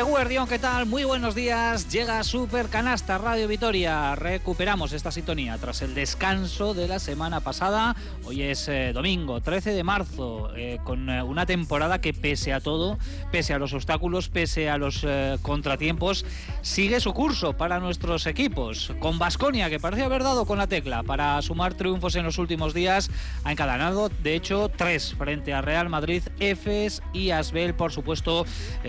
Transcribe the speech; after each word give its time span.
Eguardión, 0.00 0.48
¿qué 0.48 0.58
tal? 0.58 0.86
Muy 0.86 1.04
buenos 1.04 1.34
días. 1.34 1.90
Llega 1.90 2.24
Super 2.24 2.70
Canasta 2.70 3.18
Radio 3.18 3.46
Vitoria. 3.46 4.14
Recuperamos 4.14 4.94
esta 4.94 5.12
sintonía 5.12 5.58
tras 5.58 5.82
el 5.82 5.94
descanso 5.94 6.72
de 6.72 6.88
la 6.88 6.98
semana 6.98 7.40
pasada. 7.40 7.94
Hoy 8.24 8.40
es 8.40 8.66
eh, 8.68 8.92
domingo, 8.94 9.42
13 9.42 9.72
de 9.72 9.84
marzo, 9.84 10.52
eh, 10.56 10.78
con 10.84 11.10
eh, 11.10 11.22
una 11.22 11.44
temporada 11.44 12.00
que 12.00 12.14
pese 12.14 12.54
a 12.54 12.60
todo, 12.60 12.96
pese 13.30 13.52
a 13.52 13.58
los 13.58 13.74
obstáculos, 13.74 14.30
pese 14.30 14.70
a 14.70 14.78
los 14.78 15.06
contratiempos, 15.42 16.24
sigue 16.62 17.00
su 17.00 17.12
curso 17.12 17.56
para 17.56 17.80
nuestros 17.80 18.26
equipos. 18.26 18.92
Con 19.00 19.18
Basconia, 19.18 19.70
que 19.70 19.80
parece 19.80 20.02
haber 20.02 20.22
dado 20.22 20.46
con 20.46 20.58
la 20.58 20.66
tecla 20.66 21.02
para 21.02 21.40
sumar 21.42 21.74
triunfos 21.74 22.16
en 22.16 22.24
los 22.24 22.38
últimos 22.38 22.74
días, 22.74 23.10
ha 23.44 23.52
encadenado, 23.52 24.08
de 24.22 24.34
hecho, 24.34 24.70
tres 24.74 25.14
frente 25.14 25.52
a 25.52 25.62
Real 25.62 25.88
Madrid, 25.88 26.22
Efes 26.38 27.02
y 27.12 27.30
Asbel. 27.30 27.74
Por 27.74 27.92
supuesto, 27.92 28.44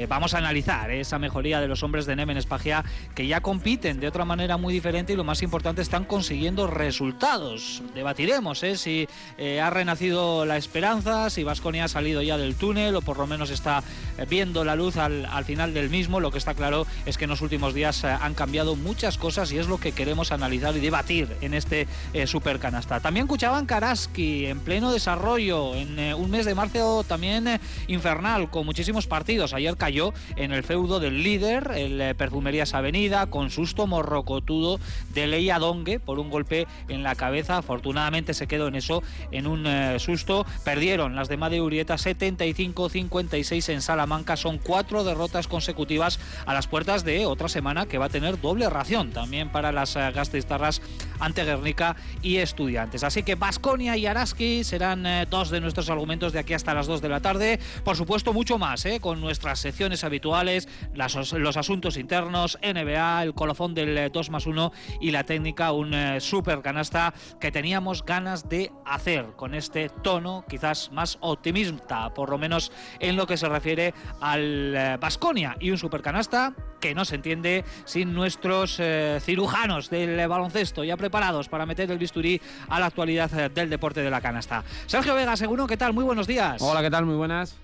vamos 0.08 0.34
a 0.34 0.40
analizar 0.40 0.92
esa 0.92 1.20
mejoría 1.20 1.62
de 1.62 1.68
los 1.68 1.84
hombres 1.84 2.06
de 2.06 2.16
Nemen 2.16 2.38
Espagia 2.38 2.84
que 3.16 3.28
ya 3.28 3.42
compiten 3.42 4.00
de 4.00 4.08
otra 4.08 4.26
manera 4.26 4.58
muy 4.58 4.74
diferente 4.74 5.14
y 5.14 5.16
lo 5.16 5.24
más 5.24 5.42
importante 5.42 5.82
están 5.82 6.06
consiguiendo 6.06 6.68
resultados. 6.68 7.84
Debatiremos 7.94 8.64
¿eh? 8.64 8.78
si 8.78 9.08
eh, 9.38 9.62
ha 9.62 9.70
renacido 9.70 10.46
la 10.46 10.58
esperanza, 10.58 11.30
si 11.30 11.44
Vasconia 11.44 11.86
ha 11.86 11.88
salido 11.88 12.22
ya 12.22 12.38
del 12.38 12.56
túnel 12.56 12.96
o 12.96 13.02
por 13.02 13.18
lo 13.18 13.28
menos 13.28 13.50
está 13.50 13.84
eh, 14.18 14.26
viendo 14.30 14.64
la 14.64 14.76
luz 14.76 14.98
al, 14.98 15.28
final 15.46 15.74
del 15.74 15.90
mismo. 15.90 16.20
Lo 16.20 16.32
que 16.32 16.38
está 16.38 16.54
claro 16.54 16.86
es 17.06 17.18
que 17.18 17.26
en 17.26 17.30
los 17.30 17.42
últimos 17.42 17.61
días 17.74 18.04
han 18.04 18.34
cambiado 18.34 18.76
muchas 18.76 19.18
cosas 19.18 19.52
y 19.52 19.58
es 19.58 19.68
lo 19.68 19.78
que 19.78 19.92
queremos 19.92 20.32
analizar 20.32 20.76
y 20.76 20.80
debatir 20.80 21.30
en 21.42 21.54
este 21.54 21.88
supercanasta. 22.26 23.00
También 23.00 23.26
escuchaban 23.26 23.66
Karaski 23.66 24.48
en 24.48 24.60
pleno 24.60 24.92
desarrollo 24.92 25.76
en 25.76 26.14
un 26.14 26.32
mes 26.32 26.46
de 26.46 26.56
marzo 26.56 27.04
también 27.08 27.60
infernal 27.88 28.50
con 28.50 28.66
muchísimos 28.66 29.08
partidos. 29.08 29.54
Ayer 29.54 29.78
cayó 29.78 30.14
en 30.36 30.52
el 30.52 30.64
feudo 30.64 31.00
del 31.00 31.24
líder, 31.24 31.72
el 31.76 32.02
eh, 32.02 32.16
Perfumerías 32.16 32.74
Avenida, 32.74 33.28
con 33.28 33.50
susto 33.50 33.88
morrocotudo 33.88 34.80
de 35.14 35.28
Leia 35.28 35.60
Dongue 35.60 36.00
por 36.00 36.20
un 36.20 36.30
golpe 36.30 36.68
en 36.88 37.04
la 37.04 37.16
cabeza. 37.16 37.58
Afortunadamente 37.58 38.34
se 38.34 38.48
quedó 38.48 38.68
en 38.68 38.76
eso, 38.76 39.04
en 39.32 39.48
un 39.48 39.66
eh, 39.68 40.00
susto. 40.00 40.46
Perdieron 40.64 41.16
las 41.16 41.28
de 41.28 41.38
Made 41.38 41.62
Urieta 41.62 41.96
75-56 41.96 43.70
en 43.74 43.82
Salamanca. 43.82 44.38
Son 44.38 44.58
cuatro 44.58 45.04
derrotas 45.04 45.48
consecutivas 45.48 46.20
a 46.46 46.54
las 46.54 46.68
puertas 46.68 47.04
de 47.04 47.26
otra 47.26 47.50
semana 47.52 47.86
que 47.86 48.00
va 48.00 48.06
a 48.06 48.10
tener 48.10 48.42
doble 48.42 48.70
ración 48.70 49.12
también 49.12 49.52
para 49.52 49.72
las 49.72 49.96
uh, 49.96 50.12
gastistarras 50.14 50.82
ante 51.20 51.44
Guernica 51.44 51.96
y 52.24 52.38
Estudiantes. 52.38 53.04
Así 53.04 53.22
que 53.22 53.36
Basconia 53.36 53.96
y 53.96 54.08
Araski 54.08 54.64
serán 54.64 55.06
dos 55.30 55.52
de 55.52 55.62
nuestros 55.62 55.90
argumentos 55.92 56.34
de 56.34 56.40
aquí 56.40 56.56
hasta 56.56 56.74
las 56.74 56.88
2 56.88 57.02
de 57.02 57.10
la 57.10 57.20
tarde. 57.20 57.60
Por 57.84 57.96
supuesto, 57.96 58.34
mucho 58.34 58.58
más 58.58 58.72
con 59.00 59.22
nuestras 59.22 59.60
secciones 59.60 60.04
habituales 60.04 60.68
los 60.94 61.58
asuntos 61.58 61.98
internos, 61.98 62.58
NBA, 62.62 63.24
el 63.24 63.34
colofón 63.34 63.74
del 63.74 64.12
2 64.12 64.28
eh, 64.28 64.32
más 64.32 64.46
1 64.46 64.72
y 65.02 65.12
la 65.12 65.24
técnica, 65.24 65.72
un 65.72 65.94
eh, 65.94 66.20
super 66.20 66.62
canasta 66.62 67.14
que 67.40 67.52
teníamos 67.52 68.04
ganas 68.04 68.50
de 68.50 68.72
hacer 68.86 69.26
con 69.36 69.54
este 69.54 69.90
tono 69.90 70.46
quizás 70.48 70.92
más 70.92 71.18
optimista, 71.22 72.14
por 72.14 72.30
lo 72.30 72.38
menos 72.38 72.72
en 73.00 73.16
lo 73.16 73.28
que 73.28 73.38
se 73.38 73.50
refiere 73.50 73.94
al 74.20 74.98
Vasconia 75.00 75.56
eh, 75.60 75.66
y 75.66 75.72
un 75.72 75.78
super 75.78 76.02
canasta 76.02 76.54
que 76.80 76.96
no 76.96 77.06
se 77.06 77.16
entiende 77.16 77.41
sin 77.86 78.14
nuestros 78.14 78.80
cirujanos 79.22 79.90
del 79.90 80.28
baloncesto 80.28 80.84
ya 80.84 80.98
preparados 80.98 81.50
para 81.50 81.66
meter 81.66 81.92
el 81.92 81.98
bisturí 81.98 82.42
a 82.70 82.80
la 82.80 82.88
actualidad 82.88 83.52
del 83.52 83.70
deporte 83.70 84.02
de 84.02 84.10
la 84.10 84.22
canasta. 84.22 84.64
Sergio 84.86 85.16
Vega, 85.16 85.36
seguro, 85.36 85.68
¿qué 85.68 85.78
tal? 85.78 85.94
Muy 85.94 86.04
buenos 86.04 86.28
días. 86.28 86.62
Hola, 86.62 86.82
¿qué 86.82 86.90
tal? 86.90 87.06
Muy 87.06 87.16
buenas. 87.16 87.58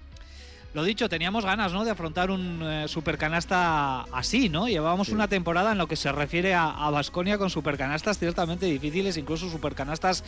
Lo 0.74 0.84
dicho, 0.84 1.10
teníamos 1.10 1.44
ganas 1.44 1.74
¿no? 1.74 1.86
de 1.86 1.92
afrontar 1.92 2.30
un 2.30 2.62
eh, 2.62 2.88
supercanasta 2.88 4.02
así, 4.12 4.48
¿no? 4.48 4.68
Llevábamos 4.68 5.10
una 5.10 5.28
temporada 5.28 5.72
en 5.72 5.80
lo 5.80 5.88
que 5.88 5.96
se 5.96 6.12
refiere 6.12 6.54
a 6.54 6.90
Vasconia 6.92 7.40
con 7.40 7.50
supercanastas 7.50 8.20
ciertamente 8.20 8.68
difíciles, 8.68 9.18
incluso 9.18 9.50
supercanastas 9.50 10.24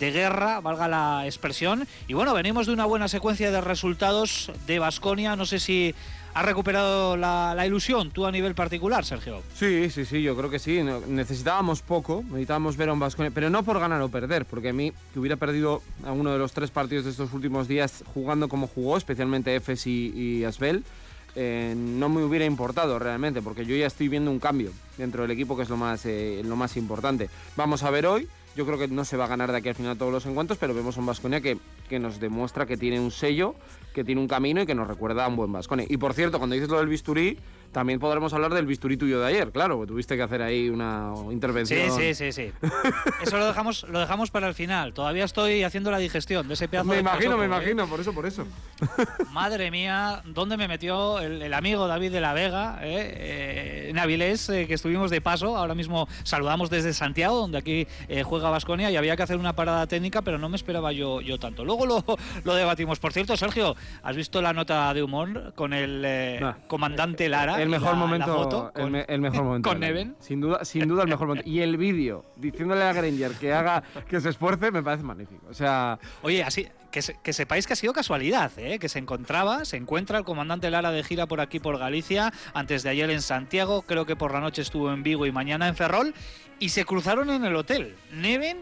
de 0.00 0.10
guerra, 0.10 0.60
valga 0.60 0.88
la 0.88 1.26
expresión. 1.26 1.86
Y 2.08 2.14
bueno, 2.14 2.34
venimos 2.34 2.66
de 2.66 2.72
una 2.72 2.86
buena 2.86 3.06
secuencia 3.06 3.52
de 3.52 3.60
resultados 3.60 4.50
de 4.66 4.80
Vasconia. 4.80 5.36
No 5.36 5.46
sé 5.46 5.60
si 5.60 5.94
¿Has 6.34 6.44
recuperado 6.44 7.16
la, 7.16 7.64
ilusión 7.64 8.10
tú 8.10 8.26
a 8.26 8.32
nivel 8.32 8.56
particular, 8.56 9.04
Sergio? 9.04 9.40
Sí, 9.54 9.88
sí, 9.88 10.04
sí, 10.04 10.20
yo 10.20 10.36
creo 10.36 10.50
que 10.50 10.58
sí. 10.58 10.82
Necesitábamos 11.06 11.80
poco, 11.80 12.24
necesitábamos 12.26 12.76
ver 12.76 12.88
a 12.88 12.92
un 12.92 12.98
Vasconia, 12.98 13.30
pero 13.32 13.50
no 13.50 13.62
por 13.62 13.78
ganar 13.78 14.02
o 14.02 14.08
perder, 14.08 14.44
porque 14.44 14.70
a 14.70 14.72
mí 14.72 14.92
que 15.12 15.20
hubiera 15.20 15.36
perdido 15.36 15.80
a 16.04 16.10
uno 16.10 16.32
de 16.32 16.38
los 16.38 16.52
tres 16.52 16.72
partidos 16.72 17.04
de 17.04 17.12
estos 17.12 17.32
últimos 17.32 17.68
días 17.68 18.02
jugando 18.14 18.48
como 18.48 18.66
jugó, 18.66 18.96
especialmente 18.96 19.54
Efes 19.54 19.86
y, 19.86 20.44
Asbel, 20.44 20.82
eh, 21.36 21.72
no 21.76 22.08
me 22.08 22.24
hubiera 22.24 22.44
importado 22.44 22.98
realmente, 22.98 23.40
porque 23.40 23.64
yo 23.64 23.76
ya 23.76 23.86
estoy 23.86 24.08
viendo 24.08 24.32
un 24.32 24.40
cambio 24.40 24.72
dentro 24.98 25.22
del 25.22 25.30
equipo, 25.30 25.56
que 25.56 25.62
es 25.62 25.68
lo 25.68 25.76
más, 25.76 26.04
eh, 26.04 26.42
lo 26.44 26.56
más 26.56 26.76
importante. 26.76 27.30
Vamos 27.56 27.84
a 27.84 27.90
ver 27.90 28.06
hoy. 28.06 28.28
Yo 28.56 28.66
creo 28.66 28.78
que 28.78 28.86
no 28.86 29.04
se 29.04 29.16
va 29.16 29.24
a 29.24 29.28
ganar 29.28 29.50
de 29.50 29.58
aquí 29.58 29.68
al 29.68 29.74
final 29.74 29.98
todos 29.98 30.12
los 30.12 30.26
encuentros, 30.26 30.58
pero 30.58 30.74
vemos 30.74 30.96
a 30.96 31.00
un 31.00 31.06
Vasconia 31.06 31.40
que, 31.40 31.58
que 31.88 31.98
nos 31.98 32.20
demuestra 32.20 32.66
que 32.66 32.76
tiene 32.76 33.00
un 33.00 33.10
sello 33.10 33.56
que 33.94 34.04
tiene 34.04 34.20
un 34.20 34.28
camino 34.28 34.60
y 34.60 34.66
que 34.66 34.74
nos 34.74 34.88
recuerda 34.88 35.24
a 35.24 35.28
un 35.28 35.36
buen 35.36 35.52
Vascone. 35.52 35.86
Y 35.88 35.96
por 35.96 36.12
cierto, 36.12 36.38
cuando 36.38 36.54
dices 36.54 36.68
lo 36.68 36.78
del 36.78 36.88
bisturí, 36.88 37.38
también 37.74 37.98
podremos 37.98 38.32
hablar 38.32 38.54
del 38.54 38.64
bisturí 38.64 38.96
tuyo 38.96 39.20
de 39.20 39.26
ayer, 39.26 39.52
claro, 39.52 39.80
que 39.80 39.86
tuviste 39.86 40.16
que 40.16 40.22
hacer 40.22 40.40
ahí 40.40 40.70
una 40.70 41.12
intervención. 41.30 41.90
Sí, 41.90 42.14
sí, 42.14 42.32
sí, 42.32 42.32
sí. 42.32 42.52
Eso 43.22 43.36
lo 43.36 43.46
dejamos, 43.46 43.84
lo 43.90 43.98
dejamos 43.98 44.30
para 44.30 44.48
el 44.48 44.54
final. 44.54 44.94
Todavía 44.94 45.24
estoy 45.24 45.62
haciendo 45.62 45.90
la 45.90 45.98
digestión 45.98 46.48
de 46.48 46.54
ese 46.54 46.68
pedazo 46.68 46.88
me 46.88 46.98
imagino, 46.98 47.36
me 47.36 47.44
¿eh? 47.44 47.46
imagino, 47.46 47.86
por 47.86 48.00
eso, 48.00 48.14
por 48.14 48.24
eso. 48.24 48.46
Madre 49.32 49.70
mía, 49.70 50.22
¿dónde 50.24 50.56
me 50.56 50.68
metió 50.68 51.18
el, 51.18 51.52
amigo 51.52 51.86
David 51.86 52.12
de 52.12 52.20
la 52.20 52.32
Vega, 52.32 52.78
eh? 52.80 53.12
eh 53.16 53.90
en 53.90 53.98
Avilés, 53.98 54.48
eh, 54.48 54.66
que 54.66 54.74
estuvimos 54.74 55.10
de 55.10 55.20
paso? 55.20 55.56
Ahora 55.56 55.74
mismo 55.74 56.08
saludamos 56.22 56.70
desde 56.70 56.94
Santiago, 56.94 57.36
donde 57.36 57.58
aquí 57.58 57.86
juega 58.24 58.48
Vasconia, 58.50 58.90
y 58.90 58.96
había 58.96 59.16
que 59.16 59.22
hacer 59.24 59.36
una 59.36 59.54
parada 59.54 59.86
técnica, 59.86 60.22
pero 60.22 60.38
no 60.38 60.48
me 60.48 60.56
esperaba 60.56 60.92
yo, 60.92 61.20
yo 61.20 61.38
tanto. 61.38 61.64
Luego 61.64 61.86
lo, 61.86 62.04
lo 62.44 62.54
debatimos. 62.54 62.98
Por 62.98 63.12
cierto, 63.12 63.36
Sergio, 63.36 63.74
¿Has 64.02 64.16
visto 64.16 64.42
la 64.42 64.52
nota 64.52 64.92
de 64.92 65.02
humor 65.02 65.52
con 65.54 65.72
el 65.72 66.02
eh, 66.04 66.40
comandante 66.66 67.28
Lara? 67.28 67.62
El 67.64 67.70
mejor 67.70 67.96
momento. 67.96 68.72
con, 68.74 68.94
el, 68.94 69.20
mejor 69.20 69.44
momento. 69.44 69.68
Con 69.68 69.80
Neven. 69.80 70.16
Sin 70.20 70.40
duda, 70.40 70.64
sin 70.64 70.88
duda 70.88 71.02
el 71.02 71.08
mejor 71.08 71.28
momento. 71.28 71.48
Y 71.48 71.60
el 71.60 71.76
vídeo 71.76 72.24
diciéndole 72.36 72.84
a 72.84 72.92
Granger 72.92 73.32
que 73.32 73.52
haga, 73.52 73.82
que 74.08 74.20
se 74.20 74.30
esfuerce, 74.30 74.70
me 74.70 74.82
parece 74.82 75.02
magnífico. 75.04 75.46
O 75.48 75.54
sea. 75.54 75.98
Oye, 76.22 76.42
así. 76.42 76.68
Que, 76.90 77.00
que 77.24 77.32
sepáis 77.32 77.66
que 77.66 77.72
ha 77.72 77.76
sido 77.76 77.92
casualidad, 77.92 78.52
¿eh? 78.56 78.78
que 78.78 78.88
se 78.88 79.00
encontraba, 79.00 79.64
se 79.64 79.76
encuentra 79.76 80.16
el 80.16 80.24
comandante 80.24 80.70
Lara 80.70 80.92
de 80.92 81.02
gira 81.02 81.26
por 81.26 81.40
aquí 81.40 81.58
por 81.58 81.76
Galicia, 81.76 82.32
antes 82.52 82.84
de 82.84 82.90
ayer 82.90 83.10
en 83.10 83.20
Santiago, 83.20 83.82
creo 83.82 84.06
que 84.06 84.14
por 84.14 84.32
la 84.32 84.38
noche 84.38 84.62
estuvo 84.62 84.92
en 84.92 85.02
Vigo 85.02 85.26
y 85.26 85.32
mañana 85.32 85.66
en 85.66 85.74
Ferrol, 85.74 86.14
y 86.60 86.68
se 86.68 86.84
cruzaron 86.84 87.30
en 87.30 87.44
el 87.44 87.56
hotel. 87.56 87.96
Neven 88.12 88.58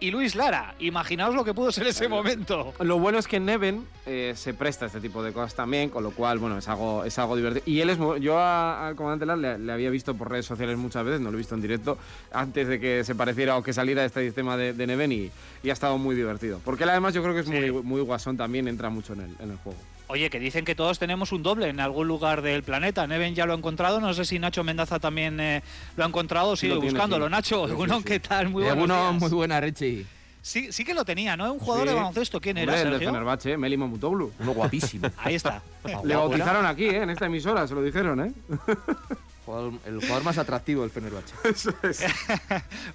y 0.00 0.10
Luis 0.10 0.34
Lara. 0.34 0.74
Imaginaos 0.78 1.34
lo 1.34 1.44
que 1.44 1.54
pudo 1.54 1.72
ser 1.72 1.86
ese 1.86 2.08
momento. 2.08 2.72
Lo 2.80 2.98
bueno 2.98 3.18
es 3.18 3.26
que 3.26 3.40
Neven 3.40 3.86
eh, 4.06 4.32
se 4.36 4.54
presta 4.54 4.84
a 4.84 4.88
este 4.88 5.00
tipo 5.00 5.22
de 5.22 5.32
cosas 5.32 5.54
también, 5.54 5.90
con 5.90 6.02
lo 6.02 6.10
cual, 6.10 6.38
bueno, 6.38 6.58
es 6.58 6.68
algo, 6.68 7.04
es 7.04 7.18
algo 7.18 7.36
divertido. 7.36 7.64
Y 7.66 7.80
él 7.80 7.90
es 7.90 7.98
yo 8.20 8.38
al 8.38 8.94
comandante 8.96 9.26
Lara 9.26 9.58
le, 9.58 9.72
había 9.72 9.90
visto 9.90 10.14
por 10.14 10.30
redes 10.30 10.46
sociales 10.46 10.76
muchas 10.78 11.04
veces, 11.04 11.20
no 11.20 11.30
lo 11.30 11.36
he 11.36 11.38
visto 11.38 11.54
en 11.54 11.62
directo, 11.62 11.98
antes 12.32 12.68
de 12.68 12.80
que 12.80 13.04
se 13.04 13.14
pareciera 13.14 13.56
o 13.56 13.62
que 13.62 13.72
saliera 13.72 14.04
este 14.04 14.24
sistema 14.24 14.56
de, 14.56 14.86
Neven 14.86 15.12
y, 15.12 15.30
ha 15.68 15.72
estado 15.72 15.98
muy 15.98 16.14
divertido. 16.14 16.60
Porque 16.64 16.84
él 16.84 16.90
además 16.90 17.14
yo 17.14 17.22
creo 17.22 17.34
que 17.34 17.40
es 17.40 17.48
muy, 17.48 17.70
muy 17.82 18.00
guasón 18.00 18.36
también, 18.36 18.68
entra 18.68 18.90
mucho 18.90 19.12
en 19.12 19.20
el, 19.20 19.36
en 19.40 19.50
el 19.50 19.56
juego. 19.58 19.78
Oye, 20.08 20.30
que 20.30 20.40
dicen 20.40 20.64
que 20.64 20.74
todos 20.74 20.98
tenemos 20.98 21.32
un 21.32 21.42
doble 21.42 21.68
en 21.68 21.80
algún 21.80 22.08
lugar 22.08 22.40
del 22.40 22.62
planeta. 22.62 23.06
Neven 23.06 23.34
ya 23.34 23.44
lo 23.44 23.52
ha 23.52 23.56
encontrado. 23.56 24.00
No 24.00 24.14
sé 24.14 24.24
si 24.24 24.38
Nacho 24.38 24.64
Mendaza 24.64 24.98
también 24.98 25.38
eh, 25.38 25.62
lo 25.96 26.04
ha 26.04 26.06
encontrado. 26.06 26.56
Sigue 26.56 26.76
buscándolo. 26.76 27.28
Nacho, 27.28 27.68
¿qué 28.04 28.18
tal? 28.18 28.48
Muy 28.48 28.64
buenos 28.64 29.14
muy 29.20 29.30
buena, 29.30 29.60
Rechi. 29.60 30.06
Sí, 30.40 30.72
sí 30.72 30.82
que 30.82 30.94
lo 30.94 31.04
tenía, 31.04 31.36
¿no? 31.36 31.52
Un 31.52 31.58
jugador 31.58 31.88
de 31.88 31.94
baloncesto. 31.94 32.40
¿Quién 32.40 32.56
era, 32.56 32.80
El 32.80 32.92
de 32.92 32.98
Fenerbahce, 33.00 33.58
Meli 33.58 33.76
Mamutoglu. 33.76 34.32
Uno 34.38 34.54
guapísimo. 34.54 35.10
Ahí 35.18 35.34
está. 35.34 35.60
Le 36.04 36.16
bautizaron 36.16 36.64
aquí, 36.64 36.86
¿eh? 36.86 37.02
En 37.02 37.10
esta 37.10 37.26
emisora, 37.26 37.68
se 37.68 37.74
lo 37.74 37.82
dijeron, 37.82 38.20
¿eh? 38.20 38.32
el 39.86 40.00
jugador 40.00 40.24
más 40.24 40.38
atractivo 40.38 40.82
del 40.82 40.90
Fenerbahce. 40.90 41.34
Eso 41.44 41.74
es. 41.82 42.02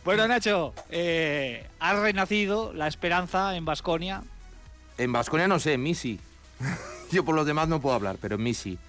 bueno, 0.04 0.28
Nacho, 0.28 0.74
eh, 0.90 1.68
ha 1.80 1.94
renacido 1.94 2.74
la 2.74 2.88
esperanza 2.88 3.56
en 3.56 3.66
Basconia. 3.66 4.24
En 4.98 5.12
Basconia 5.12 5.48
no 5.48 5.60
sé, 5.60 5.74
en 5.74 5.84
Misi. 5.84 6.20
Yo 7.14 7.24
por 7.24 7.36
los 7.36 7.46
demás 7.46 7.68
no 7.68 7.80
puedo 7.80 7.96
hablar, 7.96 8.18
pero 8.20 8.36
en 8.36 8.44
mí 8.44 8.56
sí. 8.56 8.80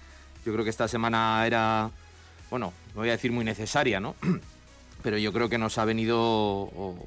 Yo 0.45 0.51
creo 0.51 0.63
que 0.63 0.71
esta 0.71 0.87
semana 0.87 1.45
era, 1.45 1.91
bueno, 2.49 2.73
no 2.95 3.01
voy 3.01 3.09
a 3.09 3.13
decir 3.13 3.31
muy 3.31 3.45
necesaria, 3.45 3.99
¿no? 3.99 4.15
Pero 5.03 5.19
yo 5.19 5.31
creo 5.31 5.49
que 5.49 5.59
nos 5.59 5.77
ha 5.77 5.85
venido, 5.85 6.17
o, 6.19 6.97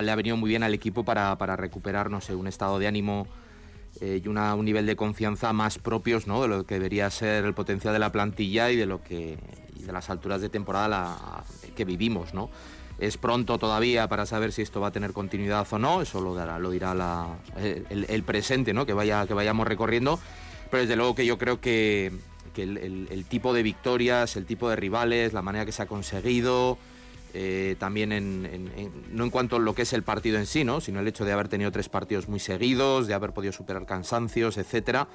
le 0.00 0.12
ha 0.12 0.14
venido 0.14 0.36
muy 0.36 0.48
bien 0.48 0.62
al 0.62 0.72
equipo 0.72 1.04
para, 1.04 1.34
recuperar, 1.56 2.08
no 2.08 2.20
sé, 2.20 2.36
un 2.36 2.46
estado 2.46 2.78
de 2.78 2.86
ánimo 2.86 3.26
eh, 4.00 4.22
y 4.24 4.28
un 4.28 4.64
nivel 4.64 4.86
de 4.86 4.94
confianza 4.94 5.52
más 5.52 5.78
propios, 5.78 6.28
¿no? 6.28 6.40
De 6.42 6.46
lo 6.46 6.64
que 6.64 6.74
debería 6.74 7.10
ser 7.10 7.44
el 7.44 7.54
potencial 7.54 7.92
de 7.92 7.98
la 7.98 8.12
plantilla 8.12 8.70
y 8.70 8.76
de 8.76 8.86
lo 8.86 9.02
que 9.02 9.38
de 9.74 9.92
las 9.92 10.08
alturas 10.10 10.40
de 10.40 10.48
temporada 10.48 11.44
que 11.74 11.84
vivimos, 11.84 12.32
¿no? 12.32 12.50
Es 12.98 13.18
pronto 13.18 13.58
todavía 13.58 14.08
para 14.08 14.24
saber 14.24 14.52
si 14.52 14.62
esto 14.62 14.80
va 14.80 14.88
a 14.88 14.90
tener 14.90 15.12
continuidad 15.12 15.66
o 15.70 15.78
no, 15.78 16.00
eso 16.00 16.20
lo, 16.20 16.34
dará, 16.34 16.58
lo 16.58 16.70
dirá 16.70 16.94
el, 17.58 18.22
presente 18.22 18.72
¿no? 18.72 18.86
que, 18.86 18.94
vaya, 18.94 19.26
que 19.26 19.34
vayamos 19.34 19.66
recorriendo, 19.66 20.18
pero 20.70 20.82
desde 20.82 20.96
luego 20.96 21.14
que 21.14 21.26
yo 21.26 21.36
creo 21.36 21.60
que, 21.60 22.12
que 22.54 22.62
el, 22.62 23.24
tipo 23.28 23.52
de 23.52 23.62
victorias, 23.62 24.36
el 24.36 24.46
tipo 24.46 24.70
de 24.70 24.76
rivales, 24.76 25.34
la 25.34 25.42
manera 25.42 25.66
que 25.66 25.72
se 25.72 25.82
ha 25.82 25.86
conseguido, 25.86 26.78
eh, 27.34 27.76
también 27.78 28.12
en, 28.12 28.70
no 29.12 29.24
en 29.24 29.30
cuanto 29.30 29.56
a 29.56 29.58
lo 29.58 29.74
que 29.74 29.82
es 29.82 29.92
el 29.92 30.02
partido 30.02 30.38
en 30.38 30.46
sí, 30.46 30.64
¿no? 30.64 30.80
sino 30.80 31.00
el 31.00 31.06
hecho 31.06 31.26
de 31.26 31.32
haber 31.32 31.48
tenido 31.48 31.70
tres 31.70 31.90
partidos 31.90 32.28
muy 32.28 32.40
seguidos, 32.40 33.08
de 33.08 33.12
haber 33.12 33.32
podido 33.32 33.52
superar 33.52 33.84
cansancios, 33.84 34.56
etcétera. 34.56 35.06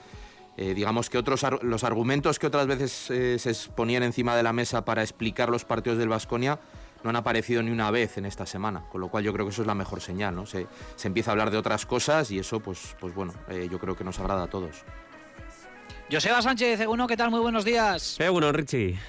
Eh, 0.57 0.75
digamos 0.75 1.09
que 1.09 1.17
otros 1.17 1.43
los 1.63 1.83
argumentos 1.83 2.37
que 2.37 2.45
otras 2.45 2.67
veces 2.67 3.09
eh, 3.09 3.39
se 3.39 3.55
ponían 3.71 4.03
encima 4.03 4.35
de 4.35 4.43
la 4.43 4.53
mesa 4.53 4.83
para 4.83 5.01
explicar 5.01 5.49
los 5.49 5.63
partidos 5.65 5.97
del 5.97 6.09
Vasconia 6.09 6.59
no 7.03 7.09
han 7.09 7.15
aparecido 7.15 7.63
ni 7.63 7.71
una 7.71 7.92
vez 7.92 8.18
en 8.18 8.25
esta 8.25 8.45
semana, 8.45 8.83
con 8.92 9.01
lo 9.01 9.09
cual 9.09 9.24
yo 9.24 9.33
creo 9.33 9.45
que 9.45 9.51
eso 9.51 9.62
es 9.62 9.68
la 9.68 9.75
mejor 9.75 10.01
señal, 10.01 10.36
¿no? 10.36 10.45
Se, 10.45 10.68
empieza 11.03 11.31
a 11.31 11.33
hablar 11.33 11.51
de 11.51 11.57
otras 11.57 11.86
cosas 11.86 12.31
y 12.31 12.39
eso, 12.39 12.59
pues, 12.59 12.95
pues 13.00 13.13
bueno, 13.13 13.33
yo 13.69 13.80
creo 13.80 13.95
que 13.95 14.03
nos 14.03 14.19
agrada 14.19 14.44
a 14.44 14.48
todos. 14.48 14.83
Joseba 16.12 16.42
Sánchez, 16.42 16.86
uno, 16.88 17.07
¿qué 17.07 17.15
tal? 17.15 17.31
Muy 17.31 17.39
buenos 17.39 17.63
días. 17.63 18.18
Uno, 18.31 18.51
Richie. 18.51 19.00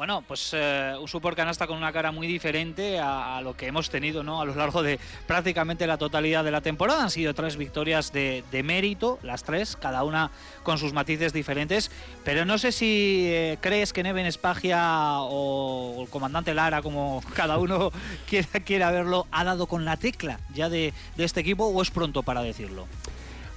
Bueno, 0.00 0.24
pues 0.26 0.52
eh, 0.54 0.94
un 0.98 1.06
super 1.08 1.34
canasta 1.34 1.66
con 1.66 1.76
una 1.76 1.92
cara 1.92 2.10
muy 2.10 2.26
diferente 2.26 2.98
a, 2.98 3.42
lo 3.42 3.54
que 3.54 3.66
hemos 3.66 3.90
tenido 3.90 4.22
¿no? 4.22 4.40
a 4.40 4.46
lo 4.46 4.54
largo 4.54 4.82
de 4.82 4.98
prácticamente 5.26 5.86
la 5.86 5.98
totalidad 5.98 6.42
de 6.42 6.50
la 6.50 6.62
temporada. 6.62 7.02
Han 7.02 7.10
sido 7.10 7.34
tres 7.34 7.58
victorias 7.58 8.10
de, 8.10 8.42
mérito, 8.64 9.18
las 9.22 9.44
tres, 9.44 9.76
cada 9.76 10.02
una 10.04 10.30
con 10.62 10.78
sus 10.78 10.94
matices 10.94 11.34
diferentes. 11.34 11.90
Pero 12.24 12.46
no 12.46 12.56
sé 12.56 12.72
si 12.72 13.26
eh, 13.26 13.58
crees 13.60 13.92
que 13.92 14.02
Neven 14.02 14.24
Espagia 14.24 15.18
o, 15.18 16.00
el 16.00 16.08
comandante 16.08 16.54
Lara, 16.54 16.80
como 16.80 17.22
cada 17.34 17.58
uno 17.58 17.92
quiera, 18.26 18.48
quiera 18.64 18.90
verlo, 18.90 19.26
ha 19.30 19.44
dado 19.44 19.66
con 19.66 19.84
la 19.84 19.98
tecla 19.98 20.40
ya 20.54 20.70
de 20.70 20.94
este 21.18 21.40
equipo 21.40 21.66
o 21.66 21.82
es 21.82 21.90
pronto 21.90 22.22
para 22.22 22.40
decirlo. 22.40 22.86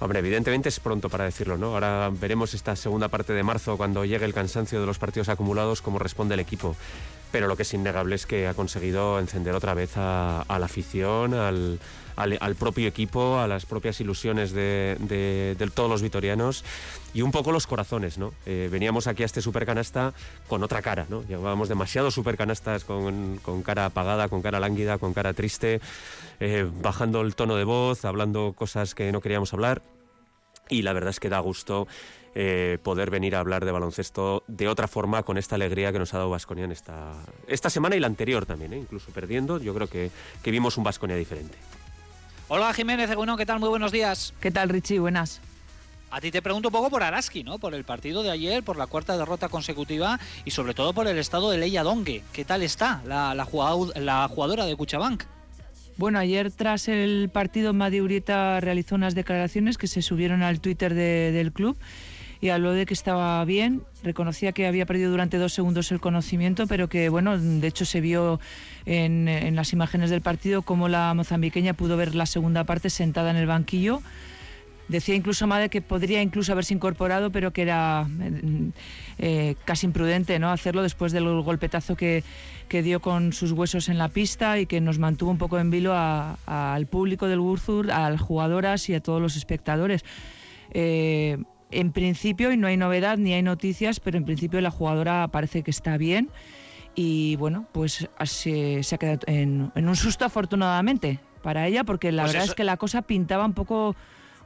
Hombre, 0.04 0.20
evidentemente 0.20 0.68
es 0.68 0.82
pronto 0.82 1.08
para 1.08 1.24
decirlo, 1.24 1.58
¿no? 1.58 1.68
Ahora 1.68 2.12
veremos 2.12 2.54
esta 2.54 2.76
segunda 2.76 3.08
parte 3.08 3.32
de 3.32 3.42
marzo, 3.42 3.78
cuando 3.78 4.04
llegue 4.04 4.26
el 4.26 4.34
cansancio 4.34 4.82
de 4.82 4.86
los 4.86 5.00
partidos 5.00 5.30
acumulados, 5.30 5.82
cómo 5.82 5.98
responde 5.98 6.34
el 6.34 6.42
equipo. 6.42 6.76
Pero 7.32 7.48
lo 7.48 7.56
que 7.56 7.62
es 7.62 7.74
innegable 7.74 8.16
es 8.16 8.26
que 8.26 8.50
ha 8.50 8.54
conseguido 8.54 9.18
encender 9.18 9.56
otra 9.56 9.74
vez 9.74 9.92
a, 9.96 10.44
la 10.50 10.66
afición, 10.66 11.34
al, 11.34 11.80
propio 12.60 12.86
equipo, 12.90 13.40
a 13.40 13.48
las 13.48 13.66
propias 13.66 14.02
ilusiones 14.02 14.52
de, 14.52 15.56
todos 15.74 15.90
los 15.90 16.02
vitorianos 16.02 16.66
y 17.14 17.22
un 17.22 17.32
poco 17.32 17.54
los 17.54 17.66
corazones, 17.66 18.18
¿no? 18.18 18.34
Eh, 18.46 18.68
veníamos 18.70 19.08
aquí 19.08 19.24
a 19.24 19.26
este 19.26 19.42
supercanasta 19.42 20.14
con 20.50 20.64
otra 20.64 20.82
cara, 20.82 21.06
¿no? 21.10 21.24
Llevábamos 21.24 21.70
demasiados 21.70 22.14
supercanastas 22.14 22.84
con, 22.84 23.40
con 23.42 23.64
cara 23.64 23.86
apagada, 23.86 24.28
con 24.28 24.42
cara 24.42 24.60
lánguida, 24.60 24.98
con 24.98 25.14
cara 25.14 25.32
triste, 25.32 25.80
eh, 26.44 26.70
bajando 26.82 27.22
el 27.22 27.36
tono 27.36 27.56
de 27.56 27.64
voz, 27.64 28.04
hablando 28.04 28.54
cosas 28.54 28.96
que 28.96 29.12
no 29.14 29.22
queríamos 29.22 29.54
hablar 29.54 29.82
y 30.68 30.82
la 30.82 30.92
verdad 30.92 31.12
es 31.12 31.20
que 31.22 31.30
da 31.30 31.40
gusto 31.40 31.88
eh, 32.36 32.80
poder 32.84 33.12
venir 33.12 33.36
a 33.36 33.40
hablar 33.40 33.64
de 33.64 33.72
baloncesto 33.72 34.44
de 34.48 34.68
otra 34.68 34.90
forma 34.90 35.24
con 35.24 35.38
esta 35.38 35.56
alegría 35.56 35.94
que 35.94 36.00
nos 36.00 36.14
ha 36.14 36.18
dado 36.18 36.30
Vasconia 36.30 36.66
en 36.66 36.74
esta, 36.74 37.14
esta 37.48 37.70
semana 37.70 37.96
y 37.96 38.02
la 38.02 38.08
anterior 38.08 38.46
también, 38.46 38.74
¿eh? 38.74 38.78
incluso 38.78 39.12
perdiendo, 39.12 39.58
yo 39.60 39.74
creo 39.74 39.88
que, 39.88 40.12
que 40.42 40.52
vimos 40.52 40.78
un 40.78 40.84
Vasconia 40.84 41.16
diferente. 41.16 41.58
Hola 42.50 42.74
Jiménez, 42.74 43.16
bueno, 43.16 43.38
¿qué 43.38 43.46
tal? 43.46 43.60
Muy 43.60 43.70
buenos 43.70 43.94
días. 43.94 44.34
¿Qué 44.42 44.52
tal 44.52 44.68
Richie? 44.68 45.00
Buenas. 45.00 45.40
A 46.12 46.20
ti 46.20 46.30
te 46.30 46.42
pregunto 46.42 46.68
un 46.68 46.74
poco 46.74 46.90
por 46.90 47.04
Araski, 47.04 47.44
¿no? 47.44 47.58
Por 47.58 47.74
el 47.74 47.86
partido 47.86 48.22
de 48.22 48.30
ayer, 48.32 48.64
por 48.64 48.78
la 48.78 48.86
cuarta 48.86 49.18
derrota 49.18 49.50
consecutiva 49.50 50.20
y 50.46 50.52
sobre 50.52 50.74
todo 50.74 50.94
por 50.94 51.08
el 51.08 51.18
estado 51.18 51.50
de 51.50 51.58
Leia 51.58 51.84
Dongue. 51.84 52.22
¿Qué 52.34 52.46
tal 52.46 52.62
está 52.62 53.02
la, 53.06 53.34
la, 53.34 53.48
la 53.96 54.28
jugadora 54.28 54.66
de 54.66 54.76
Cuchabank? 54.76 55.24
Bueno, 55.98 56.18
ayer 56.18 56.52
tras 56.52 56.88
el 56.88 57.30
partido 57.32 57.74
Madi 57.74 58.02
Urieta 58.02 58.60
realizó 58.60 58.96
unas 58.96 59.14
declaraciones 59.14 59.78
que 59.78 59.88
se 59.88 60.02
subieron 60.02 60.42
al 60.42 60.60
Twitter 60.60 60.94
del 60.94 61.52
club 61.52 61.78
y 62.42 62.50
habló 62.50 62.74
de 62.74 62.86
que 62.86 62.94
estaba 62.94 63.46
bien, 63.46 63.84
reconocía 64.04 64.52
que 64.52 64.68
había 64.68 64.86
perdido 64.86 65.12
durante 65.12 65.38
dos 65.38 65.54
segundos 65.54 65.92
el 65.94 66.02
conocimiento, 66.02 66.68
pero 66.68 66.90
que 66.90 67.08
bueno, 67.08 67.38
de 67.38 67.66
hecho 67.68 67.86
se 67.86 68.02
vio 68.02 68.40
en, 68.86 69.56
las 69.56 69.72
imágenes 69.72 70.10
del 70.10 70.20
partido 70.20 70.62
cómo 70.62 70.90
la 70.90 71.14
mozambiqueña 71.14 71.74
pudo 71.74 71.96
ver 71.96 72.16
la 72.16 72.26
segunda 72.26 72.66
parte 72.66 72.90
sentada 72.90 73.32
en 73.32 73.38
el 73.38 73.48
banquillo. 73.48 74.02
Decía 74.88 75.16
incluso 75.16 75.48
Made 75.48 75.70
que 75.70 75.82
podría 75.82 76.22
incluso 76.22 76.52
haberse 76.52 76.74
incorporado, 76.74 77.32
pero 77.32 77.52
que 77.54 77.62
era 77.62 78.06
eh, 78.22 78.72
eh, 79.18 79.56
casi 79.66 79.86
imprudente 79.86 80.38
no 80.40 80.52
hacerlo 80.52 80.84
después 80.84 81.12
del 81.12 81.42
golpetazo 81.42 81.96
que, 81.96 82.24
que 82.68 82.84
dio 82.84 83.00
con 83.00 83.34
sus 83.34 83.52
huesos 83.52 83.90
en 83.90 83.98
la 83.98 84.10
pista 84.10 84.60
y 84.60 84.66
que 84.66 84.82
nos 84.82 85.00
mantuvo 85.00 85.32
un 85.32 85.38
poco 85.38 85.58
en 85.60 85.70
vilo 85.70 85.94
al 85.96 86.88
público 86.88 87.28
del 87.28 87.40
Wurzur, 87.40 87.92
a 87.92 88.10
las 88.10 88.22
jugadoras 88.22 88.90
y 88.90 88.94
a 88.94 89.00
todos 89.00 89.22
los 89.22 89.36
espectadores. 89.36 90.04
Eh, 90.72 91.38
en 91.72 91.92
principio, 91.92 92.52
y 92.52 92.58
no 92.58 92.68
hay 92.68 92.78
novedad 92.78 93.18
ni 93.18 93.34
hay 93.34 93.42
noticias, 93.42 94.00
pero 94.00 94.18
en 94.18 94.26
principio 94.26 94.62
la 94.62 94.70
jugadora 94.70 95.28
parece 95.30 95.64
que 95.64 95.72
está 95.72 95.98
bien 95.98 96.30
y 96.96 97.36
bueno, 97.38 97.66
pues 97.72 98.08
se, 98.26 98.84
se 98.84 98.96
ha 98.96 98.98
quedado 98.98 99.20
en, 99.26 99.72
un 99.76 99.96
susto 99.96 100.26
afortunadamente 100.26 101.20
para 101.42 101.68
ella, 101.68 101.84
porque 101.84 102.12
la 102.12 102.24
pues 102.24 102.34
verdad 102.34 102.50
es 102.50 102.56
que 102.56 102.64
la 102.64 102.78
cosa 102.78 103.02
pintaba 103.02 103.46
un 103.46 103.54
poco 103.54 103.96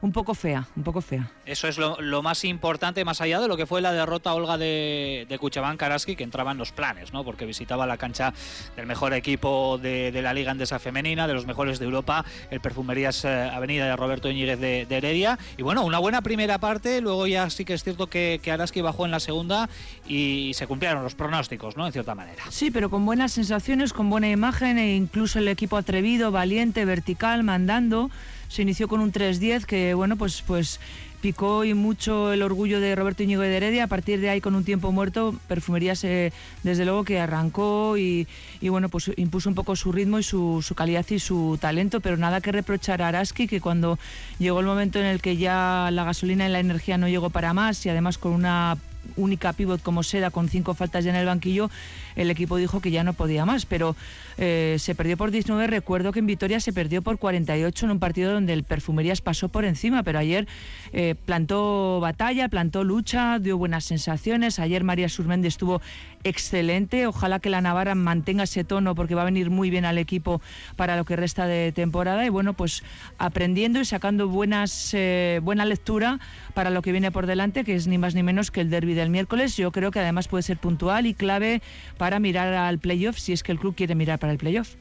un 0.00 0.12
poco 0.12 0.34
fea, 0.34 0.66
un 0.76 0.82
poco 0.82 1.00
fea. 1.00 1.30
Eso 1.44 1.68
es 1.68 1.78
lo, 1.78 2.22
más 2.22 2.44
importante, 2.44 3.04
más 3.04 3.20
allá 3.20 3.40
de 3.40 3.48
lo 3.48 3.56
que 3.56 3.66
fue 3.66 3.80
la 3.80 3.92
derrota 3.92 4.34
Olga 4.34 4.58
de, 4.58 5.26
de 5.28 5.38
Kuchaban 5.38 5.76
Karaski, 5.76 6.14
que 6.14 6.24
entraba 6.24 6.52
en 6.52 6.58
los 6.58 6.72
planes, 6.72 7.12
¿no? 7.12 7.24
Porque 7.24 7.46
visitaba 7.46 7.86
la 7.86 7.96
cancha 7.96 8.32
del 8.76 8.86
mejor 8.86 9.14
equipo 9.14 9.78
de, 9.78 10.12
la 10.22 10.34
Liga 10.34 10.50
Andesa 10.50 10.78
Femenina, 10.78 11.26
de 11.26 11.34
los 11.34 11.46
mejores 11.46 11.78
de 11.78 11.86
Europa, 11.86 12.24
el 12.50 12.60
Perfumerías 12.60 13.24
eh, 13.24 13.50
Avenida 13.52 13.86
de 13.86 13.96
Roberto 13.96 14.30
Íñiguez 14.30 14.58
de, 14.60 14.86
Heredia. 14.88 15.38
Y 15.56 15.62
bueno, 15.62 15.84
una 15.84 15.98
buena 15.98 16.22
primera 16.22 16.58
parte, 16.58 17.00
luego 17.00 17.26
ya 17.26 17.48
sí 17.50 17.64
que 17.64 17.74
es 17.74 17.84
cierto 17.84 18.08
que, 18.08 18.40
que 18.42 18.50
Araski 18.50 18.80
bajó 18.80 19.04
en 19.04 19.12
la 19.12 19.20
segunda 19.20 19.68
y 20.06 20.52
se 20.54 20.66
cumplieron 20.66 21.02
los 21.02 21.14
pronósticos, 21.14 21.76
¿no? 21.76 21.86
En 21.86 21.92
cierta 21.92 22.14
manera. 22.14 22.44
Sí, 22.50 22.70
pero 22.70 22.90
con 22.90 23.04
buenas 23.06 23.32
sensaciones, 23.32 23.92
con 23.92 24.10
buena 24.10 24.28
imagen 24.28 24.78
e 24.78 24.96
incluso 24.96 25.38
el 25.38 25.48
equipo 25.48 25.76
atrevido, 25.76 26.30
valiente, 26.30 26.84
vertical, 26.84 27.42
mandando 27.42 28.10
se 28.48 28.62
inició 28.62 28.88
con 28.88 29.00
un 29.00 29.12
3-10 29.12 29.64
que, 29.64 29.94
bueno, 29.94 30.16
pues, 30.16 30.42
pues 30.42 30.80
picó 31.20 31.64
y 31.64 31.74
mucho 31.74 32.32
el 32.32 32.42
orgullo 32.42 32.80
de 32.80 32.94
Roberto 32.94 33.22
Íñigo 33.22 33.42
de 33.42 33.56
Heredia. 33.56 33.84
A 33.84 33.86
partir 33.88 34.20
de 34.20 34.30
ahí, 34.30 34.40
con 34.40 34.54
un 34.54 34.64
tiempo 34.64 34.92
muerto, 34.92 35.34
Perfumería 35.48 35.94
se, 35.94 36.32
desde 36.62 36.84
luego 36.84 37.04
que 37.04 37.20
arrancó 37.20 37.96
y, 37.98 38.26
bueno, 38.62 38.88
pues 38.88 39.10
impuso 39.16 39.48
un 39.48 39.54
poco 39.54 39.76
su 39.76 39.92
ritmo 39.92 40.18
y 40.18 40.22
su, 40.22 40.62
su, 40.62 40.74
calidad 40.74 41.06
y 41.10 41.18
su 41.18 41.58
talento, 41.60 42.00
pero 42.00 42.16
nada 42.16 42.40
que 42.40 42.52
reprochar 42.52 43.02
a 43.02 43.08
Araski, 43.08 43.46
que 43.46 43.60
cuando 43.60 43.98
llegó 44.38 44.60
el 44.60 44.66
momento 44.66 44.98
en 44.98 45.06
el 45.06 45.20
que 45.20 45.36
ya 45.36 45.90
la 45.92 46.04
gasolina 46.04 46.48
y 46.48 46.52
la 46.52 46.60
energía 46.60 46.98
no 46.98 47.08
llegó 47.08 47.30
para 47.30 47.52
más 47.52 47.84
y 47.84 47.88
además 47.88 48.18
con 48.18 48.32
una 48.32 48.78
única 49.16 49.52
pivot 49.52 49.82
como 49.82 50.02
Seda 50.02 50.30
con 50.30 50.48
cinco 50.48 50.74
faltas 50.74 51.04
ya 51.04 51.10
en 51.10 51.16
el 51.16 51.26
banquillo, 51.26 51.70
el 52.16 52.30
equipo 52.30 52.56
dijo 52.56 52.80
que 52.80 52.90
ya 52.90 53.04
no 53.04 53.12
podía 53.12 53.44
más, 53.44 53.66
pero 53.66 53.96
eh, 54.36 54.76
se 54.78 54.94
perdió 54.94 55.16
por 55.16 55.30
19. 55.30 55.66
Recuerdo 55.66 56.12
que 56.12 56.18
en 56.18 56.26
Vitoria 56.26 56.60
se 56.60 56.72
perdió 56.72 57.02
por 57.02 57.18
48 57.18 57.86
en 57.86 57.92
un 57.92 57.98
partido 57.98 58.32
donde 58.32 58.52
el 58.52 58.64
Perfumerías 58.64 59.20
pasó 59.20 59.48
por 59.48 59.64
encima, 59.64 60.02
pero 60.02 60.18
ayer 60.18 60.46
eh, 60.92 61.14
plantó 61.24 62.00
batalla, 62.00 62.48
plantó 62.48 62.84
lucha, 62.84 63.38
dio 63.38 63.58
buenas 63.58 63.84
sensaciones. 63.84 64.58
Ayer 64.58 64.84
María 64.84 65.08
Surmendi 65.08 65.48
estuvo 65.48 65.80
excelente. 66.24 67.06
Ojalá 67.06 67.40
que 67.40 67.50
la 67.50 67.60
Navarra 67.60 67.94
mantenga 67.94 68.44
ese 68.44 68.64
tono 68.64 68.94
porque 68.94 69.14
va 69.14 69.22
a 69.22 69.24
venir 69.24 69.50
muy 69.50 69.70
bien 69.70 69.84
al 69.84 69.98
equipo 69.98 70.40
para 70.76 70.96
lo 70.96 71.04
que 71.04 71.16
resta 71.16 71.46
de 71.46 71.72
temporada. 71.72 72.24
Y 72.24 72.28
bueno, 72.28 72.54
pues 72.54 72.82
aprendiendo 73.18 73.80
y 73.80 73.84
sacando 73.84 74.28
buenas, 74.28 74.92
eh, 74.94 75.40
buena 75.42 75.64
lectura 75.64 76.18
para 76.54 76.70
lo 76.70 76.82
que 76.82 76.92
viene 76.92 77.10
por 77.10 77.26
delante, 77.26 77.64
que 77.64 77.74
es 77.74 77.86
ni 77.86 77.98
más 77.98 78.14
ni 78.14 78.22
menos 78.22 78.50
que 78.50 78.60
el 78.60 78.70
derby 78.70 78.94
del 78.94 79.10
miércoles. 79.10 79.56
Yo 79.56 79.72
creo 79.72 79.90
que 79.90 80.00
además 80.00 80.28
puede 80.28 80.42
ser 80.42 80.58
puntual 80.58 81.06
y 81.06 81.14
clave 81.14 81.62
para 81.96 82.18
mirar 82.18 82.52
al 82.54 82.78
playoff 82.78 83.18
si 83.18 83.32
es 83.32 83.42
que 83.42 83.52
el 83.52 83.58
club 83.58 83.74
quiere 83.74 83.94
mirar 83.94 84.18
para 84.18 84.32
el 84.32 84.38
playoff. 84.38 84.76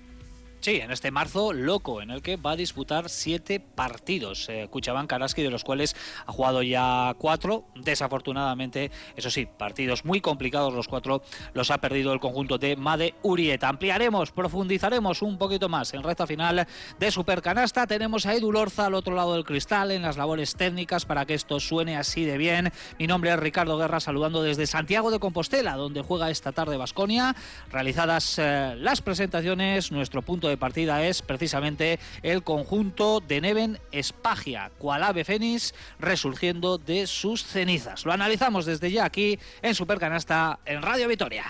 Sí, 0.60 0.78
en 0.82 0.92
este 0.92 1.12
marzo 1.12 1.54
loco, 1.54 2.02
en 2.02 2.10
el 2.10 2.22
que 2.22 2.36
va 2.36 2.52
a 2.52 2.56
disputar 2.56 3.10
siete 3.10 3.60
partidos. 3.60 4.50
Eh, 4.50 4.70
Karaski, 5.08 5.44
de 5.44 5.52
los 5.52 5.64
cuales 5.64 5.96
ha 6.26 6.32
jugado 6.32 6.64
ya 6.64 7.16
cuatro. 7.18 7.66
Desafortunadamente, 7.76 8.92
eso 9.16 9.30
sí, 9.30 9.46
partidos 9.46 10.04
muy 10.04 10.20
complicados 10.20 10.74
los 10.74 10.88
cuatro 10.88 11.22
los 11.54 11.72
ha 11.72 11.78
perdido 11.78 12.12
el 12.12 12.20
conjunto 12.20 12.58
de 12.58 12.76
Made 12.76 13.16
Urieta. 13.22 13.70
Ampliaremos, 13.70 14.32
profundizaremos 14.32 15.22
un 15.22 15.38
poquito 15.38 15.70
más 15.70 15.94
en 15.94 16.04
recta 16.04 16.26
final 16.26 16.68
de 17.00 17.12
Supercanasta. 17.12 17.86
Tenemos 17.86 18.26
a 18.26 18.34
Edu 18.34 18.52
Lorza 18.52 18.88
al 18.88 18.96
otro 18.96 19.16
lado 19.16 19.36
del 19.36 19.44
cristal 19.44 19.92
en 19.92 20.02
las 20.02 20.18
labores 20.18 20.56
técnicas 20.56 21.06
para 21.06 21.26
que 21.26 21.36
esto 21.36 21.60
suene 21.60 21.98
así 21.98 22.26
de 22.26 22.38
bien. 22.38 22.72
Mi 22.98 23.08
nombre 23.08 23.32
es 23.32 23.40
Ricardo 23.40 23.78
Guerra, 23.78 24.00
saludando 24.00 24.42
desde 24.42 24.66
Santiago 24.66 25.12
de 25.12 25.20
Compostela, 25.20 25.76
donde 25.76 26.02
juega 26.02 26.32
esta 26.32 26.52
tarde 26.52 26.78
Basconia. 26.78 27.36
Realizadas 27.72 28.40
eh, 28.40 28.76
las 28.78 29.02
presentaciones, 29.02 29.92
nuestro 29.92 30.22
punto 30.22 30.47
de 30.48 30.58
partida 30.58 31.06
es 31.06 31.22
precisamente 31.22 32.00
el 32.24 32.44
conjunto 32.44 33.20
de 33.20 33.42
Neven 33.42 33.80
Espagia, 33.92 34.72
cual 34.78 35.04
ave 35.04 35.24
fénix 35.24 35.74
resurgiendo 36.00 36.78
de 36.78 37.08
sus 37.08 37.44
cenizas. 37.44 38.06
Lo 38.06 38.12
analizamos 38.12 38.66
desde 38.66 38.92
ya 38.92 39.06
aquí 39.06 39.40
en 39.62 39.76
Supercanasta 39.76 40.60
en 40.66 40.82
Radio 40.82 41.08
Vitoria. 41.08 41.46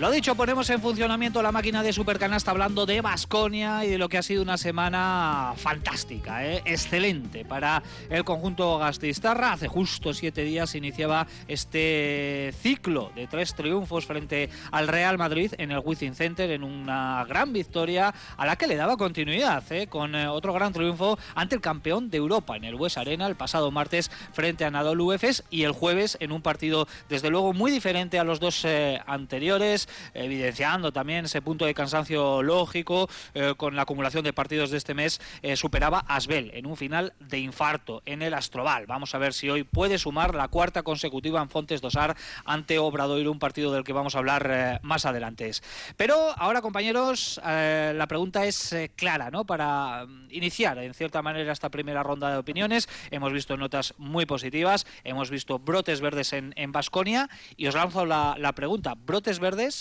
Lo 0.00 0.10
dicho, 0.10 0.34
ponemos 0.34 0.70
en 0.70 0.80
funcionamiento 0.80 1.42
la 1.42 1.52
máquina 1.52 1.82
de 1.82 1.92
Supercanasta 1.92 2.52
hablando 2.52 2.86
de 2.86 3.02
Basconia 3.02 3.84
y 3.84 3.90
de 3.90 3.98
lo 3.98 4.08
que 4.08 4.16
ha 4.16 4.22
sido 4.22 4.42
una 4.42 4.56
semana 4.56 5.52
fantástica, 5.56 6.42
¿eh? 6.46 6.62
excelente 6.64 7.44
para 7.44 7.82
el 8.08 8.24
conjunto 8.24 8.78
gastistarra. 8.78 9.52
Hace 9.52 9.68
justo 9.68 10.14
siete 10.14 10.42
días 10.42 10.74
iniciaba 10.74 11.26
este 11.48 12.54
ciclo 12.62 13.12
de 13.14 13.26
tres 13.26 13.54
triunfos 13.54 14.06
frente 14.06 14.48
al 14.72 14.88
Real 14.88 15.18
Madrid 15.18 15.52
en 15.58 15.70
el 15.70 15.82
Wizzing 15.84 16.14
Center 16.14 16.50
en 16.50 16.64
una 16.64 17.26
gran 17.28 17.52
victoria 17.52 18.14
a 18.38 18.46
la 18.46 18.56
que 18.56 18.68
le 18.68 18.76
daba 18.76 18.96
continuidad 18.96 19.70
¿eh? 19.70 19.86
con 19.86 20.14
eh, 20.14 20.28
otro 20.28 20.54
gran 20.54 20.72
triunfo 20.72 21.18
ante 21.34 21.56
el 21.56 21.60
campeón 21.60 22.08
de 22.08 22.16
Europa 22.16 22.56
en 22.56 22.64
el 22.64 22.74
West 22.74 22.96
Arena 22.96 23.26
el 23.26 23.36
pasado 23.36 23.70
martes 23.70 24.10
frente 24.32 24.64
a 24.64 24.70
Nadal 24.70 24.98
Efes 25.12 25.44
y 25.50 25.64
el 25.64 25.72
jueves 25.72 26.16
en 26.20 26.32
un 26.32 26.40
partido 26.40 26.88
desde 27.10 27.28
luego 27.28 27.52
muy 27.52 27.70
diferente 27.70 28.18
a 28.18 28.24
los 28.24 28.40
dos 28.40 28.66
anteriores 29.06 29.89
evidenciando 30.14 30.92
también 30.92 31.24
ese 31.24 31.42
punto 31.42 31.64
de 31.64 31.74
cansancio 31.74 32.42
lógico 32.42 33.08
eh, 33.34 33.54
con 33.56 33.76
la 33.76 33.82
acumulación 33.82 34.24
de 34.24 34.32
partidos 34.32 34.70
de 34.70 34.78
este 34.78 34.94
mes, 34.94 35.20
eh, 35.42 35.56
superaba 35.56 36.04
Asbel 36.08 36.50
en 36.54 36.66
un 36.66 36.76
final 36.76 37.12
de 37.20 37.38
infarto 37.38 38.02
en 38.06 38.22
el 38.22 38.34
Astroval. 38.34 38.86
Vamos 38.86 39.14
a 39.14 39.18
ver 39.18 39.32
si 39.32 39.48
hoy 39.50 39.64
puede 39.64 39.98
sumar 39.98 40.34
la 40.34 40.48
cuarta 40.48 40.82
consecutiva 40.82 41.40
en 41.40 41.48
Fontes 41.48 41.80
Dosar 41.80 42.16
ante 42.44 42.78
Obradoiro, 42.78 43.30
un 43.30 43.38
partido 43.38 43.72
del 43.72 43.84
que 43.84 43.92
vamos 43.92 44.14
a 44.14 44.18
hablar 44.18 44.48
eh, 44.50 44.78
más 44.82 45.06
adelante. 45.06 45.50
Pero 45.96 46.16
ahora, 46.36 46.60
compañeros, 46.60 47.40
la 47.42 48.06
pregunta 48.06 48.44
es 48.44 48.74
clara, 48.94 49.30
¿no? 49.30 49.44
Para 49.46 50.04
mm, 50.06 50.28
iniciar, 50.30 50.78
en 50.78 50.92
cierta 50.92 51.22
manera, 51.22 51.52
esta 51.52 51.70
primera 51.70 52.02
ronda 52.02 52.30
de 52.30 52.36
opiniones, 52.36 52.88
hemos 53.10 53.32
visto 53.32 53.56
notas 53.56 53.94
muy 53.96 54.26
positivas, 54.26 54.86
hemos 55.04 55.30
visto 55.30 55.58
brotes 55.58 56.00
verdes 56.00 56.32
en 56.32 56.72
Basconia 56.72 57.28
y 57.56 57.66
os 57.66 57.74
lanzo 57.74 58.04
la, 58.04 58.36
la 58.38 58.52
pregunta, 58.52 58.94
¿brotes 58.94 59.38
verdes 59.38 59.79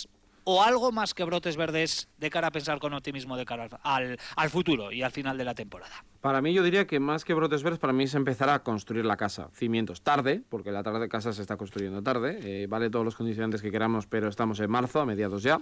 o 0.52 0.64
algo 0.64 0.92
más 0.92 1.14
que 1.14 1.24
brotes 1.24 1.58
verdes 1.58 2.10
de 2.18 2.32
cara 2.32 2.48
a 2.48 2.52
pensar 2.52 2.80
con 2.80 2.92
optimismo 2.96 3.38
de 3.38 3.46
cara 3.46 3.70
al, 3.84 4.18
al, 4.36 4.50
futuro 4.50 4.92
y 4.92 5.04
al 5.04 5.12
final 5.12 5.38
de 5.38 5.44
la 5.44 5.54
temporada? 5.54 6.04
Para 6.22 6.42
mí 6.42 6.54
yo 6.54 6.64
diría 6.64 6.88
que 6.88 7.00
más 7.00 7.24
que 7.24 7.36
brotes 7.36 7.62
verdes, 7.62 7.78
para 7.78 7.94
mí 7.94 8.06
es 8.06 8.16
empezar 8.16 8.50
a 8.50 8.64
construir 8.64 9.06
la 9.06 9.16
casa, 9.16 9.50
cimientos, 9.54 10.02
tarde, 10.02 10.42
porque 10.50 10.72
la 10.72 10.82
tarde 10.82 11.02
de 11.02 11.08
casa 11.08 11.34
se 11.34 11.44
está 11.44 11.56
construyendo 11.56 12.02
tarde, 12.02 12.40
eh, 12.42 12.66
vale 12.68 12.90
todos 12.90 13.06
los 13.06 13.16
condicionantes 13.16 13.62
que 13.62 13.70
queramos, 13.70 14.08
pero 14.08 14.28
estamos 14.28 14.60
en 14.60 14.72
marzo, 14.72 15.00
a 15.00 15.06
mediados 15.06 15.44
ya. 15.44 15.62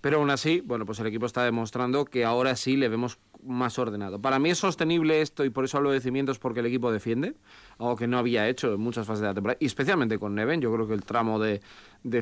Pero 0.00 0.18
aún 0.18 0.30
así, 0.30 0.60
bueno, 0.60 0.86
pues 0.86 1.00
el 1.00 1.08
equipo 1.08 1.26
está 1.26 1.42
demostrando 1.42 2.04
que 2.04 2.24
ahora 2.24 2.54
sí 2.54 2.76
le 2.76 2.88
vemos 2.88 3.18
más 3.44 3.78
ordenado. 3.78 4.20
Para 4.20 4.38
mí 4.38 4.50
es 4.50 4.58
sostenible 4.58 5.20
esto 5.20 5.44
y 5.44 5.50
por 5.50 5.64
eso 5.64 5.78
hablo 5.78 5.90
de 5.90 6.00
cimientos 6.00 6.38
porque 6.38 6.60
el 6.60 6.66
equipo 6.66 6.92
defiende, 6.92 7.34
algo 7.78 7.96
que 7.96 8.06
no 8.06 8.18
había 8.18 8.48
hecho 8.48 8.74
en 8.74 8.80
muchas 8.80 9.06
fases 9.06 9.22
de 9.22 9.28
la 9.28 9.34
temporada, 9.34 9.58
y 9.60 9.66
especialmente 9.66 10.18
con 10.18 10.34
Neven. 10.34 10.60
Yo 10.60 10.72
creo 10.72 10.86
que 10.86 10.94
el 10.94 11.04
tramo 11.04 11.38
de, 11.38 11.60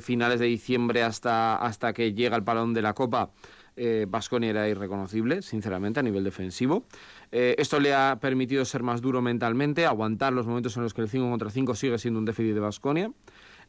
finales 0.00 0.40
de 0.40 0.46
diciembre 0.46 1.02
hasta, 1.02 1.56
hasta 1.56 1.92
que 1.92 2.12
llega 2.12 2.36
el 2.36 2.44
palón 2.44 2.74
de 2.74 2.82
la 2.82 2.94
Copa, 2.94 3.30
eh, 3.76 4.06
era 4.42 4.68
irreconocible, 4.68 5.42
sinceramente, 5.42 6.00
a 6.00 6.02
nivel 6.02 6.24
defensivo. 6.24 6.86
Eh, 7.30 7.54
esto 7.58 7.78
le 7.78 7.94
ha 7.94 8.18
permitido 8.20 8.64
ser 8.64 8.82
más 8.82 9.00
duro 9.02 9.20
mentalmente, 9.20 9.84
aguantar 9.84 10.32
los 10.32 10.46
momentos 10.46 10.76
en 10.76 10.82
los 10.82 10.94
que 10.94 11.02
el 11.02 11.08
5 11.08 11.28
contra 11.28 11.50
5 11.50 11.74
sigue 11.74 11.98
siendo 11.98 12.18
un 12.18 12.24
déficit 12.24 12.54
de 12.54 12.60
Vasconia. 12.60 13.12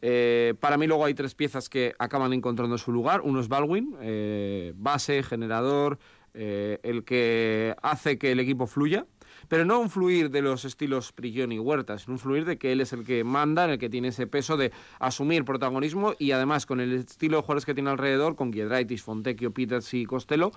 Eh, 0.02 0.54
para 0.60 0.78
mí 0.78 0.86
luego 0.88 1.06
hay 1.06 1.14
tres 1.14 1.34
piezas 1.34 1.70
que 1.70 1.94
acaban 2.00 2.34
encontrando 2.34 2.78
su 2.78 2.92
lugar. 2.92 3.22
Uno 3.22 3.40
es 3.40 3.48
Baldwin, 3.48 3.96
eh, 4.02 4.74
base, 4.76 5.24
generador, 5.24 5.98
eh, 6.38 6.80
el 6.84 7.04
que 7.04 7.76
hace 7.82 8.18
que 8.18 8.32
el 8.32 8.40
equipo 8.40 8.68
fluya. 8.68 9.06
Pero 9.50 9.66
no 9.66 9.80
un 9.80 9.90
fluir 9.90 10.30
de 10.30 10.42
los 10.42 10.66
estilos 10.66 11.14
Prigioni 11.14 11.56
y 11.56 11.60
Huerta, 11.60 11.98
sino 11.98 12.14
un 12.14 12.20
fluir 12.20 12.44
de 12.44 12.58
que 12.58 12.72
él 12.72 12.82
es 12.82 12.92
el 12.92 13.06
que 13.06 13.24
manda, 13.24 13.66
el 13.66 13.78
que 13.78 13.90
tiene 13.90 14.10
ese 14.10 14.28
peso 14.28 14.58
de 14.58 14.72
asumir 15.00 15.46
protagonismo 15.46 16.16
y 16.20 16.32
además 16.32 16.66
con 16.66 16.82
el 16.82 16.94
estilo 16.94 17.38
de 17.38 17.44
jugadores 17.44 17.66
que 17.66 17.74
tiene 17.74 17.90
alrededor, 17.90 18.36
con 18.36 18.52
Giedraitis, 18.52 19.04
Fontecchio, 19.04 19.54
Peters 19.54 19.94
y 19.94 20.06
Costello, 20.06 20.52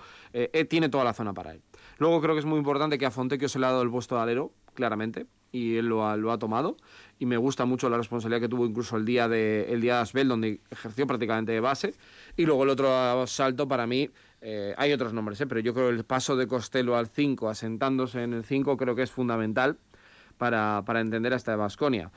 tiene 0.69 0.89
toda 0.89 1.03
la 1.03 1.13
zona 1.13 1.33
para 1.33 1.53
él. 1.53 1.61
Luego 2.01 2.19
creo 2.19 2.33
que 2.33 2.39
es 2.39 2.47
muy 2.47 2.57
importante 2.57 2.97
que 2.97 3.05
a 3.05 3.11
Fontecchio 3.11 3.47
se 3.47 3.59
le 3.59 3.67
ha 3.67 3.69
dado 3.69 3.83
el 3.83 3.91
puesto 3.91 4.15
de 4.15 4.21
alero, 4.21 4.51
claramente, 4.73 5.27
y 5.51 5.75
él 5.75 5.85
lo 5.85 6.07
ha, 6.07 6.17
lo 6.17 6.31
ha 6.31 6.39
tomado. 6.39 6.75
Y 7.19 7.27
me 7.27 7.37
gusta 7.37 7.65
mucho 7.65 7.91
la 7.91 7.97
responsabilidad 7.97 8.41
que 8.41 8.49
tuvo 8.49 8.65
incluso 8.65 8.97
el 8.97 9.05
día 9.05 9.27
de 9.27 9.71
el 9.71 9.81
día 9.81 9.97
de 9.97 10.01
Asbel 10.01 10.27
donde 10.27 10.61
ejerció 10.71 11.05
prácticamente 11.05 11.51
de 11.51 11.59
base. 11.59 11.93
Y 12.35 12.47
luego 12.47 12.63
el 12.63 12.71
otro 12.71 13.27
salto 13.27 13.67
para 13.67 13.85
mí 13.85 14.09
eh, 14.41 14.73
hay 14.79 14.93
otros 14.93 15.13
nombres 15.13 15.39
¿eh? 15.41 15.45
pero 15.45 15.61
yo 15.61 15.75
creo 15.75 15.89
que 15.89 15.95
el 15.97 16.03
paso 16.03 16.35
de 16.35 16.47
Costello 16.47 16.97
al 16.97 17.05
5 17.05 17.47
asentándose 17.47 18.23
en 18.23 18.33
el 18.33 18.45
5 18.45 18.77
creo 18.77 18.95
que 18.95 19.03
es 19.03 19.11
fundamental 19.11 19.77
para, 20.39 20.81
para 20.83 21.01
entender 21.01 21.35
hasta 21.35 21.51
de 21.51 21.57
Basconia. 21.57 22.11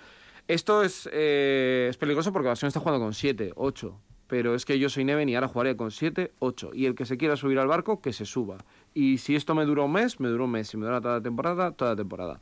Esto 0.48 0.82
es, 0.82 1.10
eh, 1.12 1.88
es 1.90 1.98
peligroso 1.98 2.32
porque 2.32 2.48
Basconia 2.48 2.68
está 2.68 2.80
jugando 2.80 3.04
con 3.04 3.12
7, 3.12 3.52
8 3.54 4.00
pero 4.26 4.54
es 4.54 4.64
que 4.64 4.78
yo 4.78 4.88
soy 4.88 5.04
Neven 5.04 5.28
y 5.28 5.34
ahora 5.34 5.48
jugaré 5.48 5.76
con 5.76 5.90
7, 5.90 6.32
8 6.38 6.70
y 6.74 6.86
el 6.86 6.94
que 6.94 7.06
se 7.06 7.16
quiera 7.16 7.36
subir 7.36 7.58
al 7.58 7.68
barco 7.68 8.00
que 8.00 8.12
se 8.12 8.24
suba 8.24 8.58
y 8.94 9.18
si 9.18 9.34
esto 9.34 9.56
me 9.56 9.64
duró 9.64 9.86
un 9.86 9.92
mes, 9.92 10.20
me 10.20 10.28
duró 10.28 10.44
un 10.44 10.52
mes. 10.52 10.68
Si 10.68 10.76
me 10.76 10.86
dura 10.86 11.00
toda 11.00 11.16
la 11.16 11.22
temporada, 11.22 11.72
toda 11.72 11.90
la 11.90 11.96
temporada. 11.96 12.40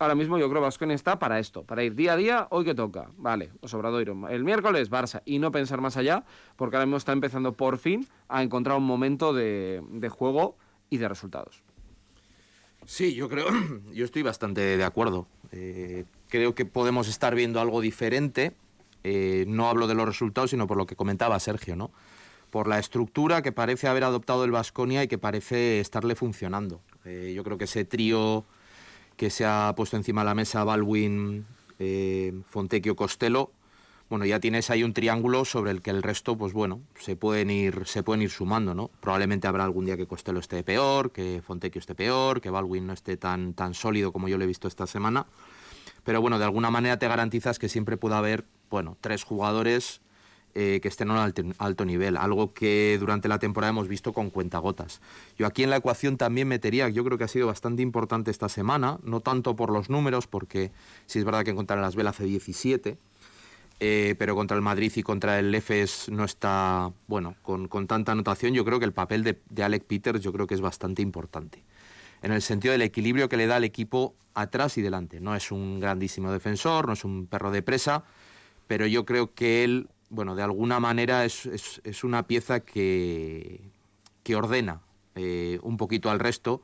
Ahora 0.00 0.16
mismo 0.16 0.36
yo 0.36 0.48
creo 0.48 0.60
que 0.60 0.66
Vasconia 0.66 0.96
está 0.96 1.18
para 1.20 1.38
esto, 1.38 1.62
para 1.62 1.84
ir 1.84 1.94
día 1.94 2.14
a 2.14 2.16
día, 2.16 2.48
hoy 2.50 2.64
que 2.64 2.74
toca. 2.74 3.08
Vale, 3.16 3.50
Obradoiro. 3.60 4.28
El 4.28 4.42
miércoles, 4.42 4.90
Barça. 4.90 5.22
Y 5.24 5.38
no 5.38 5.52
pensar 5.52 5.80
más 5.80 5.96
allá, 5.96 6.24
porque 6.56 6.76
ahora 6.76 6.86
mismo 6.86 6.96
está 6.96 7.12
empezando 7.12 7.52
por 7.52 7.78
fin 7.78 8.06
a 8.28 8.42
encontrar 8.42 8.76
un 8.76 8.84
momento 8.84 9.32
de, 9.32 9.80
juego 10.10 10.56
y 10.90 10.98
de 10.98 11.08
resultados. 11.08 11.62
Sí, 12.84 13.14
yo 13.14 13.28
creo, 13.28 13.46
yo 13.92 14.04
estoy 14.04 14.22
bastante 14.22 14.76
de 14.76 14.84
acuerdo. 14.84 15.28
Eh, 15.52 16.04
creo 16.28 16.56
que 16.56 16.64
podemos 16.64 17.06
estar 17.06 17.36
viendo 17.36 17.60
algo 17.60 17.80
diferente. 17.80 18.54
Eh, 19.04 19.44
no 19.46 19.68
hablo 19.68 19.86
de 19.86 19.94
los 19.94 20.06
resultados, 20.06 20.50
sino 20.50 20.66
por 20.66 20.76
lo 20.76 20.86
que 20.86 20.96
comentaba 20.96 21.38
Sergio, 21.40 21.76
¿no? 21.76 21.90
por 22.50 22.68
la 22.68 22.78
estructura 22.78 23.42
que 23.42 23.52
parece 23.52 23.88
haber 23.88 24.04
adoptado 24.04 24.44
el 24.44 24.50
Vasconia 24.50 25.02
y 25.02 25.08
que 25.08 25.18
parece 25.18 25.80
estarle 25.80 26.14
funcionando. 26.14 26.80
Eh, 27.04 27.32
yo 27.34 27.44
creo 27.44 27.58
que 27.58 27.64
ese 27.64 27.84
trío 27.84 28.44
que 29.16 29.30
se 29.30 29.44
ha 29.44 29.72
puesto 29.76 29.96
encima 29.96 30.22
de 30.22 30.26
la 30.26 30.34
mesa, 30.34 30.64
Baldwin, 30.64 31.46
eh, 31.78 32.32
Fontecchio, 32.48 32.96
Costello, 32.96 33.50
bueno, 34.08 34.24
ya 34.24 34.38
tienes 34.38 34.70
ahí 34.70 34.84
un 34.84 34.92
triángulo 34.92 35.44
sobre 35.44 35.72
el 35.72 35.82
que 35.82 35.90
el 35.90 36.02
resto, 36.02 36.38
pues 36.38 36.52
bueno, 36.52 36.80
se 36.98 37.16
pueden 37.16 37.50
ir, 37.50 37.82
se 37.86 38.04
pueden 38.04 38.22
ir 38.22 38.30
sumando, 38.30 38.72
¿no? 38.72 38.88
Probablemente 39.00 39.48
habrá 39.48 39.64
algún 39.64 39.84
día 39.84 39.96
que 39.96 40.06
Costello 40.06 40.38
esté 40.38 40.62
peor, 40.62 41.10
que 41.10 41.42
Fontecchio 41.44 41.80
esté 41.80 41.96
peor, 41.96 42.40
que 42.40 42.50
Baldwin 42.50 42.86
no 42.86 42.92
esté 42.92 43.16
tan, 43.16 43.52
tan 43.52 43.74
sólido 43.74 44.12
como 44.12 44.28
yo 44.28 44.38
lo 44.38 44.44
he 44.44 44.46
visto 44.46 44.68
esta 44.68 44.86
semana. 44.86 45.26
Pero 46.06 46.20
bueno, 46.20 46.38
de 46.38 46.44
alguna 46.44 46.70
manera 46.70 47.00
te 47.00 47.08
garantizas 47.08 47.58
que 47.58 47.68
siempre 47.68 47.96
pueda 47.96 48.18
haber, 48.18 48.44
bueno, 48.70 48.96
tres 49.00 49.24
jugadores 49.24 50.00
eh, 50.54 50.78
que 50.80 50.86
estén 50.86 51.10
a 51.10 51.14
un 51.14 51.54
alto, 51.58 51.84
nivel, 51.84 52.16
algo 52.16 52.54
que 52.54 52.96
durante 53.00 53.28
la 53.28 53.40
temporada 53.40 53.70
hemos 53.70 53.88
visto 53.88 54.12
con 54.12 54.30
cuentagotas. 54.30 55.00
Yo 55.36 55.46
aquí 55.46 55.64
en 55.64 55.70
la 55.70 55.78
ecuación 55.78 56.16
también 56.16 56.46
metería, 56.46 56.88
yo 56.88 57.04
creo 57.04 57.18
que 57.18 57.24
ha 57.24 57.28
sido 57.28 57.48
bastante 57.48 57.82
importante 57.82 58.30
esta 58.30 58.48
semana, 58.48 59.00
no 59.02 59.18
tanto 59.18 59.56
por 59.56 59.70
los 59.70 59.90
números, 59.90 60.28
porque 60.28 60.70
si 61.06 61.18
es 61.18 61.24
verdad 61.24 61.44
que 61.44 61.56
contra 61.56 61.74
las 61.74 61.96
Velas 61.96 62.14
hace 62.14 62.24
17, 62.24 62.96
eh, 63.80 64.14
pero 64.16 64.36
contra 64.36 64.56
el 64.56 64.62
Madrid 64.62 64.92
y 64.94 65.02
contra 65.02 65.40
el 65.40 65.52
EFES 65.52 66.08
no 66.10 66.24
está, 66.24 66.92
bueno, 67.08 67.34
con, 67.42 67.68
tanta 67.88 68.12
anotación, 68.12 68.54
yo 68.54 68.64
creo 68.64 68.78
que 68.78 68.84
el 68.84 68.92
papel 68.92 69.24
de, 69.24 69.40
de 69.50 69.64
Alec 69.64 69.82
Peters 69.82 70.20
yo 70.20 70.32
creo 70.32 70.46
que 70.46 70.54
es 70.54 70.60
bastante 70.60 71.02
importante 71.02 71.64
en 72.22 72.32
el 72.32 72.42
sentido 72.42 72.72
del 72.72 72.82
equilibrio 72.82 73.28
que 73.28 73.36
le 73.36 73.46
da 73.46 73.56
al 73.56 73.64
equipo 73.64 74.14
atrás 74.34 74.78
y 74.78 74.82
delante. 74.82 75.20
No 75.20 75.34
es 75.34 75.50
un 75.50 75.80
grandísimo 75.80 76.32
defensor, 76.32 76.86
no 76.86 76.92
es 76.92 77.04
un 77.04 77.26
perro 77.26 77.50
de 77.50 77.62
presa, 77.62 78.04
pero 78.66 78.86
yo 78.86 79.04
creo 79.04 79.34
que 79.34 79.64
él 79.64 79.88
bueno, 80.08 80.34
de 80.36 80.42
alguna 80.42 80.80
manera 80.80 81.24
es, 81.24 81.46
es, 81.82 82.04
una 82.04 82.26
pieza 82.26 82.60
que, 82.60 83.60
que 84.22 84.36
ordena 84.36 84.80
eh, 85.14 85.58
un 85.62 85.76
poquito 85.76 86.10
al 86.10 86.20
resto 86.20 86.62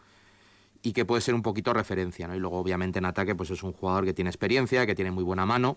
y 0.82 0.92
que 0.92 1.04
puede 1.04 1.22
ser 1.22 1.34
un 1.34 1.42
poquito 1.42 1.72
referencia. 1.72 2.30
Y 2.34 2.38
luego, 2.38 2.58
obviamente, 2.58 2.98
en 2.98 3.04
ataque, 3.04 3.34
pues 3.34 3.50
es 3.50 3.62
un 3.62 3.72
jugador 3.72 4.04
que 4.04 4.14
tiene 4.14 4.30
experiencia, 4.30 4.86
que 4.86 4.94
tiene 4.94 5.10
muy 5.10 5.24
buena 5.24 5.46
mano, 5.46 5.76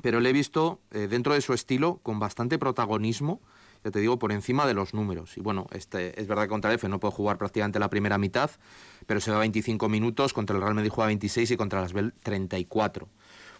pero 0.00 0.20
le 0.20 0.30
he 0.30 0.32
visto 0.32 0.80
eh, 0.90 1.08
dentro 1.08 1.34
de 1.34 1.40
su 1.40 1.52
estilo 1.52 2.00
con 2.02 2.18
bastante 2.18 2.58
protagonismo, 2.58 3.40
ya 3.84 3.90
te 3.90 4.00
digo, 4.00 4.18
por 4.18 4.32
encima 4.32 4.66
de 4.66 4.74
los 4.74 4.94
números. 4.94 5.36
Y 5.36 5.40
bueno, 5.40 5.66
este, 5.72 6.20
es 6.20 6.26
verdad 6.26 6.44
que 6.44 6.48
contra 6.50 6.70
el 6.70 6.76
F 6.76 6.88
no 6.88 7.00
puede 7.00 7.14
jugar 7.14 7.38
prácticamente 7.38 7.78
la 7.78 7.90
primera 7.90 8.18
mitad, 8.18 8.50
pero 9.06 9.20
se 9.20 9.30
va 9.30 9.38
25 9.38 9.88
minutos, 9.88 10.32
contra 10.32 10.56
el 10.56 10.62
Real 10.62 10.74
Madrid 10.74 10.90
juega 10.90 11.06
26 11.08 11.50
y 11.50 11.56
contra 11.56 11.80
las 11.80 11.92
Bell 11.92 12.12
34 12.22 13.08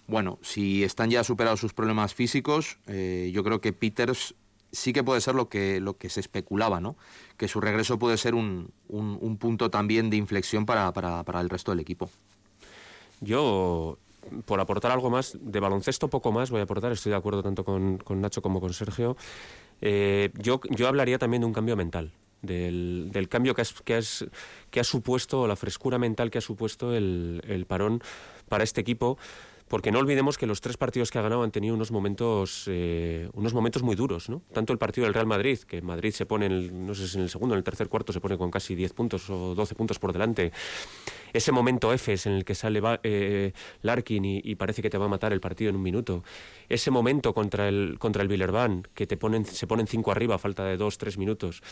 bueno, 0.07 0.39
si 0.43 0.85
están 0.85 1.11
ya 1.11 1.25
superados 1.25 1.61
sus 1.61 1.73
problemas 1.73 2.15
físicos, 2.15 2.79
eh, 2.87 3.31
yo 3.33 3.45
creo 3.45 3.61
que 3.61 3.73
Peters 3.73 4.35
sí 4.73 4.93
que 4.93 5.05
puede 5.05 5.21
ser 5.21 5.35
lo 5.35 5.49
que, 5.49 5.81
lo 5.81 5.97
que 5.97 6.09
se 6.09 6.21
especulaba, 6.21 6.81
¿no? 6.81 6.97
Que 7.37 7.47
su 7.47 7.61
regreso 7.61 7.99
puede 7.99 8.17
ser 8.17 8.35
un, 8.35 8.73
un, 8.89 9.37
punto 9.37 9.71
también 9.71 10.11
de 10.11 10.17
inflexión 10.17 10.67
para, 10.67 10.93
para, 10.93 11.23
para, 11.25 11.41
el 11.41 11.51
resto 11.51 11.71
del 11.71 11.81
equipo. 11.81 12.11
Yo, 13.21 13.99
por 14.47 14.61
aportar 14.61 14.91
algo 14.91 15.11
más, 15.11 15.37
de 15.41 15.61
baloncesto 15.61 16.09
poco 16.09 16.33
más 16.33 16.51
voy 16.51 16.61
a 16.61 16.65
aportar, 16.65 16.91
estoy 16.93 17.11
de 17.11 17.17
acuerdo 17.17 17.43
tanto 17.43 17.65
con, 17.65 17.99
con 17.99 18.21
Nacho 18.21 18.41
como 18.43 18.61
con 18.61 18.73
Sergio. 18.73 19.17
Eh, 19.83 20.31
yo, 20.39 20.61
yo 20.71 20.89
hablaría 20.89 21.19
también 21.19 21.43
de 21.43 21.47
un 21.47 21.53
cambio 21.53 21.77
mental. 21.77 22.13
Del, 22.41 23.11
del 23.13 23.29
cambio 23.29 23.55
que, 23.55 23.63
que, 23.85 23.95
has, 23.95 24.25
que 24.71 24.81
ha 24.81 24.85
supuesto, 24.85 25.47
la 25.47 25.55
frescura 25.55 25.97
mental 25.99 26.29
que 26.29 26.39
ha 26.39 26.41
supuesto 26.41 26.93
el, 26.93 27.41
el 27.47 27.67
parón 27.67 28.03
para 28.49 28.65
este 28.65 28.81
equipo 28.81 29.17
porque 29.73 29.91
no 29.91 30.01
olvidemos 30.01 30.37
que 30.37 30.47
los 30.47 30.61
tres 30.61 30.77
partidos 30.77 31.11
que 31.11 31.19
ha 31.19 31.23
ganado 31.23 31.45
han 31.45 31.51
tenido 31.51 31.75
unos 31.75 31.91
momentos, 31.93 32.65
eh, 32.67 33.31
unos 33.33 33.55
momentos 33.55 33.83
muy 33.83 33.97
duros, 33.97 34.29
¿no? 34.29 34.43
Tanto 34.53 34.75
el 34.75 34.79
partido 34.79 35.07
del 35.07 35.15
Real 35.15 35.25
Madrid, 35.25 35.61
que 35.61 35.81
Madrid 35.81 36.13
se 36.13 36.27
pone, 36.27 36.45
en 36.45 36.53
el, 36.53 36.87
no 36.87 36.95
sé 36.95 37.09
si 37.09 37.17
en 37.17 37.23
el 37.23 37.31
segundo, 37.31 37.55
en 37.55 37.57
el 37.57 37.65
tercer 37.65 37.89
cuarto 37.89 38.13
se 38.13 38.21
pone 38.21 38.37
con 38.37 38.51
casi 38.51 38.75
10 38.75 38.93
puntos 38.93 39.31
o 39.31 39.55
12 39.55 39.75
puntos 39.75 39.99
por 39.99 40.13
delante. 40.13 40.53
Ese 41.33 41.53
momento 41.53 41.91
F 41.91 42.15
en 42.27 42.33
el 42.33 42.45
que 42.45 42.55
sale 42.55 42.83
eh, 43.03 43.55
Larkin 43.81 44.23
y, 44.27 44.55
parece 44.57 44.83
que 44.83 44.91
te 44.91 44.99
va 44.99 45.07
a 45.07 45.09
matar 45.09 45.33
el 45.33 45.41
partido 45.41 45.71
en 45.71 45.77
un 45.77 45.83
minuto. 45.83 46.23
Ese 46.69 46.91
momento 46.91 47.33
contra 47.33 47.67
el, 47.67 47.97
contra 47.99 48.21
el 48.21 48.29
Villerban, 48.29 48.87
que 48.93 49.07
te 49.07 49.17
ponen, 49.17 49.47
se 49.47 49.67
ponen 49.67 49.87
cinco 49.87 50.13
arriba 50.13 50.35
a 50.35 50.39
falta 50.39 50.67
de 50.67 50.77
dos, 50.77 50.99
tres 50.99 51.17
minutos. 51.17 51.63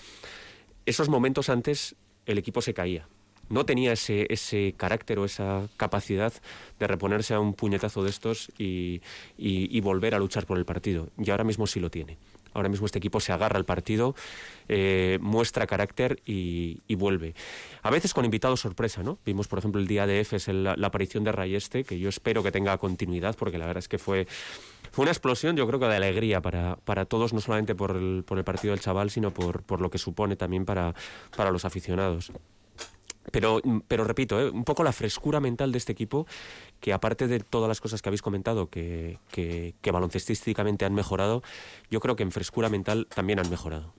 Esos 0.87 1.11
momentos 1.11 1.51
antes 1.51 1.97
el 2.25 2.39
equipo 2.39 2.63
se 2.63 2.73
caía 2.73 3.07
no 3.51 3.67
tenía 3.67 3.93
ese, 3.93 4.27
ese 4.31 4.75
carácter 4.77 5.19
o 5.19 5.25
esa 5.27 5.69
capacidad 5.77 6.33
de 6.79 6.87
reponerse 6.87 7.35
a 7.35 7.41
un 7.41 7.53
puñetazo 7.53 8.03
de 8.03 8.11
estos 8.11 8.51
y, 8.57 9.01
volver 9.81 10.15
a 10.15 10.19
luchar 10.19 10.47
por 10.47 10.57
el 10.57 10.65
partido. 10.65 11.09
Y 11.19 11.31
ahora 11.31 11.45
mismo 11.45 11.67
sí 11.67 11.81
lo 11.81 11.91
tiene. 11.91 12.17
Ahora 12.53 12.69
mismo 12.69 12.87
este 12.87 12.99
equipo 12.99 13.21
se 13.21 13.33
agarra 13.33 13.59
al 13.59 13.65
partido, 13.65 14.15
eh, 14.69 15.19
muestra 15.21 15.67
carácter 15.67 16.21
y, 16.25 16.81
vuelve. 16.95 17.35
A 17.83 17.91
veces 17.91 18.15
con 18.15 18.25
invitados 18.25 18.61
sorpresa, 18.61 19.03
¿no? 19.03 19.19
Vimos, 19.25 19.49
por 19.49 19.59
ejemplo, 19.59 19.81
el 19.81 19.87
día 19.87 20.07
de 20.07 20.21
EFES 20.21 20.49
la, 20.49 20.77
la, 20.77 20.87
aparición 20.89 21.25
de 21.25 21.33
Rayeste, 21.33 21.85
que 21.85 21.99
yo 21.99 22.09
espero 22.09 22.43
que 22.43 22.53
tenga 22.53 22.77
continuidad, 22.79 23.37
porque 23.37 23.59
la 23.59 23.67
verdad 23.67 23.79
es 23.81 23.89
que 23.89 23.99
fue, 23.99 24.27
fue 24.93 25.05
una 25.05 25.13
explosión, 25.13 25.57
yo 25.57 25.67
creo 25.67 25.81
que 25.81 25.87
de 25.87 25.97
alegría 25.97 26.41
para, 26.41 26.77
para 26.77 27.05
todos, 27.05 27.33
no 27.33 27.41
solamente 27.41 27.75
por 27.75 27.97
el, 27.97 28.25
por 28.25 28.39
el 28.39 28.45
partido 28.45 28.73
del 28.73 28.81
chaval, 28.81 29.11
sino 29.11 29.33
por, 29.33 29.63
por 29.63 29.81
lo 29.81 29.91
que 29.91 29.99
supone 29.99 30.37
también 30.37 30.65
para, 30.65 30.95
para 31.37 31.51
los 31.51 31.65
aficionados. 31.65 32.33
Pero, 33.33 33.61
pero 33.87 34.05
repito, 34.05 34.41
¿eh? 34.41 34.51
un 34.51 34.65
poco 34.65 34.83
la 34.83 34.93
frescura 34.93 35.41
mental 35.41 35.73
de 35.73 35.79
este 35.79 35.93
equipo, 35.93 36.27
que 36.81 36.93
aparte 36.93 37.29
de 37.29 37.41
todas 37.41 37.69
las 37.69 37.81
cosas 37.81 38.03
que 38.03 38.09
habéis 38.09 38.23
comentado, 38.23 38.71
que, 38.71 39.19
que, 39.31 39.75
que 39.83 39.91
baloncestísticamente 39.91 40.85
han 40.85 40.95
mejorado, 40.95 41.43
yo 41.91 42.01
creo 42.01 42.17
que 42.17 42.23
en 42.23 42.33
frescura 42.33 42.69
mental 42.69 43.07
también 43.15 43.39
han 43.39 43.51
mejorado. 43.51 43.93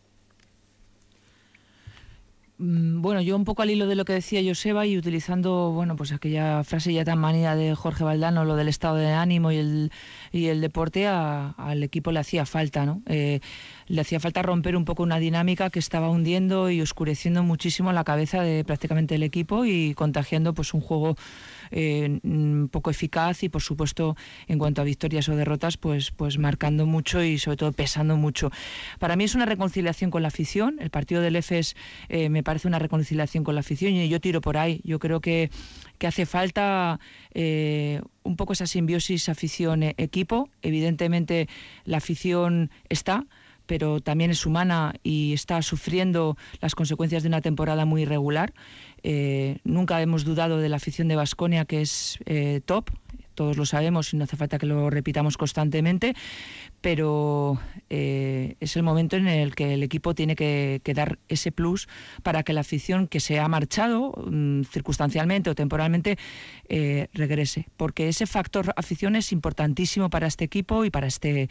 Mm, 2.61 3.01
bueno, 3.01 3.21
yo 3.21 3.35
un 3.35 3.43
poco 3.43 3.63
al 3.63 3.71
hilo 3.71 3.87
de 3.87 3.95
lo 3.95 4.05
que 4.05 4.13
decía 4.13 4.39
Joseba 4.45 4.85
y 4.85 4.95
utilizando, 4.95 5.71
bueno, 5.71 5.95
pues 5.95 6.11
aquella 6.11 6.63
frase 6.63 6.93
ya 6.93 7.03
tan 7.03 7.17
manida 7.17 7.55
de 7.55 7.73
Jorge 7.73 8.03
Valdano, 8.03 8.45
lo 8.45 8.55
del 8.55 8.67
estado 8.67 8.97
de 8.97 9.11
ánimo 9.13 9.51
y 9.51 9.57
el, 9.57 9.91
y 10.31 10.45
el 10.45 10.61
deporte, 10.61 11.07
al 11.07 11.81
equipo 11.81 12.11
le 12.11 12.19
hacía 12.19 12.45
falta, 12.45 12.85
¿no? 12.85 13.01
Eh, 13.07 13.39
le 13.87 14.01
hacía 14.01 14.19
falta 14.19 14.43
romper 14.43 14.75
un 14.75 14.85
poco 14.85 15.01
una 15.01 15.17
dinámica 15.17 15.71
que 15.71 15.79
estaba 15.79 16.09
hundiendo 16.09 16.69
y 16.69 16.81
oscureciendo 16.81 17.41
muchísimo 17.41 17.91
la 17.93 18.03
cabeza 18.03 18.43
de 18.43 18.63
prácticamente 18.63 19.15
el 19.15 19.23
equipo 19.23 19.65
y 19.65 19.95
contagiando 19.95 20.53
pues 20.53 20.75
un 20.75 20.81
juego 20.81 21.15
eh, 21.71 22.19
mm, 22.21 22.65
poco 22.67 22.89
eficaz 22.89 23.43
y 23.43 23.49
por 23.49 23.61
supuesto 23.61 24.15
en 24.47 24.59
cuanto 24.59 24.81
a 24.81 24.85
victorias 24.85 25.27
o 25.29 25.35
derrotas 25.35 25.77
pues 25.77 26.11
pues 26.11 26.37
marcando 26.37 26.85
mucho 26.85 27.23
y 27.23 27.37
sobre 27.37 27.57
todo 27.57 27.71
pesando 27.71 28.17
mucho. 28.17 28.51
Para 28.99 29.15
mí 29.15 29.23
es 29.23 29.35
una 29.35 29.45
reconciliación 29.45 30.11
con 30.11 30.21
la 30.21 30.29
afición. 30.29 30.77
El 30.79 30.89
partido 30.89 31.21
del 31.21 31.35
EFES 31.35 31.75
eh, 32.09 32.29
me 32.29 32.43
parece 32.43 32.67
una 32.67 32.79
reconciliación 32.79 33.43
con 33.43 33.55
la 33.55 33.61
afición 33.61 33.93
y 33.93 34.07
yo 34.09 34.19
tiro 34.19 34.41
por 34.41 34.57
ahí. 34.57 34.81
Yo 34.83 34.99
creo 34.99 35.21
que 35.21 35.49
que 36.01 36.07
hace 36.07 36.25
falta 36.25 36.99
eh, 37.35 38.01
un 38.23 38.35
poco 38.35 38.53
esa 38.53 38.65
simbiosis 38.65 39.29
afición-equipo. 39.29 40.49
Evidentemente 40.63 41.47
la 41.85 41.97
afición 41.97 42.71
está, 42.89 43.27
pero 43.65 43.99
también 44.01 44.31
es 44.31 44.45
humana 44.45 44.93
y 45.03 45.33
está 45.33 45.61
sufriendo 45.61 46.37
las 46.59 46.75
consecuencias 46.75 47.23
de 47.23 47.29
una 47.29 47.41
temporada 47.41 47.85
muy 47.85 48.03
irregular. 48.03 48.53
Eh, 49.03 49.59
nunca 49.63 50.01
hemos 50.01 50.23
dudado 50.25 50.57
de 50.57 50.69
la 50.69 50.77
afición 50.77 51.07
de 51.07 51.15
Basconia, 51.15 51.65
que 51.65 51.81
es 51.81 52.19
eh, 52.25 52.61
top, 52.65 52.89
todos 53.33 53.57
lo 53.57 53.65
sabemos 53.65 54.13
y 54.13 54.17
no 54.17 54.23
hace 54.23 54.37
falta 54.37 54.57
que 54.57 54.65
lo 54.65 54.89
repitamos 54.89 55.37
constantemente, 55.37 56.13
pero 56.81 57.59
eh, 57.89 58.55
es 58.59 58.75
el 58.75 58.83
momento 58.83 59.15
en 59.15 59.27
el 59.27 59.55
que 59.55 59.75
el 59.75 59.83
equipo 59.83 60.15
tiene 60.15 60.35
que, 60.35 60.81
dar 60.93 61.19
ese 61.29 61.51
plus 61.51 61.87
para 62.23 62.43
que 62.43 62.53
la 62.53 62.61
afición 62.61 63.07
que 63.07 63.19
se 63.19 63.39
ha 63.39 63.47
marchado 63.47 64.13
mm, 64.29 64.63
circunstancialmente 64.63 65.49
o 65.49 65.55
temporalmente 65.55 66.17
eh, 66.67 67.07
regrese, 67.13 67.67
porque 67.77 68.09
ese 68.09 68.25
factor 68.25 68.73
afición 68.75 69.15
es 69.15 69.31
importantísimo 69.31 70.09
para 70.09 70.27
este 70.27 70.43
equipo 70.43 70.83
y 70.83 70.89
para 70.89 71.07
este 71.07 71.49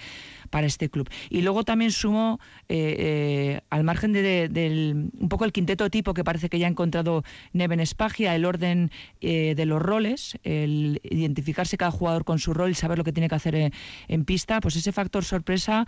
para 0.51 0.67
este 0.67 0.91
club. 0.91 1.09
Y 1.31 1.43
luego 1.43 1.65
también 1.65 1.93
sumo 1.93 2.41
eh, 2.69 3.61
al 3.71 3.85
margen 3.85 4.13
de, 4.13 4.49
del 4.49 5.11
un 5.19 5.29
poco 5.29 5.45
el 5.45 5.53
quinteto 5.53 5.89
tipo 5.91 6.13
que 6.13 6.25
parece 6.25 6.49
que 6.49 6.59
ya 6.59 6.67
ha 6.67 6.71
encontrado 6.71 7.23
Neven 7.53 7.81
Espagia, 7.81 8.35
el 8.35 8.45
orden 8.45 8.91
de 9.21 9.65
los 9.67 9.81
roles, 9.81 10.39
el 10.43 11.01
identificarse 11.05 11.70
cada 11.77 11.91
jugador 11.91 12.25
con 12.25 12.39
su 12.39 12.55
rol 12.55 12.71
y 12.71 12.75
saber 12.75 12.99
lo 12.99 13.05
que 13.05 13.13
tiene 13.13 13.29
que 13.29 13.35
hacer 13.35 13.73
en 14.09 14.25
pista, 14.25 14.61
pues 14.61 14.77
ese 14.77 14.93
factor 14.93 15.25
sorpresa 15.25 15.87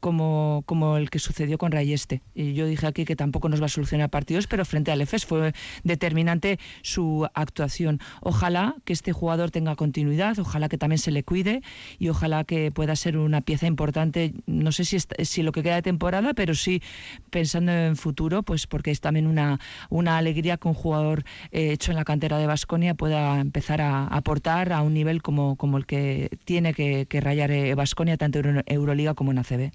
como, 0.00 0.62
como 0.66 0.96
el 0.96 1.10
que 1.10 1.18
sucedió 1.18 1.58
con 1.58 1.72
Rayeste. 1.72 2.22
Y 2.34 2.54
yo 2.54 2.66
dije 2.66 2.86
aquí 2.86 3.04
que 3.04 3.16
tampoco 3.16 3.48
nos 3.48 3.60
va 3.60 3.66
a 3.66 3.68
solucionar 3.68 4.10
partidos, 4.10 4.46
pero 4.46 4.64
frente 4.64 4.90
al 4.92 5.00
EFES 5.00 5.26
fue 5.26 5.52
determinante 5.84 6.58
su 6.82 7.28
actuación. 7.34 8.00
Ojalá 8.20 8.76
que 8.84 8.92
este 8.92 9.12
jugador 9.12 9.50
tenga 9.50 9.76
continuidad, 9.76 10.38
ojalá 10.38 10.68
que 10.68 10.78
también 10.78 10.98
se 10.98 11.10
le 11.10 11.22
cuide 11.22 11.62
y 11.98 12.08
ojalá 12.08 12.44
que 12.44 12.70
pueda 12.70 12.96
ser 12.96 13.16
una 13.16 13.40
pieza 13.40 13.66
importante, 13.66 14.32
no 14.46 14.72
sé 14.72 14.84
si, 14.84 14.98
si 15.00 15.42
lo 15.42 15.52
que 15.52 15.62
queda 15.62 15.76
de 15.76 15.82
temporada, 15.82 16.34
pero 16.34 16.54
sí 16.54 16.82
pensando 17.30 17.72
en 17.72 17.96
futuro, 17.96 18.42
pues 18.42 18.66
porque 18.66 18.90
es 18.90 19.00
también 19.00 19.26
una, 19.26 19.60
una 19.88 20.18
alegría 20.18 20.56
que 20.56 20.68
un 20.68 20.74
jugador 20.74 21.24
eh, 21.52 21.72
hecho 21.72 21.92
en 21.92 21.96
la 21.96 22.04
cantera 22.04 22.38
de 22.38 22.46
Basconia 22.46 22.94
pueda 22.94 23.40
empezar 23.40 23.80
a 23.80 24.06
aportar 24.06 24.72
a 24.72 24.82
un 24.82 24.94
nivel 24.94 25.19
como, 25.22 25.56
como 25.56 25.78
el 25.78 25.86
que 25.86 26.38
tiene 26.44 26.74
que, 26.74 27.06
rayar 27.20 27.50
Basconia, 27.74 28.14
eh, 28.14 28.18
tanto 28.18 28.38
en 28.40 28.62
Euroliga 28.66 29.14
como 29.14 29.32
en 29.32 29.38
ACB. 29.38 29.72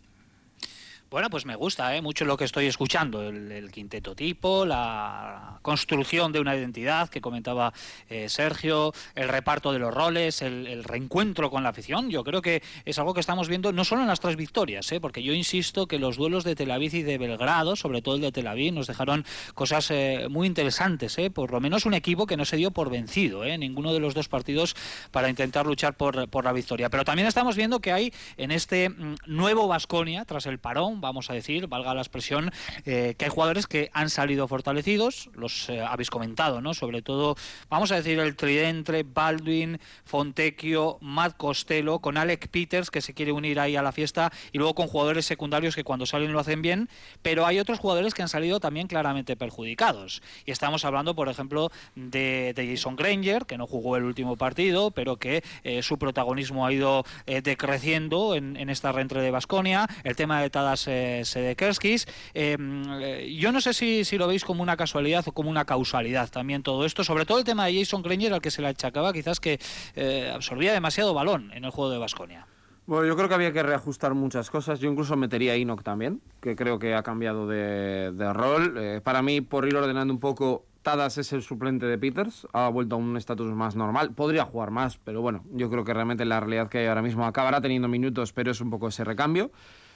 Bueno, 1.16 1.30
pues 1.30 1.46
me 1.46 1.56
gusta 1.56 1.96
¿eh? 1.96 2.02
mucho 2.02 2.26
lo 2.26 2.36
que 2.36 2.44
estoy 2.44 2.66
escuchando, 2.66 3.22
el, 3.24 3.72
quinteto 3.72 4.14
tipo, 4.18 4.66
la 4.66 5.60
construcción 5.62 6.34
de 6.34 6.42
una 6.42 6.58
identidad 6.58 7.08
que 7.08 7.22
comentaba 7.22 7.72
eh, 8.10 8.28
Sergio, 8.28 8.92
el 9.16 9.30
reparto 9.30 9.72
de 9.72 9.80
los 9.80 9.94
roles, 9.94 10.42
el, 10.42 10.84
reencuentro 10.84 11.50
con 11.50 11.64
la 11.64 11.70
afición. 11.70 12.10
Yo 12.10 12.26
creo 12.26 12.42
que 12.42 12.62
es 12.84 13.00
algo 13.00 13.14
que 13.14 13.22
estamos 13.22 13.48
viendo 13.48 13.72
no 13.72 13.86
solo 13.86 14.02
en 14.02 14.10
las 14.10 14.20
tres 14.20 14.36
victorias, 14.36 14.92
¿eh? 14.92 15.00
porque 15.00 15.24
yo 15.24 15.32
insisto 15.32 15.88
que 15.88 16.00
los 16.00 16.18
duelos 16.18 16.44
de 16.44 16.54
Tel 16.54 16.70
Aviv 16.70 16.94
y 16.94 17.04
de 17.04 17.18
Belgrado, 17.18 17.78
sobre 17.78 18.02
todo 18.02 18.16
el 18.16 18.22
de 18.22 18.34
Tel 18.34 18.48
Aviv, 18.48 18.74
nos 18.74 18.88
dejaron 18.88 19.24
cosas 19.54 19.92
eh, 19.92 20.28
muy 20.30 20.48
interesantes. 20.48 21.16
Por 21.34 21.50
lo 21.50 21.62
menos 21.62 21.86
un 21.86 21.94
equipo 21.94 22.28
que 22.28 22.36
no 22.36 22.44
se 22.44 22.58
dio 22.58 22.72
por 22.72 22.90
vencido 22.90 23.46
en 23.46 23.62
ninguno 23.62 23.94
de 23.94 24.02
los 24.02 24.16
dos 24.16 24.28
partidos 24.28 24.76
para 25.12 25.30
intentar 25.30 25.66
luchar 25.66 25.96
por, 25.96 26.28
por 26.28 26.44
la 26.44 26.52
victoria. 26.52 26.90
Pero 26.90 27.06
también 27.06 27.30
estamos 27.30 27.56
viendo 27.56 27.80
que 27.80 27.94
hay 27.94 28.14
en 28.36 28.52
este 28.52 28.90
mm, 28.90 29.16
nuevo 29.28 29.70
Vasconia, 29.70 30.26
tras 30.26 30.46
el 30.46 30.60
parón, 30.60 31.05
vamos 31.06 31.30
a 31.30 31.34
decir, 31.34 31.68
valga 31.68 31.94
la 31.94 32.02
expresión, 32.02 32.52
eh, 32.86 33.16
que 33.18 33.26
hay 33.26 33.32
jugadores 33.32 33.68
que 33.68 33.90
han 33.94 34.10
salido 34.10 34.48
fortalecidos, 34.48 35.30
los 35.34 35.70
eh, 35.70 35.82
habéis 35.82 36.10
comentado, 36.10 36.62
¿no? 36.62 36.74
Sobre 36.74 37.02
todo, 37.02 37.36
vamos 37.70 37.92
a 37.92 37.96
decir, 37.96 38.20
el 38.20 38.36
tridente, 38.36 39.04
Baldwin, 39.04 39.80
Fontecchio, 40.04 40.98
Matt 41.02 41.38
Costello, 41.38 42.00
con 42.00 42.18
Alec 42.18 42.50
Peters, 42.50 42.90
que 42.90 43.02
se 43.02 43.14
quiere 43.14 43.32
unir 43.32 43.60
ahí 43.60 43.76
a 43.76 43.82
la 43.82 43.92
fiesta, 43.92 44.32
y 44.52 44.58
luego 44.58 44.74
con 44.74 44.88
jugadores 44.88 45.26
secundarios 45.26 45.76
que 45.76 45.84
cuando 45.84 46.06
salen 46.06 46.34
lo 46.34 46.40
hacen 46.40 46.62
bien, 46.62 46.90
pero 47.22 47.46
hay 47.46 47.60
otros 47.60 47.80
jugadores 47.80 48.14
que 48.14 48.22
han 48.22 48.30
salido 48.30 48.60
también 48.60 48.88
claramente 48.88 49.36
perjudicados. 49.36 50.22
Y 50.46 50.52
estamos 50.52 50.86
hablando, 50.86 51.16
por 51.16 51.30
ejemplo, 51.30 51.72
de, 51.96 52.54
Jason 52.56 52.96
Granger, 52.96 53.46
que 53.46 53.58
no 53.58 53.68
jugó 53.68 53.96
el 53.98 54.04
último 54.04 54.38
partido, 54.38 54.92
pero 54.92 55.18
que 55.18 55.44
eh, 55.64 55.84
su 55.84 56.00
protagonismo 56.00 56.66
ha 56.66 56.74
ido 56.74 57.06
decreciendo 57.26 58.36
en, 58.36 58.58
en, 58.58 58.70
esta 58.70 58.92
reentre 58.92 59.22
de 59.22 59.32
Basconia, 59.32 59.88
el 60.04 60.16
tema 60.16 60.42
de 60.42 60.50
Tadas 60.50 60.85
Sedekerskis. 60.86 62.08
Em, 62.34 62.84
eh, 63.02 63.36
yo 63.38 63.52
no 63.52 63.62
sé 63.62 63.74
si, 63.74 64.18
lo 64.18 64.28
veis 64.28 64.44
como 64.44 64.64
una 64.64 64.78
casualidad 64.78 65.28
o 65.28 65.32
como 65.32 65.50
una 65.50 65.66
causalidad 65.66 66.30
también 66.30 66.64
todo 66.64 66.86
esto, 66.86 67.04
sobre 67.04 67.26
todo 67.26 67.40
el 67.40 67.44
tema 67.44 67.66
de 67.66 67.80
Jason 67.80 68.02
Granger 68.02 68.34
al 68.34 68.42
que 68.42 68.52
se 68.52 68.62
le 68.62 68.70
achacaba 68.70 69.14
quizás 69.14 69.40
que 69.40 69.60
eh, 69.96 70.32
absorbía 70.34 70.74
demasiado 70.74 71.14
balón 71.14 71.52
en 71.54 71.66
el 71.66 71.72
juego 71.72 71.92
de 71.92 71.98
Basconia. 71.98 72.48
Bueno, 72.88 73.08
yo 73.08 73.16
creo 73.16 73.28
que 73.28 73.34
había 73.34 73.52
que 73.52 73.64
reajustar 73.64 74.14
muchas 74.14 74.52
cosas. 74.52 74.80
Yo 74.80 74.90
incluso 74.90 75.16
metería 75.16 75.54
a 75.54 75.56
Enoch 75.56 75.82
también, 75.82 76.22
que 76.40 76.56
creo 76.56 76.78
que 76.78 76.94
ha 76.94 77.02
cambiado 77.02 77.48
de, 77.48 78.12
rol. 78.34 78.76
Eh, 78.78 79.02
para 79.04 79.24
mí, 79.24 79.42
por 79.42 79.68
ir 79.68 79.76
ordenando 79.76 80.14
un 80.14 80.20
poco, 80.20 80.66
Tadas 80.84 81.18
es 81.18 81.34
el 81.34 81.42
suplente 81.42 81.88
de 81.88 81.98
Peters, 81.98 82.48
ha 82.54 82.70
vuelto 82.70 82.94
a 82.94 83.00
un 83.00 83.18
estatus 83.18 83.52
más 83.56 83.76
normal. 83.76 84.12
Podría 84.12 84.46
jugar 84.46 84.70
más, 84.70 85.00
pero 85.04 85.20
bueno, 85.20 85.44
yo 85.52 85.72
creo 85.72 85.84
que 85.84 85.96
realmente 85.96 86.26
la 86.26 86.40
realidad 86.40 86.70
que 86.70 86.78
hay 86.78 86.86
ahora 86.86 87.02
mismo 87.02 87.26
acabará 87.26 87.60
teniendo 87.60 87.88
minutos, 87.88 88.34
pero 88.34 88.52
es 88.52 88.62
un 88.62 88.70
poco 88.70 88.90
ese 88.90 89.04
recambio. 89.04 89.50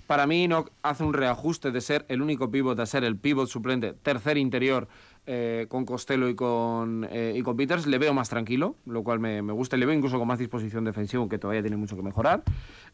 Para 0.10 0.26
mí 0.26 0.48
no 0.48 0.66
hace 0.82 1.04
un 1.04 1.14
reajuste 1.14 1.70
de 1.70 1.82
ser 1.82 2.04
el 2.08 2.24
único 2.24 2.50
pivot 2.50 2.80
a 2.80 2.88
ser 2.88 3.04
el 3.04 3.16
pivot 3.16 3.48
suplente, 3.48 3.94
tercer 3.94 4.40
interior 4.40 4.88
eh, 5.28 5.68
con 5.70 5.86
Costello 5.86 6.28
y 6.28 6.34
con, 6.34 7.08
eh, 7.12 7.36
y 7.36 7.44
con 7.44 7.56
Peters. 7.56 7.86
Le 7.86 8.00
veo 8.00 8.12
más 8.12 8.28
tranquilo, 8.28 8.76
lo 8.88 9.04
cual 9.04 9.20
me, 9.20 9.44
me, 9.44 9.54
gusta. 9.54 9.78
Le 9.78 9.86
veo 9.86 9.94
incluso 9.94 10.18
con 10.18 10.28
más 10.28 10.40
disposición 10.40 10.84
defensiva, 10.84 11.22
aunque 11.22 11.38
todavía 11.38 11.62
tiene 11.62 11.78
mucho 11.78 11.96
que 11.96 12.02
mejorar. 12.02 12.42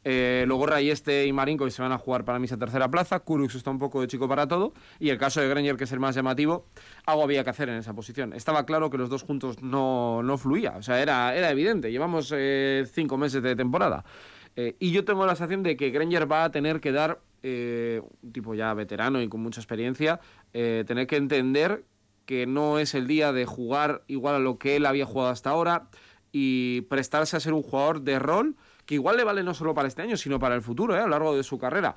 Eh, 0.04 0.44
luego 0.46 0.66
Rayeste 0.66 1.26
y 1.26 1.32
Marinko 1.32 1.70
se 1.70 1.82
van 1.82 1.94
a 1.94 1.98
jugar 1.98 2.26
para 2.26 2.38
mí 2.38 2.48
esa 2.48 2.58
tercera 2.58 2.92
plaza. 2.92 3.22
Kurux 3.22 3.56
está 3.56 3.72
un 3.72 3.80
poco 3.80 4.02
de 4.02 4.08
chico 4.08 4.28
para 4.28 4.46
todo. 4.50 4.74
Y 5.00 5.08
el 5.08 5.18
caso 5.18 5.40
de 5.40 5.48
Granger, 5.48 5.78
que 5.78 5.86
es 5.86 5.92
el 5.94 6.02
más 6.02 6.16
llamativo, 6.16 6.66
algo 7.06 7.24
había 7.24 7.46
que 7.46 7.50
hacer 7.50 7.70
en 7.70 7.76
esa 7.76 7.94
posición. 7.94 8.34
Estaba 8.34 8.66
claro 8.66 8.90
que 8.90 8.98
los 8.98 9.10
dos 9.10 9.24
juntos 9.24 9.64
no, 9.64 10.22
no 10.22 10.38
fluía. 10.38 10.74
O 10.76 10.84
sea, 10.84 11.02
era, 11.02 11.34
era 11.34 11.50
evidente. 11.50 11.94
Llevamos 11.94 12.36
cinco 12.92 13.18
meses 13.18 13.42
de 13.42 13.56
temporada. 13.56 14.04
Eh, 14.56 14.76
y 14.80 14.92
yo 14.92 15.04
tengo 15.06 15.26
la 15.26 15.36
sensación 15.36 15.64
de 15.64 15.76
que 15.76 15.90
Granger 15.90 16.32
va 16.32 16.46
a 16.46 16.52
tener 16.52 16.80
que 16.80 16.92
dar, 16.92 17.20
eh, 17.44 18.02
un 18.22 18.32
tipo 18.32 18.56
ya 18.56 18.74
veterano 18.74 19.22
y 19.22 19.28
con 19.28 19.42
mucha 19.42 19.60
experiencia, 19.60 20.20
eh, 20.54 20.84
tener 20.88 21.08
que 21.08 21.18
entender 21.18 21.84
que 22.26 22.48
no 22.48 22.80
es 22.80 22.96
el 22.96 23.08
día 23.08 23.34
de 23.34 23.46
jugar 23.46 24.04
igual 24.08 24.36
a 24.36 24.40
lo 24.40 24.58
que 24.58 24.78
él 24.78 24.86
había 24.86 25.06
jugado 25.06 25.30
hasta 25.30 25.50
ahora 25.50 25.90
y 26.32 26.82
prestarse 26.82 27.38
a 27.38 27.40
ser 27.40 27.54
un 27.54 27.62
jugador 27.62 28.02
de 28.02 28.20
rol 28.20 28.56
que 28.86 28.96
igual 28.96 29.18
le 29.18 29.24
vale 29.24 29.42
no 29.44 29.54
solo 29.56 29.74
para 29.74 29.88
este 29.88 30.04
año, 30.04 30.16
sino 30.16 30.38
para 30.38 30.54
el 30.54 30.62
futuro, 30.62 30.94
a 30.94 31.02
lo 31.02 31.08
largo 31.08 31.36
de 31.36 31.42
su 31.42 31.58
carrera. 31.58 31.96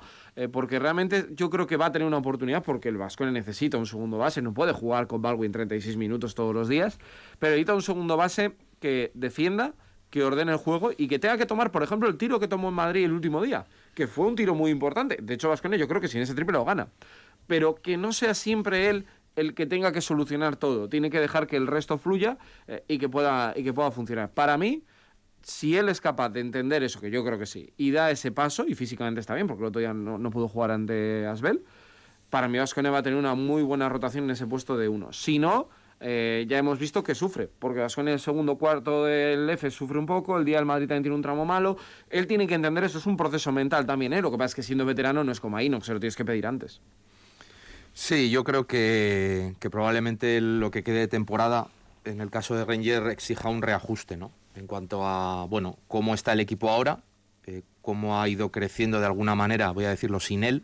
porque 0.51 0.79
realmente 0.79 1.27
yo 1.35 1.51
creo 1.51 1.67
que 1.67 1.77
va 1.77 1.87
a 1.87 1.91
tener 1.91 2.07
una 2.07 2.17
oportunidad 2.17 2.63
porque 2.63 2.89
el 2.89 2.97
Vasco 2.97 3.27
necesita 3.27 3.77
un 3.77 3.85
segundo 3.85 4.17
base, 4.17 4.41
no 4.41 4.55
puede 4.55 4.73
jugar 4.73 5.05
con 5.05 5.21
Baldwin 5.21 5.51
36 5.51 5.97
minutos 5.97 6.33
todos 6.33 6.55
los 6.55 6.67
días, 6.67 6.97
pero 7.37 7.51
necesita 7.51 7.75
un 7.75 7.83
segundo 7.83 8.17
base 8.17 8.55
que 8.79 9.11
defienda, 9.13 9.75
que 10.09 10.23
ordene 10.23 10.51
el 10.51 10.57
juego 10.57 10.91
y 10.97 11.07
que 11.07 11.19
tenga 11.19 11.37
que 11.37 11.45
tomar, 11.45 11.71
por 11.71 11.83
ejemplo, 11.83 12.09
el 12.09 12.17
tiro 12.17 12.39
que 12.39 12.47
tomó 12.47 12.69
en 12.69 12.75
Madrid 12.75 13.05
el 13.05 13.11
último 13.11 13.41
día, 13.41 13.65
que 13.93 14.07
fue 14.07 14.25
un 14.25 14.35
tiro 14.35 14.55
muy 14.55 14.71
importante. 14.71 15.17
De 15.21 15.33
hecho, 15.35 15.49
Vasconia 15.49 15.77
yo 15.77 15.87
creo 15.87 16.01
que 16.01 16.07
sin 16.07 16.21
ese 16.21 16.33
triple 16.33 16.53
lo 16.53 16.65
gana. 16.65 16.87
Pero 17.47 17.75
que 17.75 17.97
no 17.97 18.13
sea 18.13 18.33
siempre 18.33 18.89
él 18.89 19.05
el 19.35 19.53
que 19.53 19.65
tenga 19.65 19.91
que 19.91 20.01
solucionar 20.01 20.55
todo. 20.55 20.89
Tiene 20.89 21.09
que 21.09 21.19
dejar 21.19 21.47
que 21.47 21.55
el 21.57 21.67
resto 21.67 21.97
fluya 21.97 22.37
eh, 22.67 22.83
y, 22.87 22.97
que 22.97 23.09
pueda, 23.09 23.53
y 23.55 23.63
que 23.63 23.73
pueda 23.73 23.91
funcionar. 23.91 24.31
Para 24.31 24.57
mí, 24.57 24.83
si 25.41 25.77
él 25.77 25.89
es 25.89 26.01
capaz 26.01 26.29
de 26.29 26.41
entender 26.41 26.83
eso, 26.83 26.99
que 26.99 27.11
yo 27.11 27.23
creo 27.23 27.39
que 27.39 27.45
sí, 27.45 27.73
y 27.77 27.91
da 27.91 28.11
ese 28.11 28.31
paso, 28.31 28.65
y 28.67 28.75
físicamente 28.75 29.21
está 29.21 29.35
bien, 29.35 29.47
porque 29.47 29.63
el 29.63 29.67
otro 29.69 29.79
día 29.79 29.93
no, 29.93 30.29
pudo 30.29 30.47
jugar 30.47 30.71
ante 30.71 31.25
Asbel, 31.25 31.63
para 32.29 32.47
mí 32.47 32.57
Vasconia 32.57 32.91
va 32.91 32.99
a 32.99 33.03
tener 33.03 33.17
una 33.17 33.35
muy 33.35 33.63
buena 33.63 33.89
rotación 33.89 34.25
en 34.25 34.31
ese 34.31 34.45
puesto 34.45 34.77
de 34.77 34.87
uno. 34.87 35.13
Si 35.13 35.39
no, 35.39 35.69
eh, 36.01 36.45
ya 36.47 36.57
hemos 36.57 36.79
visto 36.79 37.03
que 37.03 37.13
sufre, 37.13 37.49
porque 37.59 37.85
en 37.97 38.07
el 38.07 38.19
segundo 38.19 38.57
cuarto 38.57 39.05
del 39.05 39.49
F 39.49 39.69
sufre 39.69 39.99
un 39.99 40.05
poco, 40.05 40.37
el 40.37 40.45
día 40.45 40.57
del 40.57 40.65
Madrid 40.65 40.87
también 40.87 41.03
tiene 41.03 41.15
un 41.15 41.21
tramo 41.21 41.45
malo. 41.45 41.77
Él 42.09 42.25
tiene 42.25 42.47
que 42.47 42.53
entender 42.53 42.83
eso, 42.85 42.99
es 42.99 43.05
un 43.05 43.17
proceso 43.17 43.51
mental 43.51 43.85
también, 43.85 44.13
¿eh? 44.13 44.21
Lo 44.21 44.31
que 44.31 44.37
pasa 44.37 44.47
es 44.47 44.55
que 44.55 44.63
siendo 44.63 44.85
veterano 44.85 45.23
no 45.23 45.31
es 45.31 45.39
como 45.39 45.59
no 45.59 45.81
se 45.81 45.93
lo 45.93 45.99
tienes 45.99 46.15
que 46.15 46.23
pedir 46.23 46.47
antes. 46.47 46.79
Sí, 47.93 48.29
yo 48.29 48.45
creo 48.45 48.65
que, 48.65 49.55
probablemente 49.71 50.39
lo 50.39 50.71
que 50.71 50.83
quede 50.83 50.99
de 50.99 51.07
temporada, 51.07 51.67
en 52.05 52.21
el 52.21 52.29
caso 52.29 52.55
de 52.55 52.63
Ranger, 52.63 53.07
exija 53.07 53.49
un 53.49 53.61
reajuste, 53.61 54.15
¿no? 54.15 54.31
En 54.55 54.67
cuanto 54.67 55.05
a, 55.05 55.45
bueno, 55.45 55.77
cómo 55.87 56.13
está 56.13 56.31
el 56.31 56.39
equipo 56.39 56.69
ahora, 56.69 57.03
eh, 57.45 57.63
cómo 57.81 58.21
ha 58.21 58.29
ido 58.29 58.51
creciendo 58.51 58.99
de 59.01 59.05
alguna 59.05 59.35
manera, 59.35 59.71
voy 59.71 59.85
a 59.85 59.89
decirlo, 59.89 60.21
sin 60.21 60.45
él, 60.45 60.63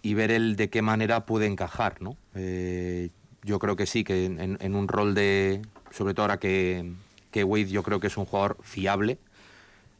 y 0.00 0.14
ver 0.14 0.30
él 0.30 0.56
de 0.56 0.70
qué 0.70 0.80
manera 0.80 1.26
puede 1.26 1.46
encajar, 1.46 2.00
¿no? 2.00 2.16
Eh, 2.34 3.10
yo 3.44 3.58
creo 3.58 3.76
que 3.76 3.86
sí, 3.86 4.04
que 4.04 4.24
en, 4.24 4.74
un 4.74 4.88
rol 4.88 5.14
de, 5.14 5.62
sobre 5.90 6.14
todo 6.14 6.24
ahora 6.24 6.38
que, 6.38 6.92
que 7.30 7.44
Wade 7.44 7.68
yo 7.68 7.82
creo 7.82 8.00
que 8.00 8.06
es 8.06 8.16
un 8.16 8.24
jugador 8.24 8.56
fiable, 8.62 9.18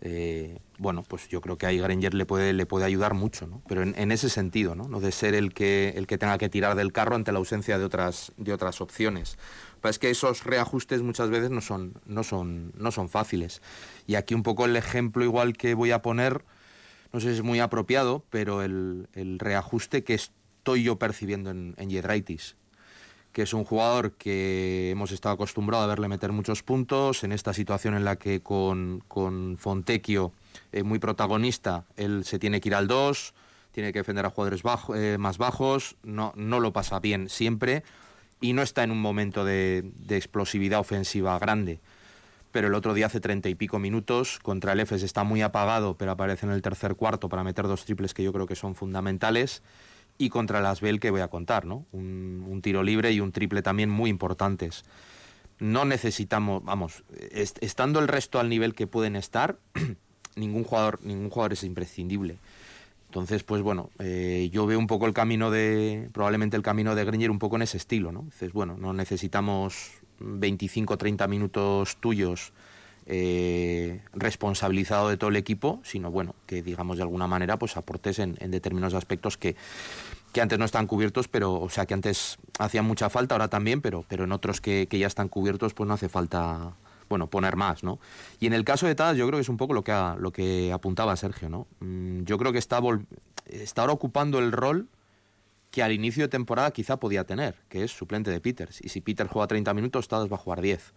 eh, 0.00 0.58
bueno, 0.78 1.02
pues 1.02 1.28
yo 1.28 1.40
creo 1.40 1.56
que 1.56 1.66
ahí 1.66 1.78
Granger 1.78 2.14
le 2.14 2.26
puede, 2.26 2.52
le 2.52 2.66
puede 2.66 2.84
ayudar 2.84 3.14
mucho, 3.14 3.46
¿no? 3.46 3.62
Pero 3.68 3.82
en, 3.82 4.12
ese 4.12 4.28
sentido, 4.28 4.74
¿no? 4.74 4.88
No 4.88 5.00
de 5.00 5.12
ser 5.12 5.34
el 5.34 5.54
que, 5.54 5.94
el 5.96 6.06
que 6.06 6.18
tenga 6.18 6.36
que 6.36 6.48
tirar 6.48 6.74
del 6.74 6.92
carro 6.92 7.16
ante 7.16 7.32
la 7.32 7.38
ausencia 7.38 7.78
de 7.78 7.84
otras, 7.84 8.32
de 8.36 8.52
otras 8.52 8.80
opciones. 8.80 9.38
Pero 9.80 9.90
es 9.90 9.98
que 9.98 10.10
esos 10.10 10.44
reajustes 10.44 11.02
muchas 11.02 11.30
veces 11.30 11.50
no 11.50 11.60
son, 11.60 11.94
no, 12.06 12.22
son, 12.22 12.72
no 12.76 12.90
son 12.92 13.08
fáciles. 13.08 13.62
Y 14.06 14.16
aquí 14.16 14.34
un 14.34 14.42
poco 14.42 14.64
el 14.64 14.76
ejemplo 14.76 15.24
igual 15.24 15.56
que 15.56 15.74
voy 15.74 15.90
a 15.90 16.02
poner, 16.02 16.44
no 17.12 17.20
sé 17.20 17.28
si 17.28 17.36
es 17.36 17.42
muy 17.42 17.60
apropiado, 17.60 18.24
pero 18.30 18.62
el, 18.62 19.08
el 19.14 19.38
reajuste 19.38 20.02
que 20.02 20.14
estoy 20.14 20.82
yo 20.82 20.98
percibiendo 20.98 21.50
en, 21.50 21.74
en 21.78 21.88
Yedraitis 21.88 22.56
que 23.34 23.42
es 23.42 23.52
un 23.52 23.64
jugador 23.64 24.12
que 24.12 24.90
hemos 24.92 25.10
estado 25.10 25.34
acostumbrados 25.34 25.84
a 25.84 25.88
verle 25.88 26.06
meter 26.06 26.30
muchos 26.30 26.62
puntos, 26.62 27.24
en 27.24 27.32
esta 27.32 27.52
situación 27.52 27.94
en 27.94 28.04
la 28.04 28.14
que 28.16 28.40
con, 28.40 29.02
con 29.08 29.56
Fontecchio, 29.58 30.32
eh, 30.70 30.84
muy 30.84 31.00
protagonista, 31.00 31.84
él 31.96 32.24
se 32.24 32.38
tiene 32.38 32.60
que 32.60 32.68
ir 32.68 32.76
al 32.76 32.86
2, 32.86 33.34
tiene 33.72 33.92
que 33.92 33.98
defender 33.98 34.24
a 34.24 34.30
jugadores 34.30 34.62
eh, 34.94 35.16
más 35.18 35.36
bajos, 35.36 35.96
no, 36.04 36.32
no 36.36 36.60
lo 36.60 36.72
pasa 36.72 37.00
bien 37.00 37.28
siempre 37.28 37.82
y 38.40 38.52
no 38.52 38.62
está 38.62 38.84
en 38.84 38.92
un 38.92 39.00
momento 39.00 39.44
de, 39.44 39.90
de 39.96 40.16
explosividad 40.16 40.78
ofensiva 40.78 41.36
grande. 41.40 41.80
Pero 42.52 42.68
el 42.68 42.74
otro 42.74 42.94
día 42.94 43.06
hace 43.06 43.18
treinta 43.18 43.48
y 43.48 43.56
pico 43.56 43.80
minutos, 43.80 44.38
contra 44.38 44.74
el 44.74 44.80
EFES 44.80 45.02
está 45.02 45.24
muy 45.24 45.42
apagado, 45.42 45.96
pero 45.96 46.12
aparece 46.12 46.46
en 46.46 46.52
el 46.52 46.62
tercer 46.62 46.94
cuarto 46.94 47.28
para 47.28 47.42
meter 47.42 47.66
dos 47.66 47.84
triples 47.84 48.14
que 48.14 48.22
yo 48.22 48.32
creo 48.32 48.46
que 48.46 48.54
son 48.54 48.76
fundamentales 48.76 49.60
y 50.18 50.28
contra 50.28 50.60
las 50.60 50.80
Bell 50.80 51.00
que 51.00 51.10
voy 51.10 51.20
a 51.20 51.28
contar, 51.28 51.64
¿no? 51.64 51.86
Un, 51.92 52.60
tiro 52.62 52.82
libre 52.82 53.12
y 53.12 53.20
un 53.20 53.32
triple 53.32 53.62
también 53.62 53.90
muy 53.90 54.10
importantes. 54.10 54.84
No 55.58 55.84
necesitamos, 55.84 56.64
vamos, 56.64 57.04
estando 57.60 58.00
el 58.00 58.08
resto 58.08 58.40
al 58.40 58.48
nivel 58.48 58.74
que 58.74 58.86
pueden 58.86 59.16
estar, 59.16 59.58
ningún 60.36 60.64
jugador, 60.64 61.00
ningún 61.02 61.30
jugador 61.30 61.52
es 61.52 61.64
imprescindible. 61.64 62.38
Entonces, 63.08 63.44
pues 63.44 63.62
bueno, 63.62 63.90
eh, 63.98 64.48
yo 64.52 64.66
veo 64.66 64.78
un 64.78 64.86
poco 64.86 65.06
el 65.06 65.12
camino 65.12 65.50
de, 65.50 66.08
probablemente 66.12 66.56
el 66.56 66.62
camino 66.62 66.94
de 66.94 67.04
Gringer 67.04 67.30
un 67.30 67.38
poco 67.38 67.56
en 67.56 67.62
ese 67.62 67.76
estilo, 67.76 68.10
¿no? 68.10 68.22
Dices, 68.22 68.52
bueno, 68.52 68.76
no 68.78 68.92
necesitamos 68.92 69.92
25 70.18 70.96
30 70.96 71.28
minutos 71.28 71.96
tuyos 71.98 72.52
eh, 73.06 74.00
responsabilizado 74.14 75.10
de 75.10 75.16
todo 75.16 75.28
el 75.28 75.36
equipo, 75.36 75.80
sino 75.84 76.10
bueno, 76.10 76.34
que 76.46 76.62
digamos 76.62 76.96
de 76.96 77.02
alguna 77.02 77.26
manera 77.26 77.58
pues 77.58 77.76
aportes 77.76 78.18
en, 78.18 78.34
determinados 78.50 78.94
aspectos 78.94 79.36
que, 79.36 79.56
que 80.32 80.40
antes 80.40 80.58
no 80.58 80.64
están 80.64 80.86
cubiertos, 80.86 81.28
pero, 81.28 81.54
o 81.60 81.68
sea, 81.68 81.84
que 81.84 81.92
antes 81.94 82.38
hacían 82.58 82.86
mucha 82.86 83.10
falta, 83.10 83.34
ahora 83.34 83.48
también, 83.48 83.82
pero, 83.82 84.04
pero 84.08 84.24
en 84.24 84.32
otros 84.32 84.60
que, 84.60 84.88
ya 84.90 85.06
están 85.06 85.28
cubiertos, 85.28 85.74
pues 85.74 85.86
no 85.86 85.94
hace 85.94 86.08
falta, 86.08 86.76
bueno, 87.10 87.28
poner 87.28 87.56
más, 87.56 87.84
¿no? 87.84 87.98
Y 88.40 88.46
en 88.46 88.54
el 88.54 88.64
caso 88.64 88.86
de 88.86 88.94
Tadas, 88.94 89.16
yo 89.16 89.26
creo 89.26 89.38
que 89.38 89.42
es 89.42 89.48
un 89.50 89.58
poco 89.58 89.74
lo 89.74 89.84
que, 89.84 89.92
lo 90.18 90.32
que 90.32 90.72
apuntaba 90.72 91.14
Sergio, 91.16 91.50
¿no? 91.50 91.66
Mm, 91.80 92.24
yo 92.24 92.38
creo 92.38 92.52
que 92.52 92.58
está, 92.58 92.80
está 93.46 93.82
ahora 93.82 93.92
ocupando 93.92 94.38
el 94.38 94.50
rol 94.50 94.88
que 95.70 95.82
al 95.82 95.92
inicio 95.92 96.22
de 96.22 96.28
temporada 96.28 96.70
quizá 96.70 96.98
podía 96.98 97.24
tener, 97.24 97.56
que 97.68 97.84
es 97.84 97.90
suplente 97.90 98.30
de 98.30 98.40
Peters. 98.40 98.80
Y 98.80 98.88
si 98.88 99.00
Peters 99.00 99.28
juega 99.30 99.48
30 99.48 99.74
minutos, 99.74 100.08
Tadas 100.08 100.30
va 100.30 100.36
a 100.36 100.38
jugar 100.38 100.62
10. 100.62 100.94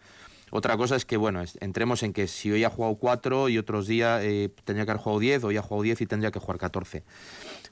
Otra 0.51 0.77
cosa 0.77 0.95
es 0.95 1.05
que, 1.05 1.17
bueno, 1.17 1.43
entremos 1.59 2.03
en 2.03 2.13
que 2.13 2.27
si 2.27 2.51
hoy 2.51 2.63
ha 2.63 2.69
jugado 2.69 2.95
4 2.95 3.49
y 3.49 3.57
otros 3.57 3.85
días 3.87 4.21
eh, 4.23 4.49
tendría 4.63 4.85
que 4.85 4.91
haber 4.91 5.03
jugado 5.03 5.19
10, 5.19 5.43
hoy 5.43 5.57
ha 5.57 5.61
jugado 5.61 5.83
10 5.83 6.01
y 6.01 6.05
tendría 6.05 6.31
que 6.31 6.39
jugar 6.39 6.57
14. 6.57 7.03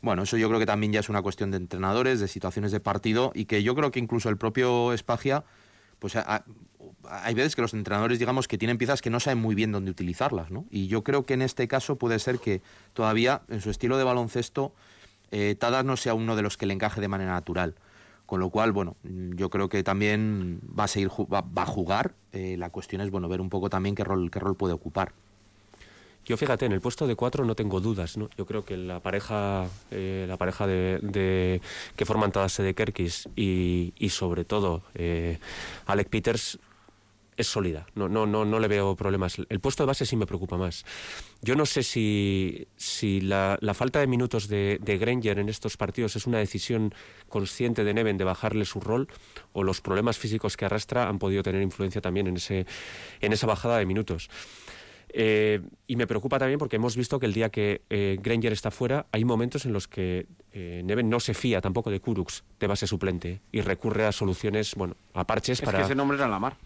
Bueno, 0.02 0.24
eso 0.24 0.38
yo 0.38 0.48
creo 0.50 0.60
que 0.60 0.66
también 0.66 0.92
ya 0.92 1.00
es 1.00 1.10
una 1.10 1.22
cuestión 1.22 1.52
de 1.52 1.58
entrenadores, 1.58 2.20
de 2.20 2.28
situaciones 2.28 2.72
de 2.72 2.80
partido 2.82 3.32
y 3.34 3.46
que 3.46 3.64
yo 3.64 3.76
creo 3.76 3.92
que 3.92 4.00
incluso 4.00 4.30
el 4.30 4.38
propio 4.38 4.92
Espagia, 4.92 5.46
pues 6.00 6.18
hay 6.18 7.34
veces 7.34 7.56
que 7.56 7.62
los 7.62 7.74
entrenadores, 7.74 8.20
digamos, 8.20 8.48
que 8.48 8.58
tienen 8.58 8.78
piezas 8.78 9.02
que 9.02 9.10
no 9.10 9.20
saben 9.20 9.40
muy 9.40 9.56
bien 9.56 9.72
dónde 9.72 9.92
utilizarlas, 9.92 10.52
¿no? 10.52 10.66
Y 10.70 10.88
yo 10.88 11.04
creo 11.04 11.26
que 11.26 11.34
en 11.34 11.42
este 11.42 11.68
caso 11.68 11.98
puede 11.98 12.20
ser 12.20 12.40
que 12.40 12.62
todavía 12.94 13.44
en 13.48 13.62
su 13.62 13.70
estilo 13.70 13.98
de 13.98 14.04
baloncesto 14.04 14.74
eh, 15.32 15.56
Tadas 15.58 15.86
no 15.86 15.98
sea 15.98 16.14
uno 16.14 16.36
de 16.36 16.42
los 16.42 16.58
que 16.58 16.66
le 16.66 16.74
encaje 16.74 17.02
de 17.02 17.08
manera 17.08 17.32
natural. 17.32 17.76
Con 18.26 18.40
lo 18.40 18.50
cual, 18.50 18.72
bueno, 18.72 18.96
yo 19.04 19.50
creo 19.50 19.70
que 19.70 19.84
también 19.84 20.60
va 20.78 20.86
a 20.86 20.88
seguir 20.88 21.10
va, 21.10 21.44
a 21.56 21.66
jugar. 21.66 22.14
Eh, 22.32 22.56
la 22.58 22.70
cuestión 22.70 23.02
es 23.02 23.12
bueno 23.12 23.30
ver 23.30 23.40
un 23.40 23.50
poco 23.50 23.70
también 23.70 23.94
qué 23.94 24.04
rol, 24.04 24.32
qué 24.32 24.40
rol 24.40 24.56
puede 24.56 24.74
ocupar. 24.74 25.14
Yo 26.26 26.38
fíjate, 26.38 26.66
en 26.66 26.72
el 26.72 26.82
puesto 26.82 27.06
de 27.06 27.16
cuatro 27.16 27.46
no 27.46 27.54
tengo 27.54 27.80
dudas, 27.80 28.18
¿no? 28.18 28.30
Yo 28.36 28.48
creo 28.48 28.66
que 28.66 28.78
la 28.78 29.00
pareja, 29.00 29.68
eh, 29.92 30.26
la 30.28 30.38
pareja 30.38 30.66
de, 30.66 31.62
que 31.96 32.06
forman 32.06 32.32
todas 32.32 32.58
de 32.58 32.74
Kerkis 32.74 33.30
y, 33.36 33.94
y 34.00 34.10
sobre 34.10 34.44
todo 34.44 34.82
eh, 34.96 35.38
Alec 35.86 36.10
Peters 36.10 36.58
es 37.38 37.48
sólida, 37.48 37.86
no, 37.96 38.08
no, 38.08 38.26
no, 38.26 38.46
no 38.46 38.60
le 38.60 38.68
veo 38.68 38.96
problemas. 38.96 39.38
El 39.50 39.60
puesto 39.60 39.84
de 39.84 39.88
base 39.88 40.06
sí 40.06 40.16
me 40.16 40.26
preocupa 40.26 40.58
más. 40.58 40.86
Yo 41.42 41.56
no 41.56 41.66
sé 41.66 41.84
si, 41.84 42.68
si 42.76 43.22
la, 43.22 43.58
falta 43.74 44.00
de 44.00 44.08
minutos 44.08 44.48
de, 44.48 44.80
de, 44.82 44.98
Granger 44.98 45.40
en 45.40 45.50
estos 45.50 45.78
partidos 45.78 46.16
es 46.16 46.28
una 46.28 46.40
decisión 46.40 46.94
consciente 47.30 47.84
de 47.84 47.94
Neven 47.94 48.18
de 48.18 48.24
bajarle 48.24 48.66
su 48.66 48.80
rol 48.80 49.08
o 49.54 49.64
los 49.64 49.82
problemas 49.82 50.18
físicos 50.18 50.58
que 50.58 50.66
arrastra 50.66 51.08
han 51.08 51.20
podido 51.20 51.44
tener 51.44 51.62
influencia 51.62 52.02
también 52.02 52.28
en, 52.28 52.38
ese, 52.38 52.66
en 53.22 53.34
esa 53.34 53.48
bajada 53.48 53.78
de 53.78 53.86
minutos. 53.86 54.30
Eh, 55.18 55.62
y 55.88 55.96
me 55.96 56.08
preocupa 56.08 56.38
también 56.38 56.60
porque 56.60 56.76
hemos 56.76 56.98
visto 56.98 57.20
que 57.20 57.26
el 57.26 57.32
día 57.32 57.50
que 57.50 57.84
eh, 57.90 58.18
Granger 58.22 58.52
está 58.52 58.70
fuera 58.70 59.06
hay 59.14 59.24
momentos 59.24 59.66
en 59.66 59.72
los 59.72 59.88
que 59.88 60.28
eh, 60.52 60.82
Neven 60.84 61.10
no 61.10 61.22
se 61.22 61.34
fía 61.34 61.62
tampoco 61.62 61.90
de 61.90 62.02
Kurux 62.02 62.44
de 62.60 62.68
base 62.68 62.86
suplente 62.86 63.40
y 63.50 63.62
recurre 63.62 64.06
a 64.06 64.12
soluciones, 64.12 64.76
bueno, 64.76 64.98
a 65.14 65.26
parches 65.26 65.62
es 65.62 65.66
para... 65.66 65.78
que 65.78 65.86
ese 65.86 65.96
nombre 65.96 66.18
era 66.18 66.28
la 66.28 66.38
mar. 66.38 66.58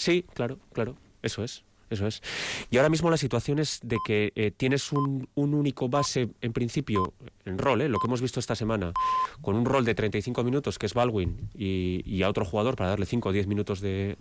Sí, 0.00 0.24
claro, 0.32 0.58
claro, 0.72 0.96
eso 1.22 1.44
es. 1.44 1.62
eso 1.90 2.06
es. 2.06 2.22
Y 2.70 2.78
ahora 2.78 2.88
mismo 2.88 3.10
la 3.10 3.18
situación 3.18 3.58
es 3.58 3.80
de 3.82 3.98
que 4.06 4.32
eh, 4.34 4.50
tienes 4.50 4.92
un, 4.92 5.28
único 5.34 5.90
base, 5.90 6.30
en 6.40 6.54
principio, 6.54 7.12
en 7.44 7.58
rol, 7.58 7.82
¿eh? 7.82 7.88
lo 7.90 7.98
que 7.98 8.06
hemos 8.06 8.22
visto 8.22 8.40
esta 8.40 8.54
semana, 8.54 8.94
con 9.42 9.56
un 9.56 9.66
rol 9.66 9.84
de 9.84 9.94
35 9.94 10.42
minutos, 10.42 10.78
que 10.78 10.86
es 10.86 10.94
Baldwin, 10.94 11.50
y, 11.54 12.22
a 12.22 12.30
otro 12.30 12.46
jugador 12.46 12.76
para 12.76 12.88
darle 12.88 13.04
5 13.04 13.28
o 13.28 13.32
10 13.32 13.46
minutos 13.46 13.82
de, 13.82 14.16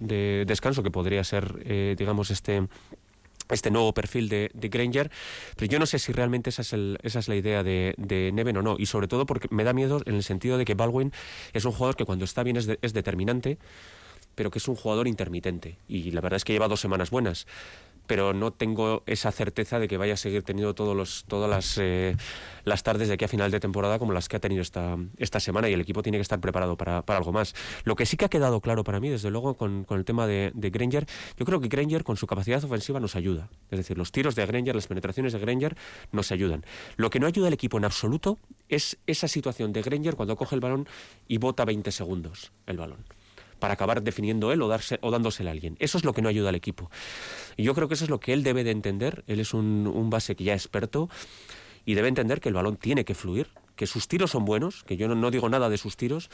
descanso, 0.46 0.84
que 0.84 0.92
podría 0.92 1.24
ser, 1.24 1.63
eh, 1.63 1.96
digamos, 1.98 2.30
este 2.30 2.68
este 3.50 3.72
nuevo 3.72 3.96
perfil 3.96 4.30
de, 4.30 4.52
Granger, 4.54 5.10
pero 5.56 5.72
yo 5.72 5.80
no 5.80 5.88
sé 5.88 5.98
si 5.98 6.12
realmente 6.12 6.52
esa 6.52 6.62
es, 6.62 6.72
esa 7.02 7.18
es 7.18 7.28
la 7.28 7.36
idea 7.36 7.63
de, 7.63 7.96
de, 7.98 8.32
Neven 8.32 8.58
o 8.58 8.62
no, 8.62 8.76
y 8.78 8.86
sobre 8.86 9.08
todo 9.08 9.26
porque 9.26 9.48
me 9.50 9.63
da 9.63 9.74
miedo 9.74 10.04
en 10.06 10.13
el 10.13 10.24
sentido 10.24 10.60
de 10.60 10.65
que 10.65 10.76
Baldwin 10.76 11.12
es 11.54 11.65
un 11.65 11.72
jugador 11.72 11.96
que 11.96 12.06
cuando 12.06 12.26
está 12.26 12.44
bien 12.44 12.58
es, 12.58 12.70
es 12.80 12.94
determinante, 12.94 13.58
pero 14.36 14.52
que 14.52 14.60
es 14.60 14.68
un 14.68 14.76
jugador 14.76 15.08
intermitente. 15.08 15.78
Y 15.88 16.12
la 16.12 16.22
verdad 16.22 16.38
es 16.38 16.46
que 16.46 16.54
lleva 16.54 16.68
dos 16.68 16.80
semanas 16.80 17.10
buenas 17.10 17.46
pero 18.10 18.34
no 18.34 18.50
tengo 18.50 19.04
esa 19.06 19.32
certeza 19.32 19.78
de 19.78 19.88
que 19.88 19.98
vaya 19.98 20.15
a 20.15 20.18
seguir 20.18 20.42
teniendo 20.42 20.74
todos 20.74 20.98
los, 20.98 21.26
todas 21.28 21.48
las, 21.48 21.78
eh, 21.78 22.18
las 22.65 22.82
tardes 22.82 23.08
de 23.08 23.13
aquí 23.13 23.26
a 23.26 23.28
final 23.28 23.52
de 23.52 23.60
temporada 23.60 24.00
como 24.00 24.13
las 24.13 24.28
que 24.28 24.36
ha 24.36 24.39
tenido 24.39 24.63
esta, 24.63 24.98
esta 25.18 25.39
semana 25.39 25.70
y 25.70 25.74
el 25.74 25.82
equipo 25.82 26.02
tiene 26.02 26.18
que 26.18 26.24
estar 26.24 26.39
preparado 26.39 26.76
para, 26.76 27.04
algo 27.06 27.32
más. 27.32 27.54
Lo 27.84 27.96
que 27.96 28.08
sí 28.08 28.18
que 28.18 28.26
ha 28.26 28.30
quedado 28.30 28.62
claro 28.62 28.84
para 28.84 29.00
mí, 29.00 29.10
desde 29.10 29.30
luego, 29.30 29.54
con, 29.58 29.86
el 29.88 30.06
tema 30.06 30.26
de, 30.26 30.52
Granger, 30.56 31.06
yo 31.38 31.46
creo 31.46 31.62
que 31.62 31.68
Granger 31.68 32.04
con 32.04 32.18
su 32.18 32.26
capacidad 32.26 32.63
ofensiva 32.63 33.00
nos 33.00 33.15
ayuda. 33.15 33.48
Es 33.70 33.78
decir, 33.78 33.96
los 33.96 34.12
tiros 34.12 34.34
de 34.34 34.44
Granger, 34.44 34.74
las 34.74 34.88
penetraciones 34.88 35.34
de 35.34 35.38
Granger 35.38 35.78
nos 36.12 36.32
ayudan. 36.32 36.65
Lo 36.98 37.12
que 37.12 37.20
no 37.20 37.28
ayuda 37.28 37.46
al 37.46 37.54
equipo 37.54 37.78
en 37.78 37.86
absoluto 37.86 38.39
es 38.70 38.98
esa 39.06 39.28
situación 39.28 39.72
de 39.72 39.84
Granger 39.84 40.15
cuando 40.15 40.36
coge 40.36 40.56
el 40.56 40.62
balón 40.62 40.88
y 41.28 41.38
bota 41.38 41.63
20 41.63 41.92
segundos 41.92 42.52
el 42.65 42.78
balón 42.78 43.06
para 43.60 43.74
acabar 43.74 44.02
definiendo 44.02 44.52
él 44.52 44.62
o, 44.62 44.67
darse, 44.67 44.98
o 45.02 45.12
dándosele 45.12 45.50
a 45.50 45.54
alguien. 45.54 45.76
Eso 45.80 45.98
es 45.98 46.06
lo 46.06 46.13
que 46.13 46.22
no 46.22 46.30
ayuda 46.30 46.50
al 46.50 46.56
equipo. 46.56 46.89
Y 47.58 47.63
yo 47.63 47.76
creo 47.76 47.88
que 47.88 47.93
eso 47.93 48.06
es 48.06 48.10
lo 48.10 48.19
que 48.19 48.34
él 48.34 48.43
debe 48.43 48.63
de 48.63 48.72
entender. 48.72 49.24
Él 49.28 49.39
es 49.39 49.54
un, 49.54 50.10
base 50.10 50.36
que 50.36 50.43
ya 50.43 50.54
es 50.54 50.63
experto 50.63 51.10
y 51.86 51.93
debe 51.93 52.08
entender 52.08 52.41
que 52.41 52.50
el 52.50 52.56
balón 52.56 52.78
tiene 52.78 53.06
que 53.06 53.13
fluir, 53.13 53.50
que 53.76 53.86
sus 53.86 54.08
tiros 54.08 54.32
son 54.32 54.45
buenos, 54.45 54.84
que 54.84 54.98
yo 54.98 55.08
no, 55.08 55.15
no, 55.15 55.32
digo 55.32 55.50
nada 55.50 55.69
de 55.69 55.78
sus 55.78 55.98
tiros, 55.98 56.30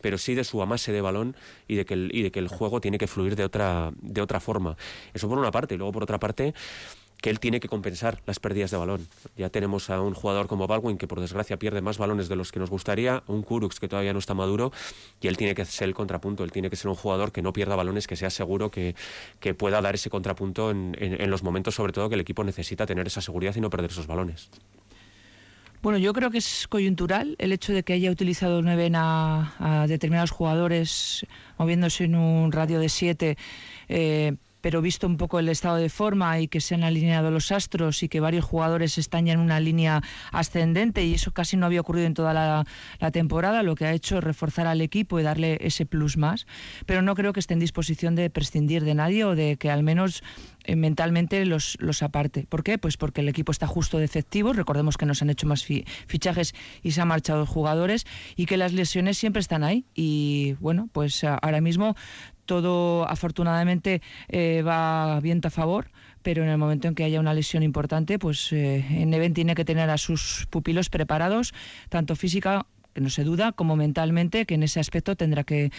pero 0.00 0.18
sí 0.18 0.34
de 0.34 0.44
su 0.44 0.60
amase 0.62 0.92
de 0.92 1.00
balón 1.00 1.36
y 1.68 1.76
de 1.76 1.84
que 1.84 1.94
el, 1.94 2.10
y 2.12 2.22
de 2.22 2.30
que 2.30 2.38
el 2.38 2.48
juego 2.48 2.80
tiene 2.80 2.98
que 2.98 3.06
fluir 3.06 3.36
de 3.36 3.44
otra, 3.44 3.92
de 4.00 4.20
otra 4.20 4.40
forma. 4.40 4.76
Eso 5.14 5.28
por 5.28 5.38
una 5.38 5.50
parte. 5.50 5.74
Y 5.74 5.78
luego 5.78 5.92
por 5.92 6.02
otra 6.02 6.18
parte, 6.18 6.54
que 7.20 7.30
él 7.30 7.40
tiene 7.40 7.60
que 7.60 7.68
compensar 7.68 8.20
las 8.26 8.38
pérdidas 8.38 8.70
de 8.70 8.76
balón. 8.76 9.06
Ya 9.36 9.50
tenemos 9.50 9.90
a 9.90 10.00
un 10.00 10.14
jugador 10.14 10.46
como 10.46 10.66
Baldwin 10.66 10.98
que 10.98 11.06
por 11.06 11.20
desgracia 11.20 11.58
pierde 11.58 11.80
más 11.80 11.98
balones 11.98 12.28
de 12.28 12.36
los 12.36 12.52
que 12.52 12.60
nos 12.60 12.70
gustaría, 12.70 13.22
un 13.26 13.42
Kurux 13.42 13.78
que 13.78 13.88
todavía 13.88 14.12
no 14.12 14.18
está 14.18 14.34
maduro 14.34 14.72
y 15.20 15.28
él 15.28 15.36
tiene 15.36 15.54
que 15.54 15.64
ser 15.64 15.88
el 15.88 15.94
contrapunto, 15.94 16.44
él 16.44 16.52
tiene 16.52 16.70
que 16.70 16.76
ser 16.76 16.88
un 16.88 16.96
jugador 16.96 17.32
que 17.32 17.42
no 17.42 17.52
pierda 17.52 17.76
balones, 17.76 18.06
que 18.06 18.16
sea 18.16 18.30
seguro 18.30 18.70
que, 18.70 18.94
que 19.38 19.54
pueda 19.54 19.80
dar 19.80 19.94
ese 19.94 20.10
contrapunto 20.10 20.70
en, 20.70 20.96
en, 20.98 21.30
los 21.30 21.42
momentos 21.42 21.74
sobre 21.74 21.92
todo 21.92 22.08
que 22.08 22.14
el 22.14 22.20
equipo 22.20 22.44
necesita 22.44 22.86
tener 22.86 23.06
esa 23.06 23.20
seguridad 23.20 23.54
y 23.54 23.60
no 23.60 23.70
perder 23.70 23.90
esos 23.90 24.06
balones. 24.06 24.50
Bueno, 25.82 25.98
yo 25.98 26.12
creo 26.12 26.30
que 26.30 26.38
es 26.38 26.68
coyuntural 26.68 27.36
el 27.38 27.52
hecho 27.52 27.72
de 27.72 27.82
que 27.82 27.94
haya 27.94 28.10
utilizado 28.10 28.60
nueve 28.60 28.90
a, 28.94 29.54
a 29.58 29.86
determinados 29.86 30.30
jugadores 30.30 31.26
moviéndose 31.56 32.04
en 32.04 32.16
un 32.16 32.52
radio 32.52 32.80
de 32.80 32.90
siete. 32.90 33.38
Eh, 33.88 34.36
pero 34.60 34.82
visto 34.82 35.06
un 35.06 35.16
poco 35.16 35.38
el 35.38 35.48
estado 35.48 35.76
de 35.76 35.88
forma 35.88 36.38
y 36.40 36.48
que 36.48 36.60
se 36.60 36.74
han 36.74 36.84
alineado 36.84 37.30
los 37.30 37.52
astros 37.52 38.02
y 38.02 38.08
que 38.08 38.20
varios 38.20 38.44
jugadores 38.44 38.98
están 38.98 39.26
ya 39.26 39.32
en 39.32 39.40
una 39.40 39.60
línea 39.60 40.02
ascendente 40.32 41.04
y 41.04 41.14
eso 41.14 41.32
casi 41.32 41.56
no 41.56 41.66
había 41.66 41.80
ocurrido 41.80 42.06
en 42.06 42.14
toda 42.14 42.34
la, 42.34 42.64
temporada, 43.12 43.62
lo 43.62 43.74
que 43.74 43.86
ha 43.86 43.92
hecho 43.92 44.18
es 44.18 44.24
reforzar 44.24 44.66
al 44.66 44.80
equipo 44.80 45.18
y 45.18 45.22
darle 45.22 45.58
ese 45.60 45.86
plus 45.86 46.16
más, 46.16 46.46
pero 46.86 47.02
no 47.02 47.14
creo 47.14 47.32
que 47.32 47.40
esté 47.40 47.54
en 47.54 47.60
disposición 47.60 48.14
de 48.14 48.30
prescindir 48.30 48.84
de 48.84 48.94
nadie 48.94 49.24
o 49.24 49.34
de 49.34 49.56
que 49.56 49.70
al 49.70 49.82
menos 49.82 50.22
eh, 50.64 50.76
mentalmente 50.76 51.44
los, 51.46 51.76
los 51.80 52.02
aparte. 52.02 52.46
¿Por 52.48 52.62
qué? 52.62 52.78
Pues 52.78 52.96
porque 52.96 53.20
el 53.20 53.28
equipo 53.28 53.52
está 53.52 53.66
justo 53.66 53.98
de 53.98 54.04
efectivos, 54.04 54.56
recordemos 54.56 54.96
que 54.96 55.06
nos 55.06 55.22
han 55.22 55.30
hecho 55.30 55.46
más 55.46 55.64
fichajes 55.64 56.54
y 56.82 56.92
se 56.92 57.00
han 57.00 57.08
marchado 57.08 57.46
jugadores 57.46 58.06
y 58.36 58.46
que 58.46 58.56
las 58.56 58.72
lesiones 58.72 59.18
siempre 59.18 59.40
están 59.40 59.64
ahí 59.64 59.84
y 59.94 60.54
bueno, 60.60 60.88
pues 60.92 61.24
ahora 61.24 61.60
mismo 61.60 61.96
todo 62.50 63.08
afortunadamente 63.08 64.02
eh, 64.28 64.62
va 64.66 65.20
viento 65.20 65.48
a 65.48 65.50
favor, 65.52 65.90
pero 66.22 66.42
en 66.42 66.48
el 66.48 66.58
momento 66.58 66.88
en 66.88 66.96
que 66.96 67.04
haya 67.04 67.20
una 67.20 67.32
lesión 67.32 67.62
importante, 67.62 68.18
pues 68.18 68.52
eh, 68.52 68.84
Neven 69.06 69.34
tiene 69.34 69.54
que 69.54 69.64
tener 69.64 69.88
a 69.88 69.98
sus 69.98 70.46
pupilos 70.50 70.90
preparados, 70.90 71.54
tanto 71.88 72.16
física 72.16 72.66
no 72.94 73.10
se 73.10 73.24
duda, 73.24 73.52
como 73.52 73.76
mentalmente, 73.76 74.46
que 74.46 74.54
en 74.54 74.62
ese 74.62 74.80
aspecto 74.80 75.16
tendrá 75.16 75.44
que, 75.44 75.70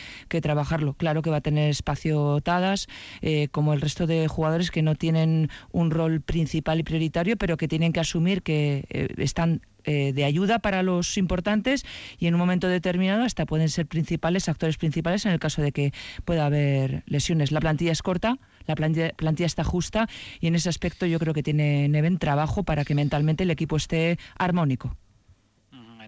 trabajarlo. 0.42 0.94
Claro 0.96 1.22
que 1.22 1.30
va 1.30 1.38
a 1.38 1.42
tener 1.42 1.70
espacio 1.70 2.40
Tadas, 2.42 2.88
eh, 3.22 3.48
como 3.52 3.74
el 3.74 3.82
resto 3.82 4.08
de 4.08 4.28
jugadores 4.28 4.72
que 4.72 4.82
no 4.82 4.96
tienen 4.96 5.50
un 5.72 5.92
rol 5.92 6.22
principal 6.22 6.80
y 6.80 6.84
prioritario, 6.84 7.38
pero 7.38 7.58
que 7.58 7.68
tienen 7.68 7.94
que 7.94 8.00
asumir 8.00 8.42
que 8.42 8.86
eh, 8.90 9.08
están 9.18 9.62
eh, 9.84 10.14
de 10.14 10.26
ayuda 10.26 10.60
para 10.60 10.84
los 10.84 11.18
importantes 11.18 11.86
y 12.20 12.28
en 12.28 12.36
un 12.36 12.40
momento 12.40 12.68
determinado 12.68 13.24
hasta 13.24 13.48
pueden 13.48 13.68
ser 13.68 13.88
principales, 13.88 14.48
actores 14.48 14.78
principales 14.78 15.26
en 15.26 15.32
el 15.32 15.40
caso 15.40 15.62
de 15.64 15.72
que 15.72 15.92
pueda 16.24 16.46
haber 16.46 17.04
lesiones. 17.08 17.52
La 17.52 17.60
plantilla 17.60 17.92
es 17.92 18.04
corta, 18.04 18.38
la 18.68 18.76
plantilla, 18.76 19.10
plantilla 19.14 19.48
está 19.48 19.64
justa 19.64 20.08
y 20.40 20.48
en 20.48 20.56
ese 20.56 20.70
aspecto 20.70 21.08
yo 21.08 21.18
creo 21.18 21.34
que 21.34 21.42
tiene 21.42 21.90
Neven 21.90 22.20
trabajo 22.20 22.64
para 22.64 22.86
que 22.86 22.94
mentalmente 22.94 23.44
el 23.44 23.52
equipo 23.52 23.76
esté 23.76 24.20
armónico. 24.38 24.96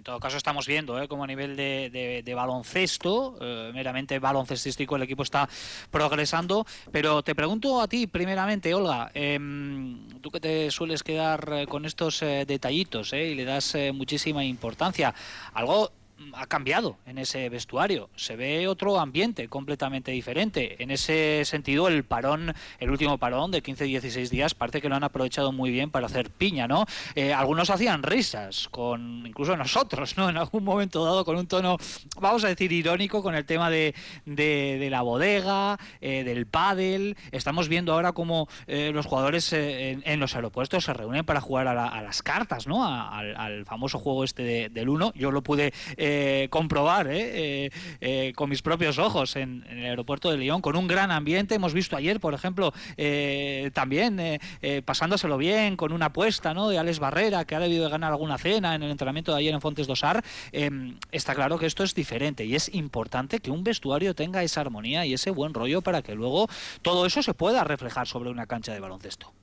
En 0.04 0.06
todo 0.06 0.20
caso, 0.20 0.36
estamos 0.36 0.68
viendo 0.68 1.02
¿eh? 1.02 1.08
como 1.08 1.24
a 1.24 1.28
nivel 1.28 1.56
de, 1.56 2.34
baloncesto, 2.36 3.38
eh, 3.40 3.72
meramente 3.74 4.20
baloncestístico, 4.20 4.98
el 4.98 5.04
equipo 5.04 5.24
está 5.24 5.48
progresando. 5.90 6.66
Pero 6.92 7.24
te 7.24 7.34
pregunto 7.34 7.80
a 7.80 7.88
ti, 7.88 8.06
primeramente, 8.08 8.74
Olga, 8.74 9.12
em, 9.14 10.06
tú 10.20 10.30
que 10.30 10.42
te 10.42 10.72
sueles 10.72 11.04
quedar 11.04 11.50
eh, 11.54 11.68
con 11.68 11.86
estos 11.86 12.20
detallitos 12.20 13.14
y 13.14 13.34
le 13.34 13.46
das 13.46 13.78
muchísima 13.94 14.44
importancia, 14.44 15.16
algo 15.54 15.90
ha 16.34 16.48
cambiado 16.48 16.98
en 17.06 17.18
ese 17.18 17.50
vestuario. 17.50 18.10
Se 18.16 18.36
ve 18.36 18.68
otro 18.68 19.00
ambiente 19.00 19.48
completamente 19.48 20.12
diferente. 20.12 20.82
En 20.82 20.92
ese 20.92 21.44
sentido, 21.46 21.88
el 21.88 22.04
parón, 22.04 22.54
el 22.80 22.90
último 22.90 23.18
parón 23.18 23.52
de 23.52 23.62
15-16 23.64 24.30
días, 24.30 24.54
parece 24.54 24.82
que 24.82 24.90
lo 24.90 24.96
han 24.96 25.04
aprovechado 25.04 25.52
muy 25.52 25.72
bien 25.72 25.92
para 25.92 26.08
hacer 26.08 26.30
piña, 26.30 26.68
¿no? 26.68 26.86
Eh, 27.16 27.34
algunos 27.34 27.70
hacían 27.70 28.04
risas, 28.04 28.68
con 28.70 29.26
incluso 29.26 29.56
nosotros, 29.58 30.18
¿no? 30.18 30.30
En 30.30 30.38
algún 30.38 30.64
momento 30.64 31.04
dado, 31.04 31.26
con 31.26 31.38
un 31.38 31.48
tono, 31.48 31.78
vamos 32.20 32.44
a 32.44 32.48
decir, 32.48 32.72
irónico, 32.72 33.22
con 33.22 33.36
el 33.36 33.46
tema 33.46 33.70
de, 33.70 33.94
de, 34.26 34.88
la 34.90 35.02
bodega, 35.02 35.78
eh, 36.02 36.24
del 36.24 36.46
pádel. 36.46 37.18
Estamos 37.32 37.68
viendo 37.68 37.94
ahora 37.94 38.14
cómo 38.14 38.48
eh, 38.68 38.92
los 38.94 39.06
jugadores 39.06 39.52
en, 39.54 40.20
los 40.20 40.36
aeropuertos 40.36 40.86
se 40.86 40.94
reúnen 40.94 41.26
para 41.26 41.42
jugar 41.42 41.68
a, 41.68 42.02
las 42.02 42.22
cartas, 42.22 42.68
¿no? 42.68 42.86
al, 42.86 43.66
famoso 43.66 44.00
juego 44.00 44.24
este 44.24 44.70
del 44.70 44.90
uno. 44.90 45.12
Yo 45.16 45.32
lo 45.32 45.42
pude 45.42 45.74
comprobar 46.50 47.08
eh, 47.10 47.72
eh, 48.02 48.34
con 48.36 48.50
mis 48.50 48.62
propios 48.62 48.98
ojos 48.98 49.36
en, 49.36 49.66
el 49.70 49.86
aeropuerto 49.86 50.32
de 50.32 50.38
Lyon, 50.38 50.62
con 50.62 50.76
un 50.76 50.88
gran 50.88 51.12
ambiente. 51.12 51.56
Hemos 51.56 51.74
visto 51.74 51.96
ayer, 51.96 52.20
por 52.20 52.34
ejemplo, 52.34 52.74
también 53.74 54.40
pasándoselo 54.86 55.38
bien 55.38 55.76
con 55.78 55.92
una 55.92 56.08
apuesta 56.08 56.54
¿no? 56.54 56.70
de 56.70 56.78
Alex 56.78 57.00
Barrera, 57.00 57.46
que 57.46 57.56
ha 57.56 57.60
debido 57.60 57.86
de 57.86 57.90
ganar 57.90 58.12
alguna 58.12 58.38
cena 58.38 58.76
en 58.76 58.84
el 58.84 58.92
entrenamiento 58.92 59.32
de 59.32 59.40
ayer 59.40 59.54
en 59.54 59.62
Fontes 59.62 59.88
Dosar. 59.88 60.24
está 61.12 61.36
claro 61.36 61.58
que 61.58 61.66
esto 61.66 61.84
es 61.84 61.94
diferente 61.96 62.46
y 62.46 62.56
es 62.56 62.74
importante 62.74 63.40
que 63.40 63.52
un 63.52 63.64
vestuario 63.64 64.16
tenga 64.16 64.44
esa 64.44 64.62
armonía 64.62 65.06
y 65.06 65.14
ese 65.14 65.32
buen 65.32 65.54
rollo 65.54 65.82
para 65.82 66.02
que 66.02 66.16
luego 66.16 66.48
todo 66.82 67.06
eso 67.06 67.22
se 67.24 67.34
pueda 67.34 67.64
reflejar 67.64 68.08
sobre 68.08 68.30
una 68.30 68.48
cancha 68.48 68.74
de 68.74 68.80
baloncesto. 68.80 69.34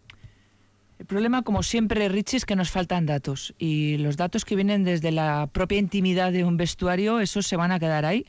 El 1.01 1.07
problema, 1.07 1.41
como 1.41 1.63
siempre, 1.63 2.11
Richie, 2.11 2.37
es 2.37 2.45
que 2.45 2.57
nos 2.57 2.71
faltan 2.71 3.07
datos. 3.07 3.55
Y 3.59 3.97
los 3.97 4.19
datos 4.19 4.45
que 4.45 4.55
vienen 4.55 4.85
desde 4.85 5.11
la 5.13 5.49
propia 5.51 5.79
intimidad 5.79 6.31
de 6.31 6.45
un 6.45 6.59
vestuario, 6.59 7.21
esos 7.21 7.47
se 7.47 7.57
van 7.57 7.73
a 7.73 7.81
quedar 7.81 8.05
ahí. 8.05 8.27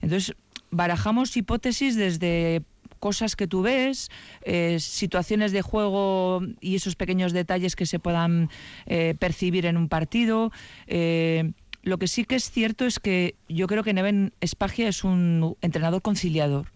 Entonces, 0.00 0.34
barajamos 0.70 1.36
hipótesis 1.36 1.96
desde 1.96 2.62
cosas 2.98 3.36
que 3.36 3.46
tú 3.46 3.60
ves, 3.60 4.08
eh, 4.40 4.78
situaciones 4.80 5.52
de 5.52 5.60
juego 5.60 6.40
y 6.62 6.76
esos 6.76 6.96
pequeños 6.96 7.34
detalles 7.34 7.76
que 7.76 7.84
se 7.84 7.98
puedan 7.98 8.48
eh, 8.86 9.14
percibir 9.18 9.66
en 9.66 9.76
un 9.76 9.90
partido. 9.90 10.50
Eh, 10.86 11.52
lo 11.82 11.98
que 11.98 12.08
sí 12.08 12.24
que 12.24 12.36
es 12.36 12.50
cierto 12.50 12.86
es 12.86 13.00
que 13.00 13.34
yo 13.50 13.66
creo 13.66 13.82
que 13.82 13.92
Neven 13.92 14.32
Espagia 14.40 14.88
es 14.88 15.04
un 15.04 15.58
entrenador 15.60 16.00
conciliador 16.00 16.68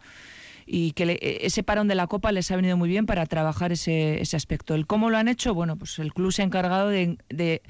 y 0.70 0.92
que 0.92 1.04
e, 1.04 1.46
ese 1.46 1.62
parón 1.62 1.88
de 1.88 1.94
la 1.94 2.06
Copa 2.06 2.30
les 2.30 2.50
ha 2.50 2.56
venido 2.56 2.76
muy 2.76 2.88
bien 2.88 3.06
para 3.06 3.24
trabajar 3.26 3.72
ese, 3.72 4.20
ese 4.20 4.36
aspecto. 4.36 4.74
El 4.74 4.86
cómo 4.86 5.08
lo 5.08 5.16
han 5.16 5.26
hecho, 5.26 5.54
bueno, 5.54 5.76
pues 5.76 5.98
el 5.98 6.12
club 6.12 6.30
se 6.30 6.42
ha 6.42 6.44
encargado 6.44 6.88
de, 6.88 7.62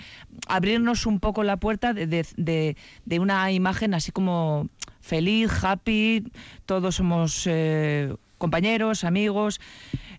abrirnos 0.49 1.07
un 1.07 1.21
poco 1.21 1.45
la 1.45 1.57
puerta 1.59 1.95
de, 1.95 2.77
una 3.21 3.53
imagen 3.53 3.95
así 3.95 4.11
como 4.11 4.69
feliz, 5.01 5.51
happy, 5.63 6.25
todos 6.67 6.97
somos 6.97 7.47
eh, 7.47 8.15
compañeros, 8.37 9.05
amigos. 9.05 9.61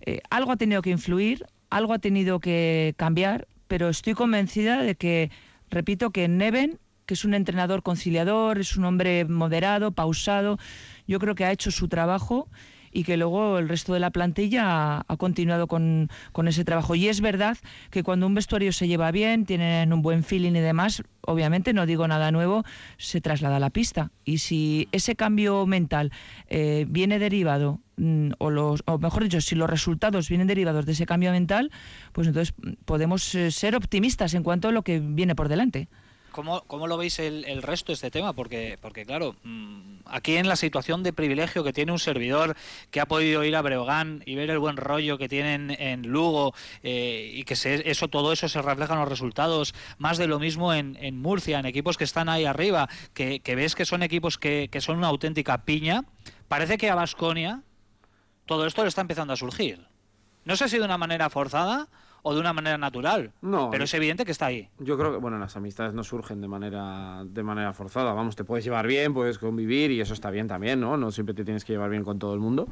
Eh, 0.06 0.22
algo 0.30 0.54
ha 0.54 0.58
tenido 0.58 0.82
que 0.82 0.92
influir, 0.92 1.46
algo 1.70 1.94
ha 1.94 2.00
tenido 2.00 2.39
que 2.39 2.94
cambiar, 2.98 3.48
pero 3.68 3.89
estoy 3.89 4.13
convencida 4.13 4.82
de 4.82 4.96
que, 4.96 5.32
repito, 5.70 6.12
que 6.12 6.28
Neven 6.28 6.80
que 7.10 7.15
es 7.15 7.26
un 7.26 7.34
entrenador 7.34 7.82
conciliador, 7.82 8.60
es 8.60 8.78
un 8.78 8.86
hombre 8.86 9.26
moderado, 9.26 9.92
pausado. 9.92 10.60
Yo 11.10 11.17
creo 11.17 11.34
que 11.34 11.43
ha 11.43 11.52
hecho 11.52 11.72
su 11.72 11.88
trabajo 11.88 12.48
y 12.91 13.04
que 13.04 13.17
luego 13.17 13.58
el 13.58 13.67
resto 13.67 13.93
de 13.93 14.00
la 14.00 14.12
plantilla 14.12 15.00
ha, 15.08 15.17
continuado 15.17 15.65
con, 15.65 16.08
con, 16.34 16.48
ese 16.48 16.63
trabajo. 16.63 16.93
Y 16.93 17.08
es 17.08 17.19
verdad 17.19 17.58
que 17.89 18.04
cuando 18.04 18.28
un 18.28 18.36
vestuario 18.36 18.72
se 18.72 18.88
lleva 18.88 19.10
bien, 19.10 19.45
tienen 19.45 19.91
un 19.91 20.04
buen 20.04 20.24
feeling 20.24 20.52
y 20.52 20.60
demás, 20.60 21.02
obviamente 21.22 21.74
no 21.74 21.88
digo 21.88 22.08
nada 22.08 22.32
nuevo, 22.32 22.63
se 22.98 23.22
traslada 23.22 23.56
a 23.56 23.60
la 23.60 23.72
pista. 23.72 24.12
Y 24.24 24.38
si 24.38 24.88
ese 24.91 25.15
cambio 25.15 25.65
mental 25.65 26.12
eh, 26.48 26.86
viene 26.88 27.17
derivado 27.17 27.80
mm, 27.98 28.34
o, 28.38 28.52
los, 28.52 28.84
o 28.86 29.00
mejor 29.00 29.24
dicho, 29.24 29.41
si 29.41 29.56
los 29.56 29.69
resultados 29.69 30.30
vienen 30.30 30.45
derivados 30.45 30.86
de 30.86 30.91
ese 30.91 31.08
cambio 31.08 31.32
mental, 31.32 31.72
pues 32.13 32.28
entonces 32.28 32.54
mm, 32.62 32.74
podemos 32.86 33.34
eh, 33.34 33.50
ser 33.50 33.76
optimistas 33.76 34.36
en 34.36 34.43
cuanto 34.43 34.67
a 34.67 34.72
lo 34.72 34.84
que 34.84 35.00
viene 35.00 35.34
por 35.34 35.50
delante. 35.50 35.88
¿Cómo, 36.39 36.62
¿Cómo, 36.67 36.88
lo 36.88 36.95
veis 36.95 37.19
el, 37.19 37.43
el, 37.43 37.62
resto 37.62 37.91
de 37.91 37.95
este 37.95 38.12
tema? 38.12 38.32
Porque, 38.32 38.78
porque 38.82 39.06
claro, 39.06 39.36
mm, 39.43 40.04
aquí 40.06 40.38
en 40.38 40.47
la 40.47 40.56
situación 40.56 41.04
de 41.04 41.12
privilegio 41.12 41.65
que 41.65 41.73
tiene 41.73 41.91
un 41.91 41.99
servidor 41.99 42.56
que 42.91 43.02
ha 43.02 43.08
podido 43.08 43.43
ir 43.43 43.58
a 43.58 43.62
Breogán 43.62 44.23
y 44.25 44.36
ver 44.36 44.49
el 44.49 44.58
buen 44.58 44.78
rollo 44.78 45.17
que 45.17 45.28
tienen 45.28 45.69
en 45.69 46.04
Lugo 46.04 46.54
eh, 46.82 47.30
y 47.34 47.43
que 47.43 47.58
se, 47.58 47.91
eso 47.91 48.08
todo 48.08 48.32
eso 48.32 48.47
se 48.47 48.62
refleja 48.62 48.93
en 48.93 49.02
los 49.02 49.10
resultados, 49.10 49.75
más 49.97 50.17
de 50.17 50.28
lo 50.28 50.39
mismo 50.39 50.73
en, 50.73 50.97
en 51.02 51.21
Murcia, 51.21 51.60
en 51.60 51.65
equipos 51.65 51.97
que 51.97 52.06
están 52.06 52.30
ahí 52.30 52.45
arriba, 52.45 52.88
que, 53.13 53.41
que 53.41 53.56
ves 53.56 53.75
que 53.75 53.84
son 53.84 54.02
equipos 54.02 54.38
que, 54.38 54.69
son 54.80 54.97
una 54.97 55.08
auténtica 55.08 55.65
piña, 55.65 56.06
parece 56.47 56.78
que 56.78 56.89
a 56.89 56.95
Basconia 56.95 57.63
todo 58.45 58.65
esto 58.65 58.84
le 58.84 58.88
está 58.88 59.02
empezando 59.02 59.34
a 59.34 59.36
surgir. 59.36 59.86
No 60.45 60.56
sé 60.56 60.69
si 60.69 60.78
de 60.78 60.86
una 60.86 60.97
manera 60.97 61.30
forzada 61.30 61.89
o 62.23 62.34
de 62.34 62.39
una 62.39 62.53
manera 62.53 62.77
natural. 62.77 63.32
No. 63.41 63.69
Pero 63.69 63.84
es 63.84 63.93
evidente 63.93 64.25
que 64.25 64.32
está 64.32 64.47
ahí. 64.47 64.69
Yo 64.79 64.97
creo 64.97 65.12
que, 65.12 65.17
bueno, 65.17 65.38
las 65.39 65.55
amistades 65.55 65.93
no 65.93 66.03
surgen 66.03 66.41
de 66.41 66.47
manera, 66.47 67.23
de 67.25 67.43
manera 67.43 67.73
forzada. 67.73 68.13
Vamos, 68.13 68.36
te 68.36 68.43
puedes 68.43 68.65
llevar 68.65 68.88
bien, 68.88 69.13
puedes 69.13 69.38
convivir 69.38 69.91
y 69.91 70.01
eso 70.01 70.13
está 70.13 70.29
bien 70.29 70.47
también, 70.47 70.79
¿no? 70.79 70.97
No 70.97 71.12
siempre 71.12 71.34
te 71.34 71.43
tienes 71.43 71.65
que 71.65 71.73
llevar 71.73 71.89
bien 71.89 72.03
con 72.03 72.19
todo 72.19 72.34
el 72.34 72.39
mundo. 72.39 72.67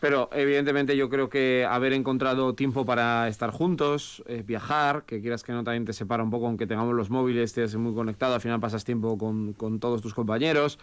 Pero 0.00 0.28
evidentemente 0.32 0.98
yo 0.98 1.08
creo 1.08 1.30
que 1.30 1.66
haber 1.66 1.94
encontrado 1.94 2.54
tiempo 2.54 2.84
para 2.84 3.26
estar 3.26 3.50
juntos, 3.50 4.22
eh, 4.26 4.42
viajar, 4.46 5.04
que 5.06 5.22
quieras 5.22 5.42
que 5.42 5.52
no 5.52 5.64
también 5.64 5.86
te 5.86 5.94
separa 5.94 6.22
un 6.22 6.30
poco, 6.30 6.46
aunque 6.46 6.66
tengamos 6.66 6.94
los 6.94 7.08
móviles, 7.08 7.44
estés 7.44 7.74
muy 7.76 7.94
conectado, 7.94 8.34
al 8.34 8.42
final 8.42 8.60
pasas 8.60 8.84
tiempo 8.84 9.16
con, 9.16 9.54
con 9.54 9.80
todos 9.80 10.02
tus 10.02 10.12
compañeros, 10.12 10.78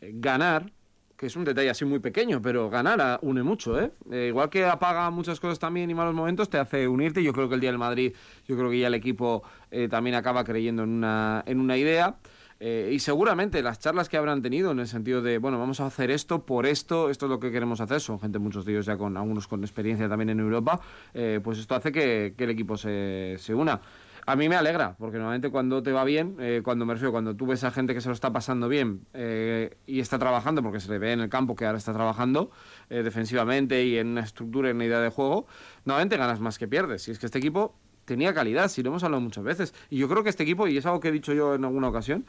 eh, 0.00 0.10
ganar, 0.14 0.72
que 1.16 1.26
es 1.26 1.36
un 1.36 1.44
detalle 1.44 1.70
así 1.70 1.84
muy 1.84 1.98
pequeño, 1.98 2.42
pero 2.42 2.68
ganar 2.68 3.18
une 3.22 3.42
mucho, 3.42 3.80
¿eh? 3.80 3.90
¿eh? 4.10 4.26
Igual 4.28 4.50
que 4.50 4.64
apaga 4.64 5.10
muchas 5.10 5.40
cosas 5.40 5.58
también 5.58 5.90
y 5.90 5.94
malos 5.94 6.14
momentos, 6.14 6.50
te 6.50 6.58
hace 6.58 6.86
unirte. 6.86 7.22
Yo 7.22 7.32
creo 7.32 7.48
que 7.48 7.54
el 7.54 7.60
día 7.60 7.70
del 7.70 7.78
Madrid, 7.78 8.14
yo 8.46 8.56
creo 8.56 8.70
que 8.70 8.78
ya 8.78 8.88
el 8.88 8.94
equipo 8.94 9.42
eh, 9.70 9.88
también 9.88 10.16
acaba 10.16 10.44
creyendo 10.44 10.82
en 10.82 10.90
una, 10.90 11.42
en 11.46 11.60
una 11.60 11.76
idea. 11.76 12.16
Eh, 12.58 12.90
y 12.92 13.00
seguramente 13.00 13.62
las 13.62 13.78
charlas 13.80 14.08
que 14.08 14.16
habrán 14.16 14.40
tenido 14.40 14.70
en 14.70 14.78
el 14.78 14.88
sentido 14.88 15.20
de, 15.20 15.36
bueno, 15.36 15.58
vamos 15.58 15.80
a 15.80 15.86
hacer 15.86 16.10
esto 16.10 16.46
por 16.46 16.64
esto, 16.64 17.10
esto 17.10 17.26
es 17.26 17.30
lo 17.30 17.38
que 17.38 17.52
queremos 17.52 17.82
hacer, 17.82 18.00
son 18.00 18.18
gente, 18.18 18.38
muchos 18.38 18.64
de 18.64 18.72
ellos 18.72 18.86
ya 18.86 18.96
con 18.96 19.14
algunos 19.18 19.46
con 19.46 19.62
experiencia 19.62 20.08
también 20.08 20.30
en 20.30 20.40
Europa, 20.40 20.80
eh, 21.12 21.40
pues 21.44 21.58
esto 21.58 21.74
hace 21.74 21.92
que, 21.92 22.32
que 22.34 22.44
el 22.44 22.50
equipo 22.50 22.78
se, 22.78 23.36
se 23.38 23.54
una. 23.54 23.78
A 24.28 24.34
mí 24.34 24.48
me 24.48 24.56
alegra, 24.56 24.96
porque 24.98 25.18
normalmente 25.18 25.50
cuando 25.50 25.84
te 25.84 25.92
va 25.92 26.02
bien, 26.02 26.36
eh, 26.40 26.60
cuando 26.64 26.84
me 26.84 26.94
refiero, 26.94 27.12
cuando 27.12 27.36
tú 27.36 27.46
ves 27.46 27.62
a 27.62 27.70
gente 27.70 27.94
que 27.94 28.00
se 28.00 28.08
lo 28.08 28.12
está 28.12 28.32
pasando 28.32 28.68
bien 28.68 29.06
eh, 29.14 29.78
y 29.86 30.00
está 30.00 30.18
trabajando, 30.18 30.64
porque 30.64 30.80
se 30.80 30.90
le 30.90 30.98
ve 30.98 31.12
en 31.12 31.20
el 31.20 31.28
campo 31.28 31.54
que 31.54 31.64
ahora 31.64 31.78
está 31.78 31.92
trabajando 31.92 32.50
eh, 32.90 33.04
defensivamente 33.04 33.84
y 33.84 33.98
en 33.98 34.08
una 34.08 34.22
estructura, 34.22 34.68
en 34.68 34.76
una 34.76 34.86
idea 34.86 35.00
de 35.00 35.10
juego, 35.10 35.46
normalmente 35.84 36.16
ganas 36.16 36.40
más 36.40 36.58
que 36.58 36.66
pierdes. 36.66 37.06
Y 37.06 37.12
es 37.12 37.20
que 37.20 37.26
este 37.26 37.38
equipo 37.38 37.76
tenía 38.04 38.34
calidad, 38.34 38.66
si 38.66 38.82
lo 38.82 38.88
hemos 38.88 39.04
hablado 39.04 39.20
muchas 39.20 39.44
veces. 39.44 39.74
Y 39.90 39.98
yo 39.98 40.08
creo 40.08 40.24
que 40.24 40.30
este 40.30 40.42
equipo, 40.42 40.66
y 40.66 40.76
es 40.76 40.84
algo 40.86 40.98
que 40.98 41.08
he 41.08 41.12
dicho 41.12 41.32
yo 41.32 41.54
en 41.54 41.64
alguna 41.64 41.88
ocasión, 41.88 42.26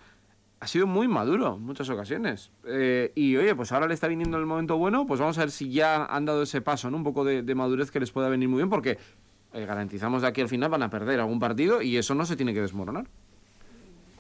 ha 0.60 0.68
sido 0.68 0.86
muy 0.86 1.08
maduro 1.08 1.56
en 1.56 1.64
muchas 1.64 1.90
ocasiones. 1.90 2.52
Eh, 2.68 3.12
y 3.16 3.36
oye, 3.38 3.56
pues 3.56 3.72
ahora 3.72 3.88
le 3.88 3.96
está 3.96 4.08
viniendo 4.08 4.38
el 4.38 4.46
momento 4.46 4.78
bueno, 4.78 5.08
pues 5.08 5.20
vamos 5.20 5.40
a 5.40 5.42
ver 5.42 5.52
si 5.52 5.72
ya 5.72 6.06
han 6.06 6.26
dado 6.26 6.44
ese 6.44 6.62
paso, 6.62 6.92
¿no? 6.92 6.98
Un 6.98 7.04
poco 7.04 7.26
de 7.26 7.56
madurez 7.56 7.90
que 7.90 8.00
les 8.00 8.12
pueda 8.12 8.30
venir 8.30 8.50
muy 8.50 8.58
bien, 8.58 8.70
porque 8.70 9.00
eh, 9.54 9.66
garantizamos 9.66 10.22
de 10.22 10.28
aquí 10.28 10.42
al 10.42 10.50
final 10.50 10.70
van 10.70 10.84
a 10.84 10.90
perder 10.90 11.20
algún 11.20 11.40
partido 11.40 11.82
y 11.82 11.98
eso 11.98 12.16
no 12.16 12.26
se 12.26 12.36
tiene 12.36 12.54
que 12.54 12.62
desmoronar. 12.62 13.06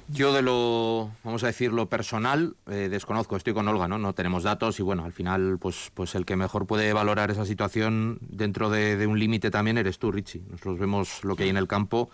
Yo 0.09 0.31
de 0.31 0.41
lo, 0.41 1.11
vamos 1.25 1.43
a 1.43 1.47
decir, 1.47 1.73
lo 1.73 1.89
personal, 1.89 2.55
eh, 2.67 2.87
desconozco, 2.89 3.35
estoy 3.35 3.53
con 3.53 3.67
Olga, 3.67 3.89
¿no? 3.89 3.97
No 3.97 4.13
tenemos 4.13 4.43
datos 4.43 4.79
y 4.79 4.83
bueno, 4.83 5.03
al 5.03 5.11
final, 5.11 5.57
pues, 5.59 5.91
pues 5.93 6.15
el 6.15 6.25
que 6.25 6.37
mejor 6.37 6.65
puede 6.65 6.93
valorar 6.93 7.29
esa 7.29 7.45
situación 7.45 8.17
dentro 8.21 8.69
de, 8.69 9.05
un 9.05 9.19
límite 9.19 9.51
también 9.51 9.77
eres 9.77 9.99
tú, 9.99 10.13
Richie. 10.13 10.43
Nosotros 10.49 10.79
vemos 10.79 11.25
lo 11.25 11.35
que 11.35 11.43
hay 11.43 11.49
en 11.49 11.57
el 11.57 11.67
campo 11.67 12.09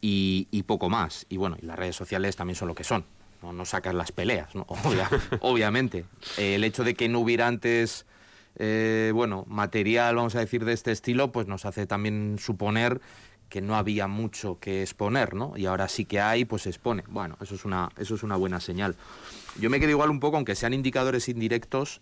y, 0.00 0.62
poco 0.68 0.88
más. 0.88 1.26
Y 1.28 1.36
bueno, 1.36 1.56
y 1.60 1.66
las 1.66 1.76
redes 1.76 1.96
sociales 1.96 2.36
también 2.36 2.54
son 2.54 2.68
lo 2.68 2.76
que 2.76 2.84
son. 2.84 3.04
No, 3.42 3.52
no 3.52 3.64
sacas 3.64 3.92
las 3.92 4.12
peleas, 4.12 4.50
obviamente. 5.40 6.04
El 6.38 6.62
hecho 6.62 6.84
de 6.84 6.94
que 6.94 7.08
no 7.08 7.18
hubiera 7.18 7.48
antes 7.48 8.06
eh, 8.56 9.12
bueno, 9.14 9.44
material, 9.48 10.16
vamos 10.16 10.34
a 10.34 10.40
decir, 10.40 10.64
de 10.64 10.72
este 10.72 10.92
estilo, 10.92 11.32
pues 11.32 11.46
nos 11.46 11.64
hace 11.64 11.86
también 11.86 12.36
suponer 12.38 13.00
que 13.48 13.60
no 13.60 13.76
había 13.76 14.06
mucho 14.08 14.58
que 14.58 14.80
exponer, 14.80 15.34
¿no? 15.34 15.52
Y 15.56 15.66
ahora 15.66 15.88
sí 15.88 16.06
que 16.06 16.20
hay, 16.20 16.46
pues 16.46 16.62
se 16.62 16.70
expone. 16.70 17.04
Bueno, 17.08 17.36
eso 17.42 17.54
es 17.54 17.66
una, 17.66 17.90
eso 17.98 18.14
es 18.14 18.22
una 18.22 18.36
buena 18.36 18.60
señal. 18.60 18.96
Yo 19.60 19.68
me 19.68 19.78
quedo 19.78 19.90
igual 19.90 20.08
un 20.08 20.20
poco, 20.20 20.36
aunque 20.36 20.54
sean 20.54 20.72
indicadores 20.72 21.28
indirectos, 21.28 22.00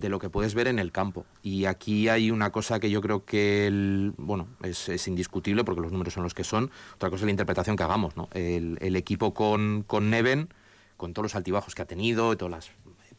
de 0.00 0.08
lo 0.08 0.18
que 0.18 0.30
puedes 0.30 0.54
ver 0.54 0.66
en 0.66 0.78
el 0.78 0.92
campo. 0.92 1.26
Y 1.42 1.66
aquí 1.66 2.08
hay 2.08 2.30
una 2.30 2.50
cosa 2.50 2.80
que 2.80 2.90
yo 2.90 3.00
creo 3.02 3.24
que, 3.24 3.66
el, 3.66 4.14
bueno, 4.16 4.48
es, 4.62 5.06
indiscutible 5.06 5.62
porque 5.62 5.82
los 5.82 5.92
números 5.92 6.14
son 6.14 6.22
los 6.22 6.34
que 6.34 6.42
son. 6.42 6.70
Otra 6.94 7.10
cosa 7.10 7.22
es 7.22 7.26
la 7.26 7.32
interpretación 7.32 7.76
que 7.76 7.82
hagamos, 7.82 8.16
¿no? 8.16 8.28
El, 8.32 8.78
el 8.80 8.96
equipo 8.96 9.34
con, 9.34 9.84
con 9.86 10.10
Neven, 10.10 10.48
con 10.96 11.12
todos 11.12 11.24
los 11.24 11.34
altibajos 11.36 11.74
que 11.74 11.82
ha 11.82 11.86
tenido, 11.86 12.32
y 12.32 12.36
todas 12.36 12.50
las 12.50 12.70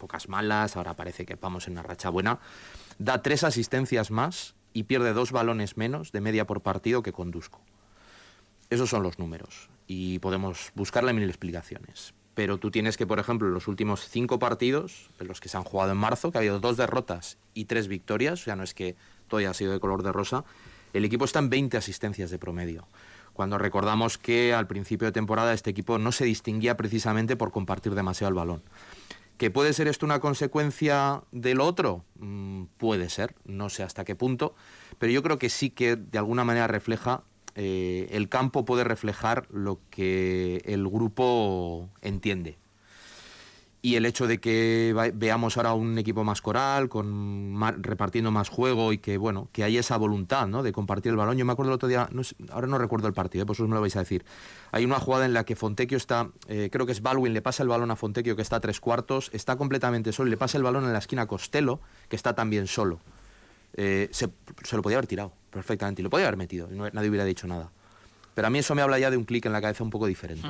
épocas 0.02 0.28
malas, 0.28 0.76
ahora 0.76 0.96
parece 0.96 1.26
que 1.28 1.36
vamos 1.36 1.68
en 1.68 1.74
una 1.74 1.84
racha 1.84 2.10
buena, 2.10 2.40
da 2.98 3.22
tres 3.22 3.44
asistencias 3.44 4.10
más 4.10 4.56
y 4.74 4.84
pierde 4.84 5.14
dos 5.14 5.32
balones 5.32 5.78
menos 5.78 6.12
de 6.12 6.22
media 6.22 6.48
por 6.48 6.62
partido 6.62 7.04
que 7.04 7.14
conduzco. 7.14 7.62
Esos 8.72 8.90
son 8.90 9.04
los 9.04 9.20
números 9.20 9.70
y 9.86 10.18
podemos 10.20 10.72
buscarle 10.74 11.14
mil 11.14 11.30
explicaciones. 11.30 12.16
Pero 12.34 12.58
tú 12.58 12.72
tienes 12.72 12.98
que, 12.98 13.06
por 13.06 13.20
ejemplo, 13.20 13.48
en 13.48 13.54
los 13.54 13.68
últimos 13.68 14.08
cinco 14.08 14.40
partidos, 14.40 15.10
en 15.20 15.28
los 15.28 15.40
que 15.40 15.50
se 15.50 15.58
han 15.58 15.64
jugado 15.64 15.92
en 15.92 15.98
marzo, 15.98 16.32
que 16.32 16.38
ha 16.38 16.40
habido 16.40 16.60
dos 16.60 16.78
derrotas 16.78 17.38
y 17.54 17.66
tres 17.66 17.88
victorias, 17.88 18.42
o 18.42 18.44
sea, 18.46 18.56
no 18.56 18.64
es 18.64 18.74
que 18.74 18.96
todo 19.28 19.40
haya 19.40 19.54
sido 19.54 19.74
de 19.74 19.80
color 19.80 20.02
de 20.02 20.14
rosa, 20.14 20.46
el 20.94 21.06
equipo 21.06 21.26
está 21.26 21.40
en 21.40 21.50
20 21.50 21.78
asistencias 21.78 22.32
de 22.32 22.40
promedio. 22.40 22.88
Cuando 23.34 23.58
recordamos 23.58 24.18
que 24.18 24.54
al 24.54 24.68
principio 24.68 25.06
de 25.08 25.12
temporada 25.12 25.54
este 25.54 25.70
equipo 25.70 25.98
no 25.98 26.12
se 26.12 26.26
distinguía 26.26 26.76
precisamente 26.78 27.36
por 27.36 27.52
compartir 27.52 27.94
demasiado 27.94 28.30
el 28.30 28.36
balón. 28.36 28.64
¿Que 29.38 29.50
puede 29.50 29.74
ser 29.74 29.88
esto 29.88 30.06
una 30.06 30.20
consecuencia 30.20 31.24
del 31.32 31.62
otro? 31.62 32.06
Mm, 32.20 32.65
puede 32.78 33.10
ser, 33.10 33.36
no 33.46 33.70
sé 33.70 33.84
hasta 33.84 34.06
qué 34.06 34.15
punto, 34.15 34.56
pero 35.00 35.12
yo 35.12 35.24
creo 35.24 35.39
que 35.39 35.50
sí 35.50 35.72
que 35.72 35.96
de 35.96 36.17
alguna 36.17 36.44
manera 36.44 36.67
refleja, 36.67 37.24
eh, 37.56 38.08
el 38.12 38.30
campo 38.30 38.65
puede 38.65 38.84
reflejar 38.84 39.48
lo 39.50 39.80
que 39.89 40.62
el 40.65 40.88
grupo 40.88 41.89
entiende 42.02 42.58
y 43.84 43.96
el 43.96 44.06
hecho 44.06 44.28
de 44.28 44.39
que 44.39 45.12
veamos 45.15 45.58
ahora 45.58 45.74
un 45.74 45.98
equipo 45.98 46.24
más 46.24 46.41
coral, 46.41 46.88
con 46.88 47.60
repartiendo 47.80 48.30
más 48.30 48.48
juego 48.48 48.94
y 48.94 49.00
que 49.00 49.17
bueno, 49.17 49.50
que 49.52 49.63
hay 49.63 49.78
esa 49.78 49.98
voluntad 49.98 50.48
¿no? 50.48 50.62
de 50.62 50.72
compartir 50.72 51.10
el 51.10 51.17
balón. 51.17 51.36
Yo 51.38 51.46
me 51.46 51.54
acuerdo 51.54 51.72
el 51.72 51.76
otro 51.76 51.89
día, 51.89 52.08
no 52.12 52.24
sé, 52.24 52.36
ahora 52.52 52.67
no 52.67 52.78
recuerdo 52.78 53.08
el 53.08 53.13
partido, 53.13 53.46
por 53.46 53.56
eso 53.56 53.67
me 53.67 53.74
lo 53.74 53.82
vais 53.82 53.96
a 53.96 54.00
decir. 54.00 54.24
Hay 54.72 54.86
una 54.86 55.00
jugada 55.00 55.26
en 55.26 55.34
la 55.34 55.46
que 55.46 55.56
Fontecchio 55.56 55.98
está, 55.98 56.30
eh, 56.48 56.70
creo 56.72 56.86
que 56.86 56.91
es 56.91 57.02
Baldwin, 57.02 57.34
le 57.34 57.41
pasa 57.41 57.63
el 57.63 57.70
balón 57.70 57.89
a 57.89 57.96
Fontecchio 57.96 58.36
que 58.36 58.44
está 58.44 58.58
a 58.58 58.60
tres 58.60 58.80
cuartos, 58.80 59.32
está 59.34 59.56
completamente 59.56 60.12
solo, 60.12 60.30
le 60.30 60.38
pasa 60.38 60.58
el 60.58 60.63
balón 60.63 60.86
en 60.86 60.94
la 60.94 61.00
esquina 61.00 61.24
a 61.24 61.28
Costello, 61.28 61.80
que 62.08 62.15
está 62.15 62.36
también 62.36 62.67
solo. 62.67 63.00
Eh, 63.74 64.10
se, 64.12 64.30
se, 64.63 64.76
lo 64.76 64.82
podía 64.84 64.98
haber 64.98 65.08
tirado 65.08 65.34
perfectamente 65.50 66.02
y 66.02 66.04
lo 66.04 66.10
podía 66.10 66.28
haber 66.28 66.38
metido, 66.38 66.67
no, 66.70 66.88
nadie 66.89 67.10
hubiera 67.10 67.26
dicho 67.26 67.48
nada. 67.48 67.72
Pero 68.36 68.48
a 68.48 68.50
mí 68.50 68.60
eso 68.60 68.76
me 68.76 68.82
habla 68.82 69.00
ya 69.00 69.10
de 69.10 69.17
un 69.17 69.24
clic 69.24 69.46
en 69.46 69.54
la 69.54 69.62
cabeza 69.62 69.84
un 69.84 69.89
poco 69.89 70.06
diferente. 70.06 70.48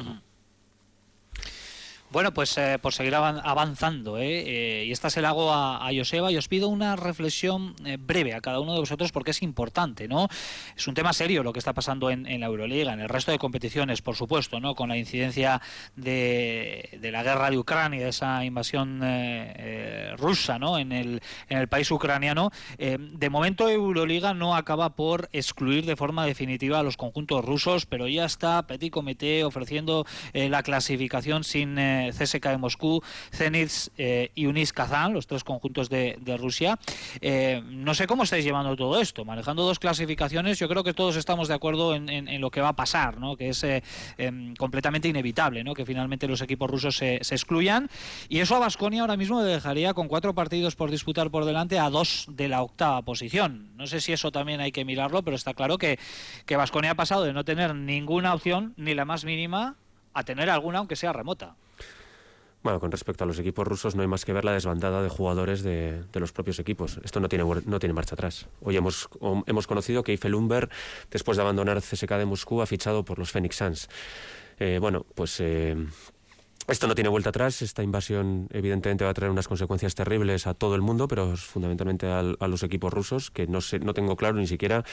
¿No? 2.12 2.22
Bueno, 2.22 2.34
pues 2.34 2.58
eh, 2.58 2.78
por 2.82 2.94
seguir 2.94 3.16
avanzando, 3.16 4.18
¿eh? 4.18 4.44
Eh, 4.46 4.86
y 4.86 4.92
esta 4.92 5.10
se 5.10 5.22
la 5.22 5.30
hago 5.30 5.52
a, 5.52 5.88
a, 5.88 5.92
Joseba 5.96 6.32
y 6.32 6.38
os 6.38 6.48
pido 6.48 6.68
una 6.68 6.96
reflexión 6.96 7.74
eh, 7.86 7.98
breve 7.98 8.34
a 8.34 8.42
cada 8.42 8.60
uno 8.60 8.74
de 8.74 8.80
vosotros 8.80 9.12
porque 9.12 9.32
es 9.32 9.42
importante, 9.42 10.08
¿no? 10.08 10.28
Es 10.76 10.88
un 10.88 10.94
tema 10.94 11.14
serio 11.14 11.42
lo 11.42 11.54
que 11.54 11.60
está 11.60 11.74
pasando 11.74 12.10
en, 12.10 12.26
en, 12.28 12.42
la 12.42 12.48
Euroliga, 12.48 12.92
en 12.94 13.00
el 13.00 13.08
resto 13.10 13.32
de 13.32 13.40
competiciones, 13.40 14.02
por 14.02 14.16
supuesto, 14.16 14.60
¿no? 14.60 14.76
Con 14.76 14.90
la 14.90 14.98
incidencia 14.98 15.62
de, 15.96 16.98
de 17.00 17.12
la 17.12 17.24
guerra 17.24 17.50
de 17.50 17.58
Ucrania, 17.58 18.04
de 18.04 18.10
esa 18.10 18.44
invasión 18.44 19.00
eh, 19.04 20.14
rusa, 20.18 20.60
¿no? 20.60 20.78
En 20.78 20.92
el, 20.92 21.22
en 21.48 21.58
el 21.60 21.70
país 21.70 21.90
ucraniano. 21.92 22.52
de 22.78 23.30
momento 23.30 23.70
Euroliga 23.70 24.34
no 24.34 24.56
acaba 24.56 24.96
por 24.96 25.30
excluir 25.32 25.86
de 25.86 25.96
forma 25.96 26.26
definitiva 26.26 26.80
a 26.80 26.84
los 26.84 26.98
conjuntos 26.98 27.46
rusos, 27.46 27.86
pero 27.86 28.08
ya 28.08 28.26
está 28.26 28.68
Petit 28.68 28.92
Comité 28.92 29.44
ofreciendo 29.44 30.06
la 30.34 30.62
clasificación 30.62 31.44
sin 31.44 31.78
eh, 32.02 32.12
CSK 32.12 32.46
de 32.48 32.58
Moscú, 32.58 33.02
Zenit 33.32 33.72
y 34.36 34.46
Unis 34.46 34.74
Kazán, 34.74 35.14
los 35.14 35.28
tres 35.28 35.44
conjuntos 35.44 35.90
de, 35.90 36.18
Rusia. 36.40 36.80
no 37.64 37.94
sé 37.94 38.08
cómo 38.08 38.24
estáis 38.24 38.44
llevando 38.44 38.76
todo 38.76 39.00
esto, 39.00 39.26
manejando 39.26 39.64
dos 39.64 39.80
clasificaciones, 39.80 40.60
yo 40.60 40.68
creo 40.68 40.84
que 40.84 40.94
todos 40.94 41.16
estamos 41.16 41.48
de 41.48 41.54
acuerdo 41.54 41.96
en, 41.96 42.42
lo 42.42 42.50
que 42.50 42.62
va 42.62 42.70
a 42.70 42.76
pasar, 42.76 43.20
¿no? 43.20 43.36
que 43.36 43.50
es 43.50 43.64
em, 43.64 44.56
completamente 44.56 45.08
inevitable 45.08 45.64
¿no? 45.64 45.74
que 45.74 45.86
finalmente 45.86 46.28
los 46.28 46.42
equipos 46.42 46.70
rusos 46.70 46.96
se, 46.98 47.16
excluyan. 47.18 47.90
Y 48.30 48.40
eso 48.40 48.56
a 48.56 48.60
Basconia 48.60 49.02
ahora 49.02 49.18
mismo 49.18 49.42
le 49.42 49.50
dejaría 49.50 49.94
con 49.94 50.08
cuatro 50.08 50.34
partidos 50.34 50.76
por 50.76 50.92
disputar 50.92 51.30
por 51.30 51.46
delante 51.46 51.80
a 51.80 51.90
dos 51.90 52.26
de 52.30 52.48
la 52.48 52.62
octava 52.62 53.02
posición. 53.02 53.70
No 53.76 53.88
sé 53.88 54.02
si 54.02 54.14
eso 54.14 54.32
también 54.32 54.62
hay 54.62 54.72
que 54.72 54.86
mirarlo, 54.86 55.22
pero 55.24 55.36
está 55.36 55.54
claro 55.54 55.78
que 55.78 55.98
Vasconia 56.50 56.92
ha 56.92 56.96
pasado 56.96 57.24
de 57.24 57.34
no 57.34 57.44
tener 57.44 57.76
ninguna 57.76 58.34
opción, 58.34 58.74
ni 58.78 58.94
la 58.94 59.06
más 59.06 59.26
mínima, 59.26 59.76
a 60.14 60.24
tener 60.24 60.50
alguna, 60.50 60.80
aunque 60.80 60.96
sea 60.96 61.14
remota. 61.14 61.56
Bueno, 62.64 62.80
con 62.80 62.92
respecto 62.92 63.24
a 63.24 63.28
los 63.28 63.40
equipos 63.40 63.68
rusos 63.68 63.96
no 63.96 64.04
hay 64.04 64.08
más 64.08 64.24
que 64.24 64.34
ver 64.34 64.46
la 64.46 64.54
desbandada 64.54 65.02
de 65.02 65.10
jugadores 65.10 65.64
de, 65.64 66.04
los 66.14 66.32
propios 66.32 66.60
equipos. 66.60 67.00
Esto 67.04 67.20
no 67.20 67.28
tiene, 67.28 67.44
no 67.66 67.80
tiene 67.80 67.94
marcha 67.94 68.14
atrás. 68.14 68.48
Hoy 68.62 68.78
hemos, 68.78 69.10
hemos 69.48 69.66
conocido 69.66 70.04
que 70.04 70.12
Eiffel 70.12 70.34
Lumber, 70.34 70.70
después 71.10 71.38
de 71.38 71.42
abandonar 71.42 71.82
CSK 71.82 72.12
de 72.12 72.26
Moscú, 72.26 72.62
ha 72.62 72.68
fichado 72.68 73.04
por 73.04 73.18
los 73.18 73.32
Phoenix 73.32 73.56
Suns. 73.56 73.90
Eh, 74.60 74.78
bueno, 74.80 75.08
pues 75.16 75.40
eh, 75.40 75.76
esto 76.68 76.88
no 76.88 76.94
tiene 76.94 77.10
vuelta 77.10 77.30
atrás. 77.30 77.64
Esta 77.64 77.82
invasión 77.82 78.48
evidentemente 78.52 79.06
va 79.06 79.10
a 79.10 79.16
traer 79.16 79.32
unas 79.32 79.48
consecuencias 79.48 79.96
terribles 79.96 80.46
a 80.46 80.54
todo 80.54 80.76
el 80.76 80.82
mundo, 80.82 81.08
pero 81.08 81.36
fundamentalmente 81.36 82.06
a, 82.06 82.20
a 82.20 82.48
los 82.48 82.62
equipos 82.62 82.94
rusos, 82.94 83.32
que 83.32 83.48
no, 83.48 83.62
sé, 83.62 83.80
no 83.80 83.96
tengo 83.96 84.16
claro 84.16 84.38
ni 84.38 84.46
siquiera 84.46 84.84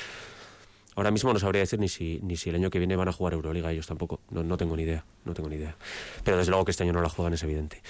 Ahora 0.99 1.13
mismo 1.13 1.33
no 1.33 1.39
sabría 1.39 1.61
decir 1.61 1.79
ni 1.79 1.89
si, 1.89 2.19
ni 2.25 2.37
si 2.37 2.51
el 2.51 2.57
año 2.57 2.71
que 2.71 2.81
viene 2.81 2.97
van 2.97 3.07
a 3.07 3.13
jugar 3.13 3.33
Euroliga 3.33 3.71
ellos 3.71 3.87
tampoco. 3.87 4.19
No, 4.31 4.43
no 4.43 4.57
tengo 4.57 4.77
ni 4.77 4.83
idea, 4.83 5.05
no 5.25 5.33
tengo 5.33 5.49
ni 5.49 5.55
idea. 5.55 5.77
Pero 6.25 6.39
desde 6.39 6.51
luego 6.51 6.65
que 6.65 6.73
este 6.73 6.83
año 6.83 6.93
no 6.93 7.01
la 7.01 7.09
juegan 7.09 7.33
es 7.35 7.43
evidente. 7.45 7.81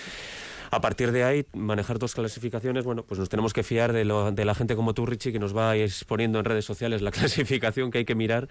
A 0.70 0.82
partir 0.82 1.10
de 1.10 1.24
ahí, 1.24 1.46
manejar 1.54 1.98
dos 1.98 2.14
clasificaciones, 2.14 2.84
bueno, 2.84 3.04
pues 3.04 3.18
nos 3.18 3.30
tenemos 3.30 3.54
que 3.54 3.62
fiar 3.62 3.94
de, 3.94 4.04
lo, 4.04 4.30
de 4.30 4.44
la 4.44 4.54
gente 4.54 4.76
como 4.76 4.92
tú, 4.92 5.06
Richie, 5.06 5.32
que 5.32 5.38
nos 5.38 5.56
va 5.56 5.74
exponiendo 5.74 6.38
en 6.38 6.44
redes 6.44 6.66
sociales 6.66 7.00
la 7.00 7.10
clasificación 7.18 7.90
que 7.90 7.96
hay 7.96 8.04
que 8.04 8.14
mirar, 8.14 8.46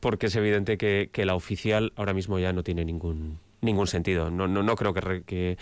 porque 0.00 0.28
es 0.28 0.36
evidente 0.36 0.78
que, 0.78 1.10
que 1.12 1.26
la 1.26 1.34
oficial 1.34 1.92
ahora 1.94 2.14
mismo 2.14 2.38
ya 2.38 2.54
no 2.54 2.62
tiene 2.62 2.86
ningún, 2.86 3.38
ningún 3.60 3.86
sentido. 3.86 4.30
No, 4.30 4.48
no, 4.48 4.62
no 4.62 4.76
creo 4.76 4.94
que, 4.94 5.24
que, 5.26 5.58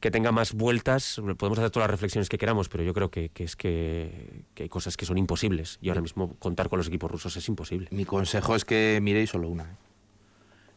que 0.00 0.10
tenga 0.10 0.32
más 0.32 0.54
vueltas. 0.54 1.20
Podemos 1.36 1.58
hacer 1.58 1.70
todas 1.70 1.88
las 1.88 1.90
reflexiones 1.90 2.28
que 2.28 2.38
queramos, 2.38 2.68
pero 2.68 2.82
yo 2.82 2.94
creo 2.94 3.10
que, 3.10 3.30
es 3.36 3.56
que, 3.56 4.44
hay 4.58 4.68
cosas 4.68 4.96
que 4.96 5.04
son 5.04 5.18
imposibles. 5.18 5.78
Y 5.82 5.88
ahora 5.90 6.00
mismo 6.00 6.34
contar 6.38 6.68
con 6.68 6.78
los 6.78 6.88
equipos 6.88 7.10
rusos 7.10 7.36
es 7.36 7.46
imposible. 7.48 7.88
Mi 7.90 8.04
consejo 8.04 8.56
es 8.56 8.64
que 8.64 8.98
miréis 9.02 9.30
solo 9.30 9.48
una. 9.48 9.64
¿eh? 9.64 9.76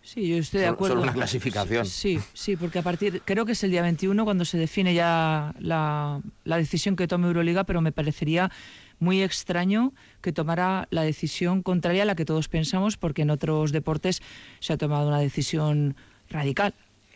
Sí, 0.01 0.28
yo 0.28 0.38
estoy 0.38 0.59
de 0.61 0.67
acuerdo. 0.67 0.95
Solo 0.95 1.03
una 1.03 1.13
clasificación. 1.13 1.86
Sí, 1.86 2.19
sí, 2.34 2.57
porque 2.57 2.80
a 2.80 2.82
partir, 2.82 3.21
creo 3.24 3.45
que 3.45 3.53
es 3.53 3.63
el 3.63 3.71
día 3.71 3.82
21 3.82 4.26
cuando 4.26 4.43
se 4.43 4.57
define 4.57 4.93
ya 4.93 5.55
la, 5.59 6.21
la 6.43 6.57
decisión 6.57 6.97
que 6.97 7.07
tome 7.07 7.28
Euroliga, 7.28 7.63
pero 7.63 7.80
me 7.80 7.93
parecería 7.93 8.51
muy 8.99 9.21
extraño 9.21 9.93
que 10.21 10.34
tomara 10.34 10.88
la 10.91 11.03
decisión 11.03 11.63
contraria 11.63 12.03
a 12.03 12.05
la 12.05 12.15
que 12.15 12.26
todos 12.26 12.49
pensamos, 12.49 12.97
porque 12.97 13.21
en 13.21 13.30
otros 13.30 13.71
deportes 13.71 14.21
se 14.59 14.74
ha 14.74 14.78
tomado 14.78 15.07
una 15.07 15.19
decisión 15.19 15.95
radical. 16.30 16.74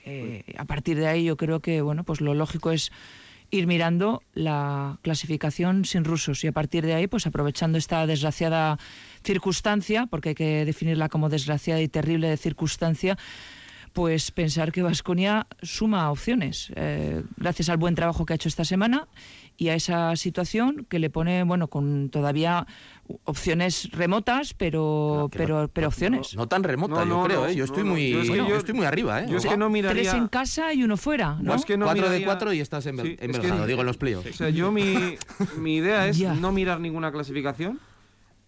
Eh, 0.10 0.44
a 0.58 0.64
partir 0.64 0.98
de 0.98 1.08
ahí 1.08 1.26
yo 1.26 1.36
creo 1.36 1.60
que 1.60 1.82
bueno, 1.82 2.06
pues 2.06 2.22
lo 2.22 2.34
lógico 2.34 2.72
es 2.72 2.92
ir 3.52 3.68
mirando 3.68 4.24
la 4.34 5.00
clasificación 5.02 5.84
sin 5.84 6.06
rusos 6.06 6.44
y 6.44 6.48
a 6.48 6.52
partir 6.52 6.86
de 6.86 6.94
ahí, 6.94 7.08
pues 7.08 7.28
aprovechando 7.28 7.78
esta 7.78 8.06
desgraciada 8.08 8.78
circunstancia, 9.24 10.06
porque 10.06 10.30
hay 10.30 10.36
que 10.36 10.66
definirla 10.66 11.10
como 11.10 11.30
desgraciada 11.30 11.82
y 11.82 11.88
terrible 11.88 12.30
de 12.30 12.38
circunstancia, 12.38 13.18
pues 13.94 14.32
pensar 14.32 14.72
que 14.72 14.82
Vasconia 14.82 15.48
suma 15.62 16.12
opciones, 16.12 16.72
eh, 16.76 17.24
gracias 17.38 17.70
al 17.70 17.78
buen 17.78 17.96
trabajo 17.96 18.26
que 18.26 18.34
ha 18.34 18.36
hecho 18.36 18.50
esta 18.50 18.66
semana 18.66 19.08
y 19.58 19.70
a 19.70 19.76
esa 19.76 20.16
situación 20.16 20.86
que 20.88 21.00
le 21.00 21.10
pone, 21.10 21.44
bueno, 21.44 21.68
con 21.68 22.10
todavía 22.10 22.68
opciones 23.24 23.90
remotas, 23.92 24.54
pero 24.54 25.30
pero 25.32 25.70
pero 25.74 25.88
opciones. 25.88 26.36
No, 26.36 26.48
tan 26.48 26.64
remota, 26.64 27.06
yo 27.06 27.24
creo, 27.24 27.48
¿eh? 27.48 27.56
Yo 27.56 27.64
estoy 27.64 27.84
muy 27.84 28.12
yo, 28.12 28.56
estoy 28.56 28.76
muy 28.76 28.86
arriba, 28.86 29.24
¿eh? 29.24 29.28
Yo 29.30 29.38
es 29.38 29.46
que 29.46 29.58
no 29.58 29.70
miraría 29.70 30.12
tres 30.12 30.14
en 30.14 30.28
casa 30.28 30.74
y 30.74 30.84
uno 30.84 30.98
fuera, 30.98 31.38
¿no? 31.42 31.56
es 31.56 31.66
que 31.66 31.78
no 31.78 31.86
cuatro 31.86 32.10
de 32.10 32.24
cuatro 32.24 32.54
y 32.54 32.60
estás 32.60 32.86
en, 32.86 32.98
sí, 33.00 33.18
digo 33.68 33.82
en 33.82 33.86
los 33.86 33.98
playoffs. 33.98 34.30
O 34.30 34.34
sea, 34.34 34.50
yo 34.50 34.72
mi, 34.72 35.18
mi 35.58 35.78
idea 35.78 36.08
es 36.08 36.20
no 36.20 36.52
mirar 36.52 36.80
ninguna 36.80 37.12
clasificación 37.12 37.80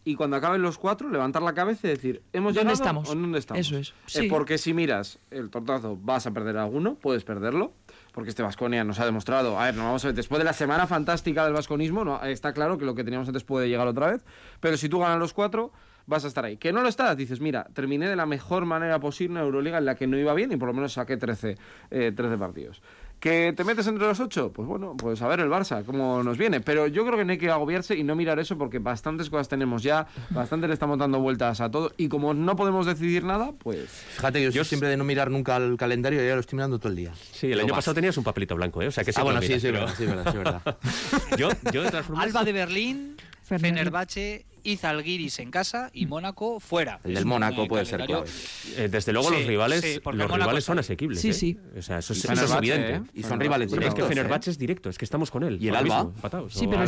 y 0.10 0.16
cuando 0.16 0.38
acaben 0.38 0.64
los 0.64 0.80
cuatro 0.80 1.08
levantar 1.10 1.44
la 1.44 1.54
cabeza 1.54 1.86
y 1.86 1.92
decir, 1.92 2.24
¿hemos 2.34 2.56
¿Dónde 2.56 2.72
llegado 2.72 2.74
estamos? 2.74 3.10
o 3.10 3.16
dónde 3.16 3.38
estamos? 3.38 3.60
Eso 3.60 3.78
es. 3.78 3.94
Eh, 4.16 4.28
porque 4.28 4.58
si 4.58 4.74
miras 4.74 5.20
el 5.30 5.52
tortazo 5.52 5.98
vas 6.02 6.26
a 6.26 6.32
perder 6.32 6.58
alguno, 6.58 6.96
puedes 6.96 7.24
perderlo 7.24 7.74
porque 8.12 8.32
este 8.32 8.42
Vasconia 8.42 8.84
nos 8.84 9.00
ha 9.00 9.06
demostrado, 9.06 9.60
a 9.60 9.66
ver, 9.66 9.76
no 9.76 9.84
vamos 9.84 10.04
a 10.04 10.08
ver, 10.08 10.16
después 10.16 10.40
de 10.40 10.46
la 10.46 10.54
semana 10.54 10.88
fantástica 10.88 11.46
del 11.46 11.54
vasconismo, 11.54 12.04
no, 12.04 12.24
está 12.24 12.54
claro 12.54 12.80
que 12.80 12.86
lo 12.86 12.96
que 12.96 13.04
teníamos 13.04 13.28
antes 13.28 13.44
puede 13.44 13.70
llegar 13.70 13.88
otra 13.88 14.12
vez, 14.12 14.26
pero 14.60 14.78
si 14.78 14.90
tú 14.90 14.98
ganas 14.98 15.20
los 15.20 15.32
cuatro, 15.32 15.72
vas 16.08 16.26
a 16.26 16.28
estar 16.28 16.44
ahí. 16.44 16.58
Que 16.58 16.74
no 16.74 16.82
lo 16.82 16.90
estás, 16.90 17.16
dices, 17.16 17.40
mira, 17.40 17.68
terminé 17.74 18.10
de 18.10 18.16
la 18.16 18.26
mejor 18.26 18.66
manera 18.66 19.00
posible 19.00 19.40
en 19.40 19.46
Euroliga 19.46 19.78
en 19.78 19.86
la 19.86 19.96
que 19.96 20.08
no 20.08 20.18
iba 20.18 20.34
bien 20.34 20.52
y 20.52 20.58
por 20.58 20.68
lo 20.68 20.74
menos 20.74 20.94
saqué 20.94 21.18
13, 21.18 21.56
13 21.90 22.34
eh, 22.34 22.38
partidos. 22.38 22.82
¿Que 23.20 23.54
te 23.54 23.66
metes 23.66 23.86
entre 23.88 24.08
los 24.08 24.20
ocho? 24.22 24.54
Pues 24.54 24.66
bueno, 24.66 24.96
pues 24.98 25.22
a 25.22 25.28
ver 25.28 25.42
el 25.42 25.50
Barça, 25.50 25.84
cómo 25.84 26.24
nos 26.24 26.38
viene. 26.38 26.62
Pero 26.62 26.88
yo 26.88 27.06
creo 27.06 27.18
que 27.18 27.26
no 27.26 27.32
hay 27.34 27.38
que 27.38 27.50
agobiarse 27.50 27.96
y 27.96 28.04
no 28.04 28.16
mirar 28.16 28.40
eso 28.40 28.58
porque 28.58 28.80
bastantes 28.80 29.30
cosas 29.30 29.50
tenemos 29.50 29.84
ya, 29.84 30.08
bastante 30.30 30.68
le 30.68 30.74
estamos 30.74 30.98
dando 30.98 31.20
vueltas 31.20 31.60
a 31.60 31.70
todo 31.70 31.92
y 31.98 32.08
como 32.08 32.34
no 32.34 32.56
podemos 32.56 32.86
decidir 32.86 33.26
nada, 33.26 33.52
pues... 33.58 33.90
Fíjate, 33.90 34.42
yo, 34.42 34.52
yo 34.52 34.64
siempre 34.64 34.88
de 34.88 34.96
no 34.96 35.04
mirar 35.04 35.30
nunca 35.32 35.58
al 35.58 35.76
calendario, 35.76 36.26
ya 36.26 36.34
lo 36.34 36.40
estoy 36.40 36.56
mirando 36.56 36.80
todo 36.80 36.90
el 36.90 36.96
día. 36.96 37.12
Sí, 37.34 37.52
el 37.52 37.60
año 37.60 37.74
pasado 37.74 37.94
tenías 37.94 38.18
un 38.18 38.24
papelito 38.24 38.56
blanco, 38.56 38.82
¿eh? 38.82 38.88
O 38.88 38.92
sea 38.92 39.04
que 39.04 39.12
sí. 39.12 39.20
Ah, 39.20 39.24
bueno, 39.24 39.42
sí, 39.42 39.60
sí, 39.60 39.70
verdad, 39.70 39.94
sí, 39.98 40.06
verdad, 40.06 40.32
sí, 40.32 40.38
verdad. 40.38 40.78
yo, 41.38 41.50
yo 41.74 41.84
de 41.84 42.04
Alba 42.16 42.46
de 42.46 42.54
Berlín, 42.54 43.18
Fenerbahce 43.58 44.46
y 44.64 44.78
Zalgiris 44.78 45.40
en 45.40 45.52
casa 45.52 45.90
y 45.94 46.06
Mónaco 46.06 46.60
fuera. 46.60 47.00
El 47.04 47.16
del 47.16 47.26
Mónaco 47.26 47.68
puede 47.68 47.86
ser 47.86 48.06
clave. 48.06 48.28
Eh, 48.76 48.90
desde 48.90 49.14
luego 49.14 49.32
los 49.32 49.46
rivales, 49.46 50.02
los 50.06 50.32
rivales 50.32 50.64
son 50.64 50.80
asequibles. 50.80 51.22
Sí, 51.22 51.30
¿eh? 51.30 51.34
sí. 51.34 51.58
O 51.78 51.82
sea, 51.82 52.00
eso, 52.00 52.14
es, 52.14 52.26
evidente. 52.26 52.96
¿eh? 52.96 53.02
Y 53.14 53.24
son 53.24 53.40
rivales 53.40 53.72
Es 53.72 53.94
que 53.94 54.04
Fenerbahce 54.04 54.52
es 54.52 54.58
directo, 54.58 54.90
es 54.90 54.98
que 54.98 55.06
estamos 55.06 55.32
con 55.32 55.44
él. 55.44 55.58
Y 55.62 55.70
el 55.70 55.76
Alba. 55.76 56.12
sí, 56.50 56.68
pero, 56.68 56.84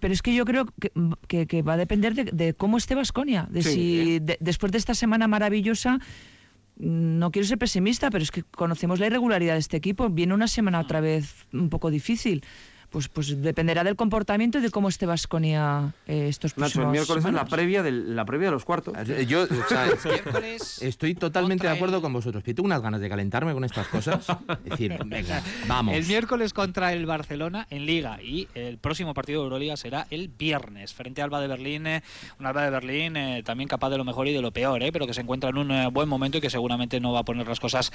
pero, 0.00 0.14
es 0.14 0.22
que 0.22 0.34
yo 0.34 0.44
creo 0.44 0.66
que, 1.26 1.46
que, 1.46 1.62
va 1.62 1.74
a 1.74 1.76
depender 1.76 2.14
de, 2.14 2.54
cómo 2.54 2.76
esté 2.78 2.94
Vasconia. 2.94 3.46
De 3.50 3.62
si 3.62 4.20
después 4.40 4.72
de 4.72 4.78
esta 4.78 4.94
semana 4.94 5.28
maravillosa 5.28 5.98
no 6.76 7.32
quiero 7.32 7.48
ser 7.48 7.58
pesimista, 7.58 8.10
pero 8.10 8.22
es 8.22 8.30
que 8.30 8.44
conocemos 8.44 9.00
la 9.00 9.06
irregularidad 9.06 9.54
de 9.54 9.60
este 9.60 9.76
equipo. 9.76 10.08
Viene 10.08 10.34
una 10.34 10.46
semana 10.46 10.80
otra 10.80 11.00
vez 11.00 11.46
un 11.52 11.68
poco 11.70 11.90
difícil 11.90 12.44
pues, 12.90 13.08
pues 13.08 13.40
dependerá 13.42 13.84
del 13.84 13.96
comportamiento 13.96 14.58
y 14.58 14.60
de 14.60 14.70
cómo 14.70 14.88
esté 14.88 15.06
Vasconia 15.06 15.94
eh, 16.06 16.28
estos 16.28 16.54
próximos 16.54 16.86
Nacho, 16.86 16.88
el 16.88 16.92
miércoles 16.92 17.24
es 17.24 17.32
la 17.32 17.44
previa, 17.44 17.82
de, 17.82 17.92
la 17.92 18.24
previa 18.24 18.48
de 18.48 18.52
los 18.52 18.64
cuartos. 18.64 18.94
Yo, 19.26 19.42
o 19.42 19.68
sea, 19.68 19.86
estoy 20.80 21.14
totalmente 21.14 21.66
de 21.66 21.72
acuerdo 21.72 22.00
con 22.00 22.12
vosotros. 22.12 22.42
Tengo 22.44 22.64
unas 22.64 22.82
ganas 22.82 23.00
de 23.00 23.08
calentarme 23.08 23.52
con 23.52 23.64
estas 23.64 23.88
cosas. 23.88 24.26
Es 24.64 24.70
decir, 24.70 24.96
venga, 25.06 25.42
vamos. 25.66 25.94
El 25.94 26.06
miércoles 26.06 26.52
contra 26.52 26.92
el 26.92 27.06
Barcelona 27.06 27.66
en 27.70 27.86
Liga 27.86 28.22
y 28.22 28.48
el 28.54 28.78
próximo 28.78 29.14
partido 29.14 29.40
de 29.40 29.44
Euroliga 29.44 29.76
será 29.76 30.06
el 30.10 30.28
viernes 30.28 30.94
frente 30.94 31.20
a 31.20 31.24
Alba 31.24 31.40
de 31.40 31.48
Berlín. 31.48 31.86
Eh, 31.86 32.02
un 32.38 32.46
Alba 32.46 32.64
de 32.64 32.70
Berlín 32.70 33.16
eh, 33.16 33.42
también 33.44 33.68
capaz 33.68 33.90
de 33.90 33.98
lo 33.98 34.04
mejor 34.04 34.28
y 34.28 34.32
de 34.32 34.42
lo 34.42 34.52
peor, 34.52 34.82
eh, 34.82 34.92
pero 34.92 35.06
que 35.06 35.14
se 35.14 35.20
encuentra 35.20 35.50
en 35.50 35.58
un 35.58 35.92
buen 35.92 36.08
momento 36.08 36.38
y 36.38 36.40
que 36.40 36.50
seguramente 36.50 37.00
no 37.00 37.12
va 37.12 37.20
a 37.20 37.24
poner 37.24 37.46
las 37.46 37.60
cosas 37.60 37.92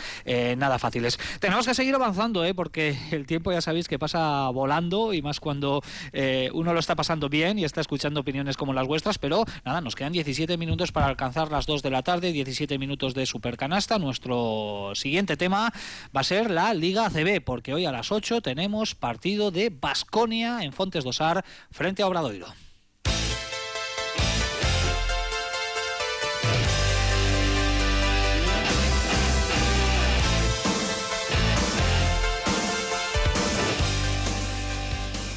nada 0.58 0.80
fáciles. 0.80 1.20
Tenemos 1.40 1.66
que 1.66 1.74
seguir 1.74 1.96
avanzando, 1.96 2.46
eh, 2.46 2.54
porque 2.54 2.98
el 3.12 3.26
tiempo 3.26 3.52
ya 3.52 3.62
sabéis 3.62 3.88
que 3.88 4.00
pasa 4.00 4.50
volando 4.50 4.83
y 5.14 5.22
más 5.22 5.40
cuando 5.40 5.82
eh, 6.12 6.50
uno 6.54 6.74
lo 6.74 6.80
está 6.80 6.96
pasando 6.96 7.30
bien 7.30 7.58
y 7.58 7.64
está 7.64 7.82
escuchando 7.82 8.20
opiniones 8.20 8.58
como 8.58 8.74
las 8.74 8.86
vuestras, 8.86 9.18
pero 9.18 9.46
nada, 9.64 9.82
nos 9.82 9.96
quedan 9.96 10.12
17 10.12 10.58
minutos 10.58 10.92
para 10.92 11.08
alcanzar 11.08 11.52
las 11.52 11.66
2 11.66 11.82
de 11.82 11.90
la 11.90 12.04
tarde, 12.04 12.32
17 12.32 12.78
minutos 12.78 13.14
de 13.14 13.26
Supercanasta. 13.26 13.98
Nuestro 13.98 14.92
siguiente 14.96 15.38
tema 15.38 15.72
va 16.16 16.22
a 16.22 16.24
ser 16.24 16.52
la 16.52 16.74
Liga 16.74 17.10
CB, 17.10 17.42
porque 17.44 17.74
hoy 17.74 17.86
a 17.86 17.92
las 17.92 18.12
8 18.12 18.42
tenemos 18.42 18.96
partido 18.96 19.52
de 19.52 19.70
Basconia 19.70 20.64
en 20.64 20.74
Fontes 20.74 21.04
Dosar 21.04 21.46
frente 21.72 22.04
a 22.04 22.08
Obradoiro. 22.08 22.48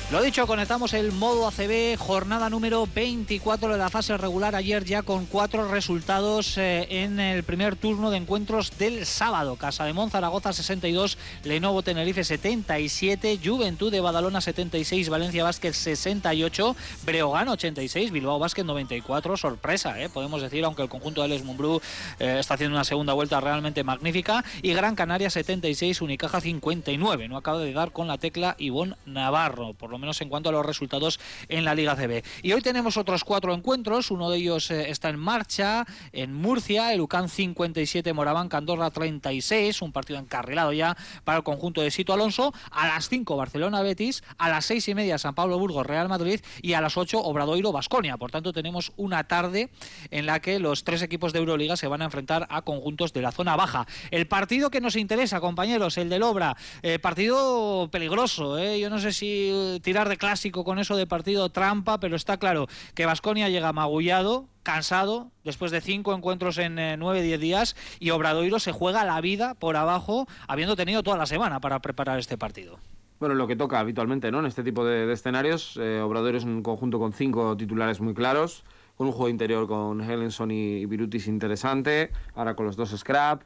Lo 0.08 0.22
dicho, 0.22 0.46
conectamos 0.46 0.92
el 0.92 1.10
modo 1.10 1.48
ACB, 1.48 1.98
jornada 1.98 2.48
número 2.48 2.86
24 2.86 3.72
de 3.72 3.76
la 3.76 3.90
fase 3.90 4.16
regular 4.16 4.54
ayer 4.54 4.84
ya 4.84 5.02
con 5.02 5.26
cuatro 5.26 5.68
resultados 5.68 6.56
eh, 6.58 6.86
en 7.02 7.18
el 7.18 7.42
primer 7.42 7.74
turno 7.74 8.12
de 8.12 8.18
encuentros 8.18 8.78
del 8.78 9.04
sábado. 9.04 9.56
Casa 9.56 9.84
de 9.84 10.08
Zaragoza 10.08 10.52
62, 10.52 11.18
Lenovo 11.42 11.82
Tenerife 11.82 12.22
77, 12.22 13.40
Juventud 13.44 13.90
de 13.90 14.00
Badalona 14.00 14.40
76, 14.40 15.08
Valencia 15.08 15.42
Vázquez 15.42 15.76
68, 15.76 16.76
Breogán 17.04 17.48
86, 17.48 18.12
Bilbao 18.12 18.38
Vázquez 18.38 18.64
94, 18.64 19.36
sorpresa, 19.36 20.00
eh, 20.00 20.08
podemos 20.08 20.40
decir, 20.40 20.64
aunque 20.64 20.82
el 20.82 20.88
conjunto 20.88 21.22
de 21.22 21.28
Les 21.28 21.42
Mumbrú 21.42 21.80
eh, 22.20 22.36
está 22.38 22.54
haciendo 22.54 22.76
una 22.76 22.84
segunda 22.84 23.12
vuelta 23.12 23.40
realmente 23.40 23.82
magnífica, 23.82 24.44
y 24.62 24.72
Gran 24.72 24.94
Canaria 24.94 25.30
76, 25.30 26.00
Unicaja 26.00 26.40
59. 26.40 27.26
No 27.26 27.36
acaba 27.36 27.58
de 27.58 27.72
dar 27.72 27.90
con 27.90 28.06
la 28.06 28.18
tecla 28.18 28.54
Ivón 28.60 28.96
Navarro, 29.04 29.72
por 29.74 29.95
lo 29.96 30.00
menos 30.00 30.20
en 30.20 30.28
cuanto 30.28 30.50
a 30.50 30.52
los 30.52 30.64
resultados 30.64 31.18
en 31.48 31.64
la 31.64 31.74
Liga 31.74 31.96
CB. 31.96 32.22
Y 32.42 32.52
hoy 32.52 32.60
tenemos 32.60 32.98
otros 32.98 33.24
cuatro 33.24 33.54
encuentros, 33.54 34.10
uno 34.10 34.30
de 34.30 34.38
ellos 34.38 34.70
eh, 34.70 34.90
está 34.90 35.08
en 35.08 35.18
marcha 35.18 35.86
en 36.12 36.34
Murcia, 36.34 36.92
el 36.92 37.00
UCAN 37.00 37.30
57, 37.30 38.12
Moraván, 38.12 38.48
Candorra 38.48 38.90
36, 38.90 39.80
un 39.80 39.92
partido 39.92 40.18
encarrilado 40.18 40.72
ya 40.74 40.96
para 41.24 41.38
el 41.38 41.44
conjunto 41.44 41.80
de 41.80 41.90
Sito 41.90 42.12
Alonso, 42.12 42.52
a 42.70 42.86
las 42.86 43.08
5 43.08 43.36
Barcelona 43.36 43.80
Betis, 43.80 44.22
a 44.36 44.50
las 44.50 44.66
seis 44.66 44.86
y 44.88 44.94
media 44.94 45.16
San 45.16 45.34
Pablo 45.34 45.58
Burgos 45.58 45.86
Real 45.86 46.08
Madrid 46.08 46.40
y 46.60 46.74
a 46.74 46.80
las 46.82 46.96
8 46.96 47.18
Obradoiro 47.18 47.72
Basconia. 47.72 48.18
Por 48.18 48.30
tanto, 48.30 48.52
tenemos 48.52 48.92
una 48.96 49.24
tarde 49.24 49.70
en 50.10 50.26
la 50.26 50.40
que 50.40 50.58
los 50.58 50.84
tres 50.84 51.00
equipos 51.00 51.32
de 51.32 51.38
Euroliga 51.38 51.76
se 51.76 51.88
van 51.88 52.02
a 52.02 52.06
enfrentar 52.06 52.46
a 52.50 52.62
conjuntos 52.62 53.14
de 53.14 53.22
la 53.22 53.32
zona 53.32 53.56
baja. 53.56 53.86
El 54.10 54.26
partido 54.26 54.70
que 54.70 54.82
nos 54.82 54.96
interesa, 54.96 55.40
compañeros, 55.40 55.96
el 55.96 56.10
del 56.10 56.22
Obra, 56.22 56.56
eh, 56.82 56.98
partido 56.98 57.88
peligroso, 57.90 58.58
eh. 58.58 58.78
yo 58.78 58.90
no 58.90 58.98
sé 58.98 59.12
si 59.12 59.78
tirar 59.86 60.08
de 60.08 60.16
clásico 60.16 60.64
con 60.64 60.80
eso 60.80 60.96
de 60.96 61.06
partido 61.06 61.48
trampa, 61.48 62.00
pero 62.00 62.16
está 62.16 62.38
claro 62.38 62.66
que 62.96 63.06
Vasconia 63.06 63.48
llega 63.48 63.72
magullado, 63.72 64.48
cansado, 64.64 65.30
después 65.44 65.70
de 65.70 65.80
cinco 65.80 66.12
encuentros 66.12 66.58
en 66.58 66.76
eh, 66.80 66.96
nueve, 66.96 67.22
diez 67.22 67.38
días, 67.38 67.76
y 68.00 68.10
Obradoiro 68.10 68.58
se 68.58 68.72
juega 68.72 69.04
la 69.04 69.20
vida 69.20 69.54
por 69.54 69.76
abajo, 69.76 70.26
habiendo 70.48 70.74
tenido 70.74 71.04
toda 71.04 71.16
la 71.16 71.26
semana 71.26 71.60
para 71.60 71.78
preparar 71.78 72.18
este 72.18 72.36
partido. 72.36 72.80
Bueno, 73.20 73.36
lo 73.36 73.46
que 73.46 73.54
toca 73.54 73.78
habitualmente, 73.78 74.32
¿no? 74.32 74.40
En 74.40 74.46
este 74.46 74.64
tipo 74.64 74.84
de, 74.84 75.12
escenarios, 75.12 75.78
eh, 75.80 76.00
Obradoiro 76.00 76.36
es 76.36 76.42
un 76.42 76.64
conjunto 76.64 76.98
con 76.98 77.12
cinco 77.12 77.56
titulares 77.56 78.00
muy 78.00 78.12
claros, 78.12 78.64
con 78.96 79.06
un 79.06 79.12
juego 79.12 79.28
interior 79.28 79.68
con 79.68 80.00
Helenson 80.00 80.50
y 80.50 80.84
Virutis 80.86 81.28
interesante, 81.28 82.10
ahora 82.34 82.56
con 82.56 82.66
los 82.66 82.74
dos 82.74 82.90
Scrap. 82.90 83.42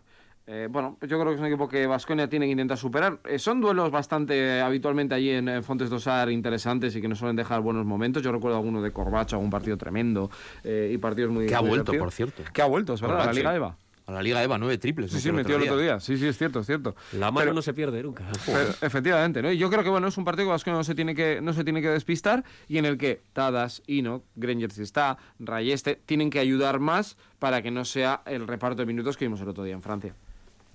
Eh, 0.53 0.67
bueno, 0.69 0.99
yo 1.03 1.21
creo 1.21 1.27
que 1.27 1.35
es 1.35 1.41
un 1.41 1.47
equipo 1.47 1.69
que 1.69 1.87
Vasconia 1.87 2.29
tiene 2.29 2.47
que 2.47 2.51
intentar 2.51 2.77
superar. 2.77 3.21
Eh, 3.25 3.39
son 3.39 3.61
duelos 3.61 3.93
bastante 3.93 4.35
eh, 4.37 4.61
habitualmente 4.61 5.15
allí 5.15 5.31
en, 5.31 5.49
en 5.49 5.63
Fontes 5.63 5.89
Dosar 5.91 6.29
interesantes 6.29 6.97
y 6.97 7.01
que 7.01 7.07
nos 7.07 7.19
suelen 7.21 7.37
dejar 7.37 7.61
buenos 7.61 7.87
momentos. 7.87 8.21
Yo 8.21 8.33
recuerdo 8.33 8.57
alguno 8.57 8.83
de 8.83 8.91
Corbacho, 8.91 9.37
algún 9.37 9.51
partido 9.51 9.77
tremendo 9.77 10.29
eh, 10.65 10.91
y 10.93 10.99
partidos 10.99 11.31
muy 11.31 11.47
Que 11.47 11.55
ha 11.55 11.61
vuelto, 11.61 11.93
por 11.97 12.11
cierto. 12.11 12.43
Que 12.53 12.63
ha 12.63 12.67
vuelto, 12.67 12.95
es 12.95 13.01
verdad, 13.01 13.17
a 13.17 13.19
la 13.21 13.25
Corbacho. 13.27 13.39
Liga 13.39 13.55
EVA. 13.55 13.77
A 14.07 14.13
la 14.13 14.23
Liga 14.25 14.43
EVA, 14.43 14.59
nueve 14.59 14.77
triples. 14.79 15.13
Sí, 15.13 15.21
sí, 15.21 15.31
metió 15.31 15.55
el 15.55 15.63
otro 15.63 15.79
día. 15.79 16.01
Sí, 16.01 16.17
sí, 16.17 16.27
es 16.27 16.37
cierto, 16.37 16.59
es 16.59 16.67
cierto. 16.67 16.97
La 17.13 17.31
mano 17.31 17.45
Pero- 17.45 17.55
no 17.55 17.63
se 17.63 17.73
pierde 17.73 18.03
nunca. 18.03 18.25
Pero, 18.45 18.71
efectivamente, 18.81 19.43
¿no? 19.43 19.53
Y 19.53 19.57
yo 19.57 19.71
creo 19.71 19.85
que 19.85 19.91
bueno, 19.91 20.09
es 20.09 20.19
un 20.19 20.25
partido 20.25 20.47
que 20.47 20.51
Vasconia 20.51 20.79
no 20.79 20.83
se 20.83 20.97
tiene 20.97 21.15
que 21.15 21.41
no 21.41 21.53
se 21.53 21.63
tiene 21.63 21.81
que 21.81 21.91
despistar 21.91 22.43
y 22.67 22.79
en 22.79 22.87
el 22.87 22.99
que 22.99 23.23
Tadas, 23.35 23.85
Ino, 23.87 24.25
Granger 24.35 24.73
si 24.73 24.83
está, 24.83 25.17
Rayeste 25.39 25.95
tienen 26.07 26.29
que 26.29 26.41
ayudar 26.41 26.81
más 26.81 27.17
para 27.39 27.63
que 27.63 27.71
no 27.71 27.85
sea 27.85 28.23
el 28.27 28.49
reparto 28.49 28.83
de 28.83 28.87
minutos 28.87 29.17
que 29.17 29.27
vimos 29.27 29.41
el 29.43 29.49
otro 29.49 29.63
día 29.63 29.75
en 29.75 29.83
Francia. 29.83 30.17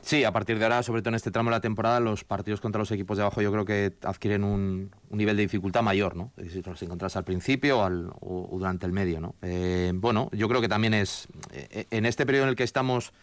Sí, 0.05 0.23
a 0.23 0.31
partir 0.31 0.59
de 0.59 0.65
ahora, 0.65 0.83
sobre 0.83 1.01
todo 1.01 1.09
en 1.09 1.15
este 1.15 1.31
tramo 1.31 1.49
de 1.49 1.55
la 1.55 1.61
temporada, 1.61 1.99
los 1.99 2.23
partidos 2.23 2.61
contra 2.61 2.77
los 2.77 2.91
equipos 2.91 3.17
de 3.17 3.23
abajo 3.23 3.41
yo 3.41 3.51
creo 3.51 3.65
que 3.65 3.91
adquieren 4.03 4.43
un, 4.43 4.91
nivel 5.09 5.35
de 5.35 5.41
dificultad 5.41 5.81
mayor, 5.81 6.15
¿no? 6.15 6.31
Si 6.47 6.61
los 6.61 6.79
encontrás 6.83 7.15
al 7.15 7.23
principio 7.23 7.79
o, 7.79 7.83
al- 7.83 8.11
o- 8.21 8.49
durante 8.51 8.85
el 8.85 8.91
medio, 8.91 9.19
¿no? 9.19 9.33
Eh, 9.41 9.91
bueno, 9.95 10.29
yo 10.31 10.47
creo 10.47 10.61
que 10.61 10.67
también 10.69 10.93
es, 10.93 11.27
eh, 11.53 11.87
en 11.89 12.05
este 12.05 12.27
periodo 12.27 12.43
en 12.43 12.49
el 12.49 12.55
que 12.55 12.61
estamos, 12.63 13.13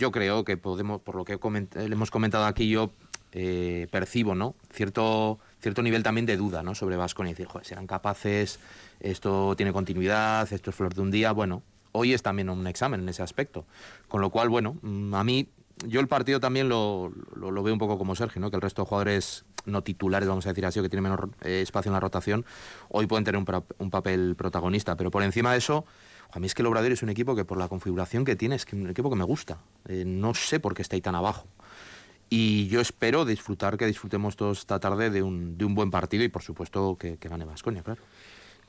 yo 0.00 0.10
creo 0.10 0.42
que 0.44 0.56
podemos, 0.56 1.00
por 1.00 1.14
lo 1.14 1.24
que 1.24 1.38
coment- 1.38 1.76
le 1.76 1.94
hemos 1.94 2.10
comentado 2.10 2.44
aquí, 2.44 2.68
yo 2.68 2.90
eh, 3.30 3.86
percibo, 3.92 4.34
¿no? 4.34 4.56
Cierto, 4.72 5.38
cierto 5.60 5.80
nivel 5.80 6.02
también 6.02 6.26
de 6.26 6.36
duda, 6.36 6.64
¿no? 6.64 6.74
Sobre 6.74 6.96
Vasconia 6.96 7.34
decir, 7.34 7.46
joder, 7.46 7.68
serán 7.68 7.86
capaces, 7.86 8.58
esto 8.98 9.54
tiene 9.56 9.72
continuidad, 9.72 10.52
esto 10.52 10.70
es 10.70 10.76
flor 10.76 10.92
de 10.92 11.02
un 11.02 11.12
día, 11.12 11.30
bueno, 11.30 11.62
hoy 11.92 12.14
es 12.14 12.22
también 12.22 12.50
un 12.50 12.66
examen 12.66 13.00
en 13.00 13.08
ese 13.08 13.22
aspecto. 13.22 13.64
Con 14.08 14.20
lo 14.20 14.30
cual, 14.30 14.48
bueno, 14.48 14.76
mm, 14.82 15.14
a 15.14 15.22
mí, 15.22 15.48
yo 15.86 16.00
el 16.00 16.08
partido 16.08 16.40
también 16.40 16.68
lo, 16.68 17.12
lo, 17.34 17.62
veo 17.62 17.72
un 17.72 17.78
poco 17.78 17.98
como 17.98 18.14
Sergio, 18.14 18.40
¿no? 18.40 18.50
Que 18.50 18.56
el 18.56 18.62
resto 18.62 18.82
de 18.82 18.88
jugadores 18.88 19.44
no 19.64 19.82
titulares, 19.82 20.28
vamos 20.28 20.46
a 20.46 20.50
decir 20.50 20.66
así, 20.66 20.80
o 20.80 20.82
que 20.82 20.88
tienen 20.88 21.04
menor 21.04 21.30
eh, 21.42 21.60
espacio 21.62 21.90
en 21.90 21.94
la 21.94 22.00
rotación, 22.00 22.44
hoy 22.88 23.06
pueden 23.06 23.24
tener 23.24 23.38
un, 23.38 23.90
papel 23.90 24.34
protagonista. 24.36 24.96
Pero 24.96 25.10
por 25.10 25.22
encima 25.22 25.52
de 25.52 25.58
eso, 25.58 25.84
a 26.30 26.38
mí 26.38 26.46
es 26.46 26.54
que 26.54 26.62
el 26.62 26.66
Obrador 26.66 26.92
es 26.92 27.02
un 27.02 27.08
equipo 27.08 27.34
que 27.36 27.44
por 27.44 27.58
la 27.58 27.68
configuración 27.68 28.24
que 28.24 28.36
tiene, 28.36 28.56
es 28.56 28.64
que 28.64 28.76
un 28.76 28.90
equipo 28.90 29.10
que 29.10 29.16
me 29.16 29.24
gusta. 29.24 29.58
Eh, 29.88 30.04
no 30.06 30.34
sé 30.34 30.60
por 30.60 30.74
qué 30.74 30.82
está 30.82 30.96
ahí 30.96 31.02
tan 31.02 31.14
abajo. 31.14 31.46
Y 32.30 32.68
yo 32.68 32.80
espero 32.80 33.24
disfrutar, 33.24 33.76
que 33.76 33.86
disfrutemos 33.86 34.36
todos 34.36 34.60
esta 34.60 34.80
tarde 34.80 35.10
de 35.10 35.22
un, 35.22 35.58
de 35.58 35.64
un 35.64 35.74
buen 35.74 35.90
partido 35.90 36.24
y 36.24 36.28
por 36.28 36.42
supuesto 36.42 36.96
que, 36.98 37.18
que 37.18 37.28
gane 37.28 37.44
Vasconia, 37.44 37.82
claro. 37.82 38.02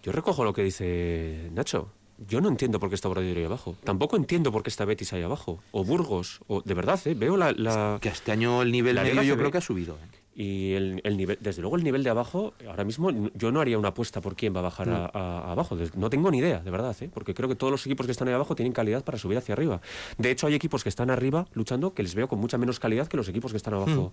Yo 0.03 0.11
recojo 0.11 0.43
lo 0.43 0.51
que 0.51 0.63
dice 0.63 1.49
Nacho. 1.53 1.89
Yo 2.17 2.41
no 2.41 2.47
entiendo 2.49 2.79
por 2.79 2.89
qué 2.89 2.95
está 2.95 3.09
Obradoiro 3.09 3.39
ahí 3.39 3.45
abajo. 3.45 3.75
Tampoco 3.83 4.15
entiendo 4.15 4.51
por 4.51 4.63
qué 4.63 4.69
está 4.69 4.85
Betis 4.85 5.11
ahí 5.13 5.23
abajo. 5.23 5.59
O 5.71 5.83
Burgos. 5.83 6.39
O, 6.47 6.61
de 6.61 6.73
verdad, 6.73 6.99
¿eh? 7.05 7.15
veo 7.15 7.37
la, 7.37 7.51
la- 7.51 7.97
Que 8.01 8.09
este 8.09 8.31
año 8.31 8.61
el 8.61 8.71
nivel 8.71 8.95
medio 8.95 9.23
yo 9.23 9.35
creo 9.37 9.51
que 9.51 9.57
ha 9.57 9.61
subido. 9.61 9.95
¿eh? 9.95 10.17
Y 10.35 10.73
el, 10.73 10.99
el 11.03 11.15
nivel, 11.15 11.37
desde 11.41 11.61
luego 11.61 11.75
el 11.75 11.83
nivel 11.83 12.03
de 12.03 12.09
abajo, 12.09 12.53
ahora 12.67 12.83
mismo 12.83 13.11
yo 13.35 13.51
no 13.51 13.61
haría 13.61 13.77
una 13.77 13.89
apuesta 13.89 14.19
por 14.19 14.35
quién 14.35 14.55
va 14.55 14.61
a 14.61 14.63
bajar 14.63 14.89
a, 14.89 15.05
a- 15.13 15.51
abajo. 15.51 15.77
No 15.95 16.09
tengo 16.09 16.31
ni 16.31 16.39
idea, 16.39 16.59
de 16.59 16.71
verdad, 16.71 16.95
¿eh? 17.01 17.09
porque 17.13 17.35
creo 17.35 17.47
que 17.49 17.55
todos 17.55 17.69
los 17.69 17.85
equipos 17.85 18.07
que 18.07 18.11
están 18.13 18.27
ahí 18.29 18.33
abajo 18.33 18.55
tienen 18.55 18.73
calidad 18.73 19.03
para 19.03 19.19
subir 19.19 19.37
hacia 19.37 19.53
arriba. 19.53 19.79
De 20.17 20.31
hecho, 20.31 20.47
hay 20.47 20.55
equipos 20.55 20.81
que 20.81 20.89
están 20.89 21.11
arriba 21.11 21.45
luchando 21.53 21.93
que 21.93 22.01
les 22.01 22.15
veo 22.15 22.27
con 22.27 22.39
mucha 22.39 22.57
menos 22.57 22.79
calidad 22.79 23.07
que 23.07 23.15
los 23.17 23.27
equipos 23.27 23.51
que 23.51 23.57
están 23.57 23.75
abajo. 23.75 24.11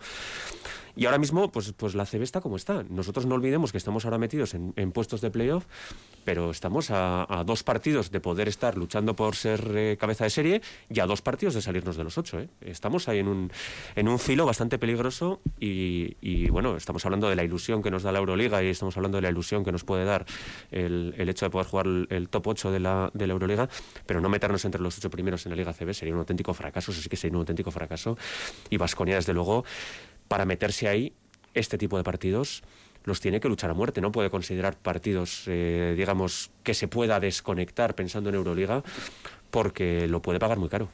Y 1.00 1.06
ahora 1.06 1.16
mismo, 1.16 1.50
pues, 1.50 1.72
pues 1.72 1.94
la 1.94 2.04
CB 2.04 2.20
está 2.24 2.42
como 2.42 2.56
está. 2.56 2.84
Nosotros 2.90 3.24
no 3.24 3.34
olvidemos 3.34 3.72
que 3.72 3.78
estamos 3.78 4.04
ahora 4.04 4.18
metidos 4.18 4.52
en, 4.52 4.74
en 4.76 4.92
puestos 4.92 5.22
de 5.22 5.30
playoff, 5.30 5.64
pero 6.26 6.50
estamos 6.50 6.90
a, 6.90 7.42
dos 7.46 7.62
partidos 7.62 8.10
de 8.10 8.20
poder 8.20 8.48
estar 8.48 8.76
luchando 8.76 9.16
por 9.16 9.34
ser 9.34 9.72
eh, 9.74 9.96
cabeza 9.98 10.24
de 10.24 10.30
serie 10.30 10.60
y 10.90 11.00
a 11.00 11.06
dos 11.06 11.22
partidos 11.22 11.54
de 11.54 11.62
salirnos 11.62 11.96
de 11.96 12.04
los 12.04 12.18
ocho. 12.18 12.38
¿eh? 12.38 12.50
Estamos 12.60 13.08
ahí 13.08 13.20
en 13.20 13.28
un, 13.28 13.50
en 13.96 14.08
un 14.08 14.18
filo 14.18 14.44
bastante 14.44 14.78
peligroso 14.78 15.40
y, 15.58 16.50
bueno, 16.50 16.76
estamos 16.76 17.02
hablando 17.06 17.30
de 17.30 17.36
la 17.36 17.44
ilusión 17.44 17.82
que 17.82 17.90
nos 17.90 18.02
da 18.02 18.12
la 18.12 18.18
Euroliga 18.18 18.62
y 18.62 18.66
estamos 18.66 18.94
hablando 18.98 19.16
de 19.16 19.22
la 19.22 19.30
ilusión 19.30 19.64
que 19.64 19.72
nos 19.72 19.84
puede 19.84 20.04
dar 20.04 20.26
el, 20.70 21.14
el 21.16 21.30
hecho 21.30 21.46
de 21.46 21.50
poder 21.50 21.66
jugar 21.66 21.86
el, 21.86 22.08
el 22.10 22.28
top 22.28 22.48
8 22.48 22.72
de 22.72 22.80
la, 22.80 23.10
de 23.14 23.26
la 23.26 23.32
Euroliga, 23.32 23.70
pero 24.04 24.20
no 24.20 24.28
meternos 24.28 24.66
entre 24.66 24.82
los 24.82 24.98
ocho 24.98 25.08
primeros 25.08 25.46
en 25.46 25.52
la 25.52 25.56
Liga 25.56 25.72
CB 25.72 25.94
sería 25.94 26.12
un 26.12 26.20
auténtico 26.20 26.52
fracaso, 26.52 26.92
eso 26.92 27.00
sí 27.00 27.08
que 27.08 27.16
sería 27.16 27.38
un 27.38 27.40
auténtico 27.40 27.70
fracaso. 27.70 28.18
Y 28.68 28.76
Vasconia, 28.76 29.14
desde 29.14 29.32
luego, 29.32 29.64
para 30.30 30.44
meterse 30.44 30.86
ahí, 30.86 31.12
este 31.54 31.76
tipo 31.76 31.96
de 31.96 32.04
partidos 32.04 32.62
los 33.02 33.20
tiene 33.20 33.40
que 33.40 33.48
luchar 33.48 33.68
a 33.70 33.74
muerte. 33.74 34.00
No 34.00 34.12
puede 34.12 34.30
considerar 34.30 34.76
partidos, 34.76 35.42
eh, 35.48 35.94
digamos, 35.96 36.52
que 36.62 36.72
se 36.72 36.86
pueda 36.86 37.18
desconectar 37.18 37.96
pensando 37.96 38.28
en 38.28 38.36
Euroliga, 38.36 38.84
porque 39.50 40.06
lo 40.06 40.22
puede 40.22 40.38
pagar 40.38 40.58
muy 40.58 40.68
caro. 40.68 40.88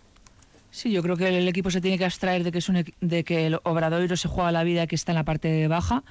Sí, 0.70 0.90
yo 0.90 1.02
creo 1.02 1.18
que 1.18 1.28
el 1.36 1.46
equipo 1.48 1.70
se 1.70 1.82
tiene 1.82 1.98
que 1.98 2.06
abstraer 2.06 2.44
de 2.44 2.52
que, 2.52 2.58
es 2.58 2.68
un, 2.70 2.82
de 3.02 3.24
que 3.24 3.46
el 3.46 3.60
Obradoiro 3.64 4.16
se 4.16 4.26
juega 4.26 4.50
la 4.52 4.64
vida 4.64 4.86
que 4.86 4.94
está 4.94 5.12
en 5.12 5.16
la 5.16 5.24
parte 5.24 5.68
baja, 5.68 6.02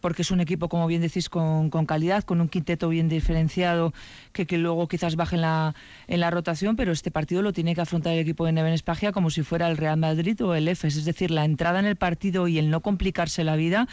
porque 0.00 0.22
es 0.22 0.30
un 0.30 0.40
equipo, 0.40 0.68
como 0.68 0.86
bien 0.86 1.00
decís, 1.02 1.28
con, 1.28 1.70
calidad, 1.86 2.24
con 2.24 2.40
un 2.40 2.48
quinteto 2.48 2.88
bien 2.88 3.08
diferenciado, 3.08 3.92
que, 4.32 4.46
que 4.46 4.58
luego 4.58 4.88
quizás 4.88 5.16
baje 5.16 5.36
en 5.36 5.42
la, 5.42 5.74
en 6.08 6.20
la 6.20 6.30
rotación, 6.30 6.76
pero 6.76 6.92
este 6.92 7.10
partido 7.10 7.42
lo 7.42 7.52
tiene 7.52 7.74
que 7.74 7.80
afrontar 7.80 8.12
el 8.14 8.18
equipo 8.20 8.44
de 8.46 8.52
Neven 8.52 8.72
Espagia 8.72 9.12
como 9.12 9.30
si 9.30 9.42
fuera 9.42 9.68
el 9.68 9.76
Real 9.76 9.98
Madrid 9.98 10.42
o 10.44 10.54
el 10.54 10.68
EFES. 10.68 10.96
Es 10.96 11.04
decir, 11.04 11.30
la 11.30 11.44
entrada 11.44 11.78
en 11.80 11.86
el 11.86 11.96
partido 11.96 12.48
y 12.48 12.58
el 12.58 12.70
no 12.70 12.80
complicarse 12.80 13.44
la 13.44 13.56
vida 13.56 13.86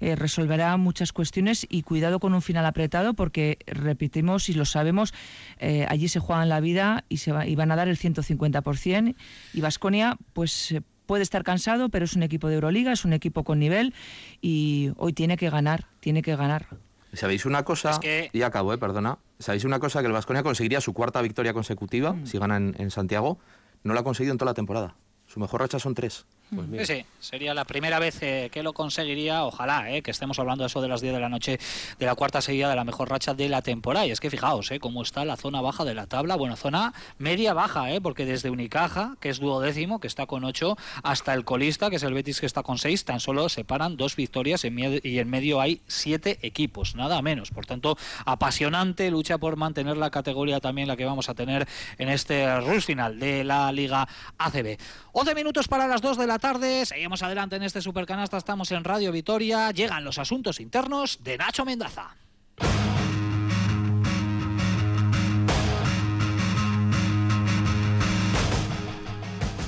eh, 0.00 0.16
resolverá 0.16 0.76
muchas 0.76 1.12
cuestiones 1.12 1.66
y 1.68 1.82
cuidado 1.82 2.18
con 2.20 2.34
un 2.34 2.42
final 2.42 2.66
apretado, 2.66 3.14
porque 3.14 3.58
repetimos 3.66 4.48
y 4.48 4.54
lo 4.54 4.64
sabemos, 4.64 5.14
eh, 5.58 5.86
allí 5.88 6.08
se 6.08 6.20
juegan 6.20 6.48
la 6.48 6.60
vida 6.60 7.04
y, 7.08 7.18
se 7.18 7.32
va- 7.32 7.46
y 7.46 7.54
van 7.54 7.70
a 7.70 7.76
dar 7.76 7.88
el 7.88 7.96
150%. 7.96 9.14
Y 9.54 9.60
Vasconia, 9.60 10.16
pues 10.32 10.72
eh, 10.72 10.82
puede 11.12 11.24
estar 11.24 11.44
cansado, 11.44 11.90
pero 11.90 12.06
es 12.06 12.16
un 12.16 12.22
equipo 12.22 12.48
de 12.48 12.54
Euroliga, 12.54 12.90
es 12.90 13.04
un 13.04 13.12
equipo 13.12 13.44
con 13.44 13.58
nivel 13.58 13.92
y 14.40 14.92
hoy 14.96 15.12
tiene 15.12 15.36
que 15.36 15.50
ganar, 15.50 15.84
tiene 16.00 16.22
que 16.22 16.34
ganar. 16.36 16.68
¿Sabéis 17.12 17.44
una 17.44 17.64
cosa? 17.64 17.90
Es 17.90 17.98
que- 17.98 18.30
Y 18.32 18.40
acabo, 18.40 18.72
eh, 18.72 18.78
perdona. 18.78 19.18
¿Sabéis 19.38 19.64
una 19.66 19.78
cosa? 19.78 20.00
Que 20.00 20.06
el 20.06 20.14
Vasconia 20.14 20.42
conseguiría 20.42 20.80
su 20.80 20.94
cuarta 20.94 21.20
victoria 21.20 21.52
consecutiva 21.52 22.16
si 22.24 22.38
gana 22.38 22.56
en, 22.56 22.74
en 22.78 22.90
Santiago. 22.90 23.38
No 23.84 23.92
la 23.92 24.00
ha 24.00 24.04
conseguido 24.04 24.32
en 24.32 24.38
toda 24.38 24.52
la 24.52 24.54
temporada. 24.54 24.94
Su 25.26 25.38
mejor 25.38 25.60
racha 25.60 25.78
son 25.78 25.92
tres. 25.94 26.24
Pues 26.54 26.86
sí, 26.86 27.04
sería 27.18 27.54
la 27.54 27.64
primera 27.64 27.98
vez 27.98 28.18
eh, 28.20 28.50
que 28.52 28.62
lo 28.62 28.74
conseguiría, 28.74 29.44
ojalá, 29.44 29.90
eh, 29.90 30.02
que 30.02 30.10
estemos 30.10 30.38
hablando 30.38 30.64
de 30.64 30.66
eso 30.66 30.82
de 30.82 30.88
las 30.88 31.00
10 31.00 31.14
de 31.14 31.20
la 31.20 31.30
noche 31.30 31.58
de 31.98 32.06
la 32.06 32.14
cuarta 32.14 32.42
seguida 32.42 32.68
de 32.68 32.76
la 32.76 32.84
mejor 32.84 33.08
racha 33.08 33.32
de 33.32 33.48
la 33.48 33.62
temporada. 33.62 34.06
Y 34.06 34.10
es 34.10 34.20
que 34.20 34.28
fijaos 34.28 34.70
eh, 34.70 34.78
cómo 34.78 35.00
está 35.00 35.24
la 35.24 35.36
zona 35.36 35.62
baja 35.62 35.86
de 35.86 35.94
la 35.94 36.06
tabla, 36.06 36.36
bueno, 36.36 36.56
zona 36.56 36.92
media 37.18 37.54
baja, 37.54 37.90
eh, 37.90 38.02
porque 38.02 38.26
desde 38.26 38.50
Unicaja, 38.50 39.16
que 39.18 39.30
es 39.30 39.40
duodécimo, 39.40 39.98
que 39.98 40.08
está 40.08 40.26
con 40.26 40.44
8, 40.44 40.76
hasta 41.02 41.32
el 41.32 41.44
colista, 41.44 41.88
que 41.88 41.96
es 41.96 42.02
el 42.02 42.12
Betis, 42.12 42.40
que 42.40 42.46
está 42.46 42.62
con 42.62 42.76
6, 42.76 43.06
tan 43.06 43.20
solo 43.20 43.48
separan 43.48 43.96
dos 43.96 44.14
victorias 44.16 44.64
y 44.64 45.18
en 45.18 45.30
medio 45.30 45.58
hay 45.58 45.80
siete 45.86 46.38
equipos, 46.42 46.94
nada 46.96 47.22
menos. 47.22 47.50
Por 47.50 47.64
tanto, 47.64 47.96
apasionante 48.26 49.10
lucha 49.10 49.38
por 49.38 49.56
mantener 49.56 49.96
la 49.96 50.10
categoría 50.10 50.60
también 50.60 50.86
la 50.86 50.96
que 50.96 51.06
vamos 51.06 51.30
a 51.30 51.34
tener 51.34 51.66
en 51.96 52.10
este 52.10 52.60
rush 52.60 52.82
final 52.82 53.18
de 53.18 53.42
la 53.42 53.72
Liga 53.72 54.06
ACB. 54.36 54.76
11 55.12 55.34
minutos 55.34 55.68
para 55.68 55.86
las 55.86 56.00
2 56.02 56.18
de 56.18 56.26
la 56.26 56.38
tarde. 56.42 56.84
Seguimos 56.84 57.22
adelante 57.22 57.56
en 57.56 57.62
este 57.62 57.80
Supercanasta. 57.80 58.36
Estamos 58.36 58.72
en 58.72 58.82
Radio 58.82 59.12
Vitoria. 59.12 59.70
Llegan 59.70 60.04
los 60.04 60.18
asuntos 60.18 60.58
internos 60.58 61.22
de 61.22 61.38
Nacho 61.38 61.64
Mendaza. 61.64 62.16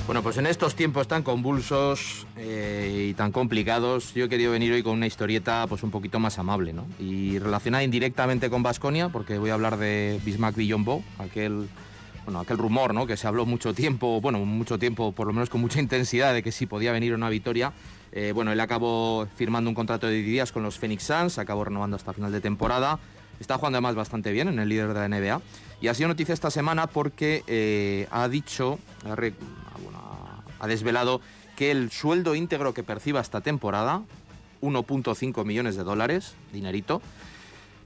Bueno, 0.05 0.21
pues 0.21 0.37
en 0.37 0.45
estos 0.45 0.75
tiempos 0.75 1.07
tan 1.07 1.23
convulsos 1.23 2.27
eh, 2.37 3.07
y 3.09 3.13
tan 3.15 3.31
complicados, 3.31 4.13
yo 4.13 4.25
he 4.25 4.29
querido 4.29 4.51
venir 4.51 4.71
hoy 4.73 4.83
con 4.83 4.93
una 4.93 5.07
historieta 5.07 5.65
pues 5.67 5.81
un 5.81 5.89
poquito 5.89 6.19
más 6.19 6.37
amable, 6.37 6.73
¿no? 6.73 6.85
Y 6.99 7.39
relacionada 7.39 7.83
indirectamente 7.83 8.51
con 8.51 8.61
Vasconia, 8.61 9.09
porque 9.09 9.39
voy 9.39 9.49
a 9.49 9.55
hablar 9.55 9.77
de 9.77 10.19
Bismarck 10.23 10.57
Villombo, 10.57 11.03
aquel 11.17 11.69
bueno, 12.25 12.39
aquel 12.39 12.57
rumor, 12.57 12.93
¿no? 12.93 13.05
Que 13.05 13.17
se 13.17 13.27
habló 13.27 13.45
mucho 13.45 13.73
tiempo, 13.73 14.19
bueno, 14.19 14.39
mucho 14.39 14.79
tiempo, 14.79 15.11
por 15.11 15.27
lo 15.27 15.33
menos 15.33 15.49
con 15.49 15.61
mucha 15.61 15.79
intensidad, 15.79 16.33
de 16.33 16.43
que 16.43 16.51
sí 16.51 16.65
podía 16.65 16.91
venir 16.91 17.13
una 17.13 17.29
victoria. 17.29 17.71
Eh, 18.11 18.31
bueno, 18.33 18.51
él 18.51 18.59
acabó 18.59 19.27
firmando 19.35 19.69
un 19.69 19.75
contrato 19.75 20.07
de 20.07 20.13
10 20.13 20.25
días 20.25 20.51
con 20.51 20.63
los 20.63 20.79
Phoenix 20.79 21.03
Suns, 21.03 21.37
acabó 21.37 21.63
renovando 21.63 21.95
hasta 21.95 22.13
final 22.13 22.31
de 22.31 22.41
temporada. 22.41 22.99
Está 23.39 23.57
jugando 23.57 23.77
además 23.77 23.95
bastante 23.95 24.31
bien 24.31 24.47
en 24.47 24.59
el 24.59 24.69
líder 24.69 24.93
de 24.93 24.93
la 24.93 25.07
NBA. 25.07 25.41
Y 25.81 25.87
ha 25.87 25.93
sido 25.93 26.07
noticia 26.07 26.33
esta 26.33 26.49
semana 26.49 26.87
porque 26.87 27.43
eh, 27.47 28.07
ha 28.09 28.27
dicho, 28.27 28.79
ha, 29.05 29.15
ha 30.59 30.67
desvelado 30.67 31.21
que 31.55 31.71
el 31.71 31.91
sueldo 31.91 32.33
íntegro 32.33 32.73
que 32.73 32.83
perciba 32.83 33.21
esta 33.21 33.41
temporada, 33.41 34.01
1.5 34.61 35.45
millones 35.45 35.75
de 35.75 35.83
dólares, 35.83 36.33
dinerito, 36.53 37.01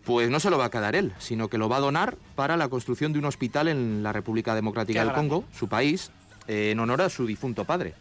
pues 0.09 0.31
no 0.31 0.39
se 0.39 0.49
lo 0.49 0.57
va 0.57 0.65
a 0.65 0.69
quedar 0.71 0.95
él, 0.95 1.13
sino 1.19 1.49
que 1.49 1.59
lo 1.59 1.69
va 1.69 1.77
a 1.77 1.81
donar 1.81 2.17
para 2.33 2.57
la 2.57 2.67
construcción 2.67 3.13
de 3.13 3.19
un 3.19 3.25
hospital 3.25 3.67
en 3.67 4.01
la 4.01 4.11
República 4.11 4.55
Democrática 4.55 5.05
del 5.05 5.13
Congo, 5.13 5.43
su 5.53 5.67
país, 5.67 6.09
eh, 6.47 6.71
en 6.71 6.79
honor 6.79 7.03
a 7.03 7.09
su 7.09 7.27
difunto 7.27 7.63
padre. 7.63 7.93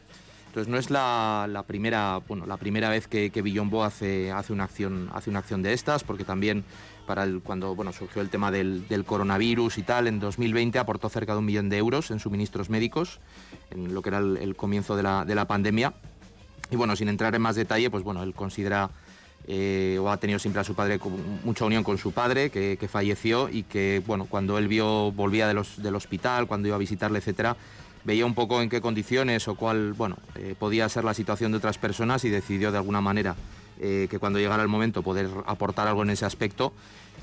Entonces 0.47 0.73
no 0.73 0.79
es 0.79 0.89
la, 0.89 1.65
primera, 1.67 2.23
bueno, 2.27 2.47
la 2.47 2.57
primera 2.57 2.89
vez 2.89 3.09
que, 3.09 3.29
que 3.29 3.43
Billombo 3.43 3.85
hace, 3.85 4.33
hace, 4.33 4.55
una 4.55 4.65
acción, 4.65 5.11
hace 5.13 5.29
una 5.29 5.41
acción 5.41 5.63
de 5.63 5.75
estas, 5.75 6.03
porque 6.03 6.25
también 6.25 6.65
para 7.07 7.25
el, 7.25 7.43
cuando 7.43 7.75
bueno, 7.75 7.93
surgió 7.93 8.23
el 8.23 8.31
tema 8.31 8.51
del, 8.51 8.87
coronavirus 9.05 9.77
y 9.77 9.83
tal, 9.83 10.07
en 10.07 10.19
2020 10.19 10.79
aportó 10.79 11.11
cerca 11.11 11.35
de 11.35 11.41
un 11.41 11.45
millón 11.45 11.69
de 11.69 11.77
euros 11.77 12.11
en 12.11 12.21
suministros 12.21 12.71
médicos, 12.71 13.21
en 13.71 13.93
lo 13.93 14.01
que 14.01 14.09
era 14.09 14.21
el, 14.21 14.57
comienzo 14.57 14.97
de 14.97 15.03
la, 15.03 15.27
de 15.27 15.35
la 15.35 15.47
pandemia. 15.47 15.93
Y 16.71 16.77
bueno, 16.77 16.97
sin 16.97 17.11
entrar 17.11 17.35
en 17.35 17.43
más 17.43 17.55
detalle, 17.55 17.91
pues 17.91 18.03
bueno, 18.03 18.23
él 18.23 18.33
considera 18.33 18.93
eh, 19.51 19.99
o 19.99 20.11
ha 20.11 20.19
tenido 20.19 20.39
siempre 20.39 20.61
a 20.61 20.65
su 20.65 20.75
padre 20.75 21.01
mucha 21.43 21.65
unión 21.65 21.83
con 21.83 21.97
su 21.97 22.13
padre, 22.13 22.51
que, 22.51 22.77
falleció 22.87 23.49
y 23.49 23.63
que, 23.63 24.03
bueno, 24.07 24.27
cuando 24.29 24.59
él 24.59 24.69
vio, 24.69 25.11
volvía 25.13 25.49
de 25.49 25.55
los, 25.55 25.83
del 25.83 25.95
hospital, 25.95 26.47
cuando 26.47 26.69
iba 26.69 26.77
a 26.77 26.79
visitarle, 26.79 27.19
etcétera, 27.19 27.57
veía 28.05 28.27
un 28.27 28.35
poco 28.35 28.61
en 28.61 28.69
qué 28.69 28.83
condiciones 28.83 29.49
o 29.49 29.55
cuál, 29.55 29.95
bueno, 29.95 30.19
eh, 30.35 30.55
podía 30.59 30.87
ser 30.91 31.05
la 31.05 31.15
situación 31.15 31.51
de 31.53 31.59
otras 31.59 31.79
personas 31.79 32.27
y 32.27 32.29
decidió 32.29 32.71
de 32.73 32.77
alguna 32.77 33.01
manera 33.01 33.37
eh, 33.81 34.07
que 34.11 34.19
cuando 34.19 34.39
llegara 34.39 34.63
el 34.63 34.69
momento 34.69 35.03
poder 35.03 35.31
aportar 35.47 35.89
algo 35.89 36.03
en 36.03 36.11
ese 36.11 36.27
aspecto 36.27 36.75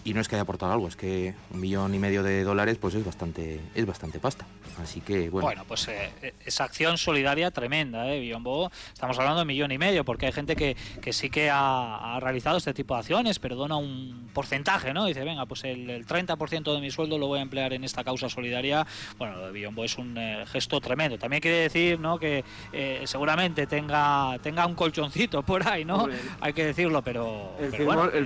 y 0.05 0.13
no 0.13 0.21
es 0.21 0.27
que 0.27 0.35
haya 0.35 0.43
aportado 0.43 0.71
algo, 0.71 0.87
es 0.87 0.95
que 0.95 1.33
un 1.49 1.59
millón 1.59 1.95
y 1.95 1.99
medio 1.99 2.21
de 2.21 2.43
dólares 2.43 2.77
pues 2.79 2.93
es 2.93 3.03
bastante, 3.03 3.59
es 3.73 3.85
bastante 3.87 4.19
pasta. 4.19 4.45
Así 4.79 5.01
que 5.01 5.31
bueno. 5.31 5.47
Bueno, 5.47 5.63
pues 5.67 5.87
eh, 5.87 6.33
esa 6.45 6.65
acción 6.65 6.99
solidaria 6.99 7.49
tremenda, 7.49 8.13
¿eh? 8.13 8.19
Biombo. 8.19 8.71
Estamos 8.93 9.17
hablando 9.17 9.37
de 9.37 9.41
un 9.41 9.47
millón 9.47 9.71
y 9.71 9.79
medio, 9.79 10.05
porque 10.05 10.27
hay 10.27 10.31
gente 10.31 10.55
que, 10.55 10.77
que 11.01 11.11
sí 11.11 11.31
que 11.31 11.49
ha, 11.51 12.19
realizado 12.21 12.57
este 12.57 12.73
tipo 12.73 12.93
de 12.93 12.99
acciones, 12.99 13.39
pero 13.39 13.55
dona 13.55 13.77
un 13.77 14.29
porcentaje, 14.31 14.93
¿no? 14.93 15.05
Dice, 15.05 15.23
venga, 15.23 15.47
pues 15.47 15.63
el, 15.63 16.05
30% 16.05 16.75
de 16.75 16.81
mi 16.81 16.91
sueldo 16.91 17.17
lo 17.17 17.25
voy 17.25 17.39
a 17.39 17.41
emplear 17.41 17.73
en 17.73 17.83
esta 17.83 18.03
causa 18.03 18.29
solidaria. 18.29 18.85
Bueno, 19.17 19.37
lo 19.37 19.47
de 19.47 19.53
Biombo 19.53 19.83
es 19.83 19.97
un 19.97 20.15
eh, 20.19 20.45
gesto 20.45 20.79
tremendo. 20.81 21.17
También 21.17 21.41
quiere 21.41 21.57
decir, 21.61 21.99
¿no? 21.99 22.19
Que 22.19 22.43
eh, 22.73 23.01
seguramente 23.05 23.65
tenga, 23.65 24.37
tenga 24.43 24.67
un 24.67 24.75
colchoncito 24.75 25.41
por 25.41 25.67
ahí, 25.67 25.83
¿no? 25.83 26.07
Hay 26.41 26.53
que 26.53 26.65
decirlo, 26.65 27.01
pero. 27.01 27.55
El 27.59 27.71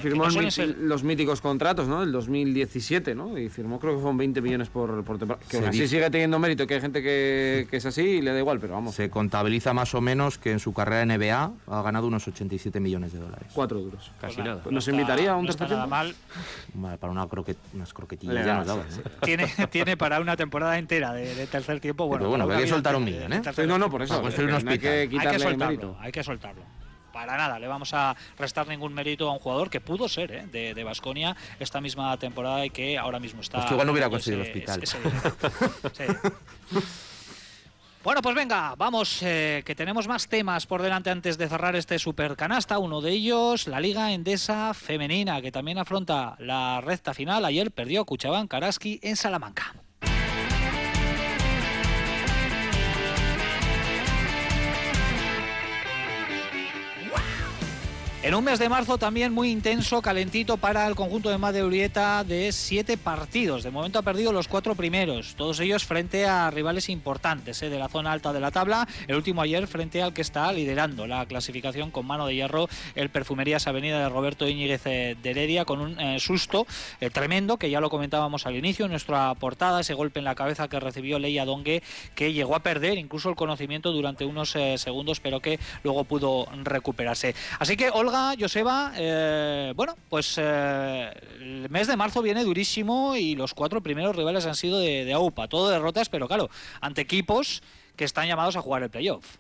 firmó, 0.02 0.28
los 0.80 1.04
míticos 1.04 1.40
contratos 1.40 1.69
¿no? 1.88 2.04
El 2.04 2.12
2017, 2.12 3.16
¿no? 3.16 3.38
Y 3.38 3.50
firmó, 3.50 3.80
creo 3.80 3.94
que 3.94 4.00
fueron 4.00 4.18
20 4.18 4.42
millones 4.42 4.70
por, 4.70 5.04
por 5.04 5.18
temporada. 5.18 5.46
Que 5.50 5.58
así 5.58 5.88
sigue 5.88 6.10
teniendo 6.10 6.40
mérito, 6.40 6.66
que 6.68 6.76
hay 6.76 6.82
gente 6.82 7.02
que, 7.02 7.68
es 7.72 7.86
así 7.86 8.02
y 8.02 8.22
le 8.22 8.32
da 8.32 8.40
igual, 8.40 8.60
pero 8.60 8.74
vamos. 8.74 8.96
Se 8.96 9.10
contabiliza 9.10 9.74
más 9.74 9.94
o 9.96 10.02
menos 10.02 10.38
que 10.38 10.52
en 10.52 10.60
su 10.60 10.74
carrera 10.74 11.02
en 11.02 11.20
NBA 11.20 11.52
ha 11.68 11.82
ganado 11.82 12.08
unos 12.08 12.28
87 12.28 12.80
millones 12.80 13.14
de 13.14 13.20
dólares. 13.20 13.48
Cuatro 13.54 13.80
duros. 13.80 14.12
Casi 14.20 14.42
nada. 14.42 14.62
¿Nos 14.70 14.88
invitaría 14.88 15.32
a 15.32 15.36
un 15.36 15.46
no 15.46 15.54
tercer 15.54 15.78
nada 15.78 15.88
mal. 15.88 16.16
para 17.00 17.12
una 17.12 17.28
unas 17.74 17.94
croquetillas 17.94 18.46
ya 18.46 18.58
nos 18.58 18.68
daban. 18.68 18.86
Tiene, 19.22 19.48
tiene 19.70 19.98
para 19.98 20.20
una 20.20 20.36
temporada 20.36 20.78
entera 20.78 21.14
de, 21.14 21.46
tercer 21.48 21.80
tiempo. 21.80 22.08
Bueno, 22.08 22.20
pero 22.20 22.30
bueno, 22.30 22.56
hay 22.56 22.64
que 22.64 22.70
soltar 22.70 22.96
un 22.96 23.04
millón, 23.04 23.34
¿eh? 23.34 23.42
no, 23.68 23.78
no, 23.78 23.90
por 23.90 24.02
eso. 24.02 24.22
Hay 24.24 24.80
que, 24.80 24.90
hay 24.90 25.08
que 25.10 25.40
soltarlo. 25.40 25.98
Hay 26.00 26.12
que 26.12 26.24
soltarlo 26.24 26.79
para 27.20 27.36
nada 27.36 27.60
le 27.60 27.68
vamos 27.68 27.94
a 27.94 28.16
restar 28.38 28.68
ningún 28.68 28.94
mérito 28.94 29.30
a 29.30 29.34
un 29.34 29.40
jugador 29.40 29.70
que 29.70 29.82
pudo 29.82 30.08
ser 30.08 30.32
¿eh? 30.32 30.74
de 30.74 30.84
Basconia 30.84 31.36
esta 31.60 31.82
misma 31.82 32.18
temporada 32.18 32.66
y 32.66 32.70
que 32.70 32.98
ahora 32.98 33.20
mismo 33.20 33.42
está. 33.42 33.60
Pues 33.60 33.72
igual 33.72 33.88
no 33.88 33.92
hubiera 33.92 34.10
conseguido 34.10 34.42
el 34.42 34.48
hospital. 34.48 34.82
Bueno, 38.02 38.22
pues 38.22 38.34
venga, 38.34 38.76
vamos, 38.78 39.22
eh, 39.24 39.62
que 39.66 39.76
tenemos 39.76 40.08
más 40.08 40.30
temas 40.30 40.66
por 40.66 40.82
delante 40.82 41.10
antes 41.10 41.38
de 41.38 41.50
cerrar 41.50 41.76
este 41.76 42.00
supercanasta. 42.00 42.80
Uno 42.80 43.02
de 43.02 43.12
ellos, 43.12 43.68
la 43.68 43.82
Liga 43.82 44.14
Endesa 44.14 44.74
Femenina, 44.74 45.42
que 45.42 45.52
también 45.52 45.78
afronta 45.78 46.38
la 46.40 46.80
recta 46.80 47.14
final. 47.14 47.44
Ayer 47.44 47.72
perdió 47.72 48.06
Cuchabán 48.06 48.48
Karaski 48.48 49.02
en 49.04 49.18
Salamanca. 49.18 49.76
En 58.22 58.36
un 58.36 58.44
mes 58.44 58.60
de 58.60 58.68
marzo 58.68 58.98
también 58.98 59.34
muy 59.34 59.50
intenso, 59.50 60.02
calentito 60.02 60.58
para 60.58 60.86
el 60.88 60.96
conjunto 60.96 61.30
de 61.30 61.38
Madrid 61.38 61.90
de 62.26 62.52
siete 62.52 62.98
partidos. 62.98 63.64
De 63.64 63.72
momento 63.72 63.98
ha 63.98 64.02
perdido 64.02 64.34
los 64.34 64.50
cuatro 64.50 64.76
primeros, 64.76 65.36
todos 65.36 65.62
ellos 65.62 65.86
frente 65.86 66.26
a 66.26 66.52
rivales 66.52 66.90
importantes 66.90 67.64
eh, 67.64 67.70
de 67.70 67.80
la 67.80 67.88
zona 67.88 68.12
alta 68.12 68.34
de 68.34 68.42
la 68.42 68.52
tabla. 68.52 68.86
El 69.08 69.16
último 69.16 69.42
ayer 69.42 69.66
frente 69.68 70.04
al 70.04 70.14
que 70.14 70.22
está 70.22 70.52
liderando 70.52 71.08
la 71.08 71.26
clasificación 71.28 71.92
con 71.92 72.06
mano 72.06 72.28
de 72.28 72.36
hierro, 72.36 72.68
el 72.96 73.10
Perfumerías 73.10 73.68
Avenida 73.68 74.00
de 74.00 74.10
Roberto 74.10 74.50
Íñiguez 74.50 74.82
eh, 74.86 75.16
de 75.24 75.30
Heredia, 75.32 75.64
con 75.64 75.80
un 75.80 75.98
eh, 75.98 76.20
susto 76.20 76.68
tremendo 77.14 77.56
que 77.56 77.70
ya 77.70 77.80
lo 77.80 77.90
comentábamos 77.90 78.46
al 78.46 78.58
inicio 78.58 78.84
en 78.84 78.92
nuestra 78.92 79.34
portada, 79.36 79.80
ese 79.80 79.94
golpe 79.94 80.20
en 80.20 80.26
la 80.26 80.36
cabeza 80.36 80.68
que 80.68 80.82
recibió 80.82 81.20
Leia 81.20 81.46
Dongue, 81.46 81.82
que 82.16 82.34
llegó 82.34 82.58
a 82.58 82.64
perder 82.64 82.98
incluso 82.98 83.30
el 83.30 83.38
conocimiento 83.38 83.94
durante 83.94 84.26
unos 84.26 84.58
segundos, 84.76 85.22
pero 85.22 85.40
que 85.40 85.58
luego 85.84 86.04
pudo 86.04 86.48
recuperarse. 86.64 87.34
Así 87.60 87.78
que 87.78 87.90
Olga, 88.10 88.34
Joseba, 88.40 88.92
eh, 88.98 89.72
bueno, 89.76 89.96
pues 90.10 90.36
eh, 90.42 91.12
el 91.40 91.70
mes 91.70 91.86
de 91.86 91.96
marzo 91.96 92.24
viene 92.24 92.44
durísimo 92.44 93.16
y 93.16 93.36
los 93.36 93.54
cuatro 93.54 93.82
primeros 93.82 94.16
rivales 94.16 94.48
han 94.48 94.56
sido 94.56 94.80
de, 94.80 95.14
AUPA, 95.14 95.48
todo 95.48 95.70
derrotas, 95.70 96.10
pero 96.10 96.28
claro, 96.28 96.50
ante 96.82 97.02
equipos 97.02 97.62
que 97.96 98.06
están 98.06 98.28
llamados 98.28 98.56
a 98.56 98.62
jugar 98.62 98.82
el 98.82 98.90
playoff. 98.90 99.38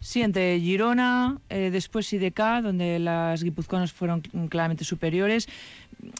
Sí, 0.00 0.24
ante 0.24 0.58
Girona, 0.58 1.38
eh, 1.48 1.70
después 1.70 2.12
IDK, 2.12 2.62
donde 2.64 2.98
las 2.98 3.44
guipuzcoanas 3.44 3.92
fueron 3.92 4.22
claramente 4.48 4.82
superiores. 4.82 5.48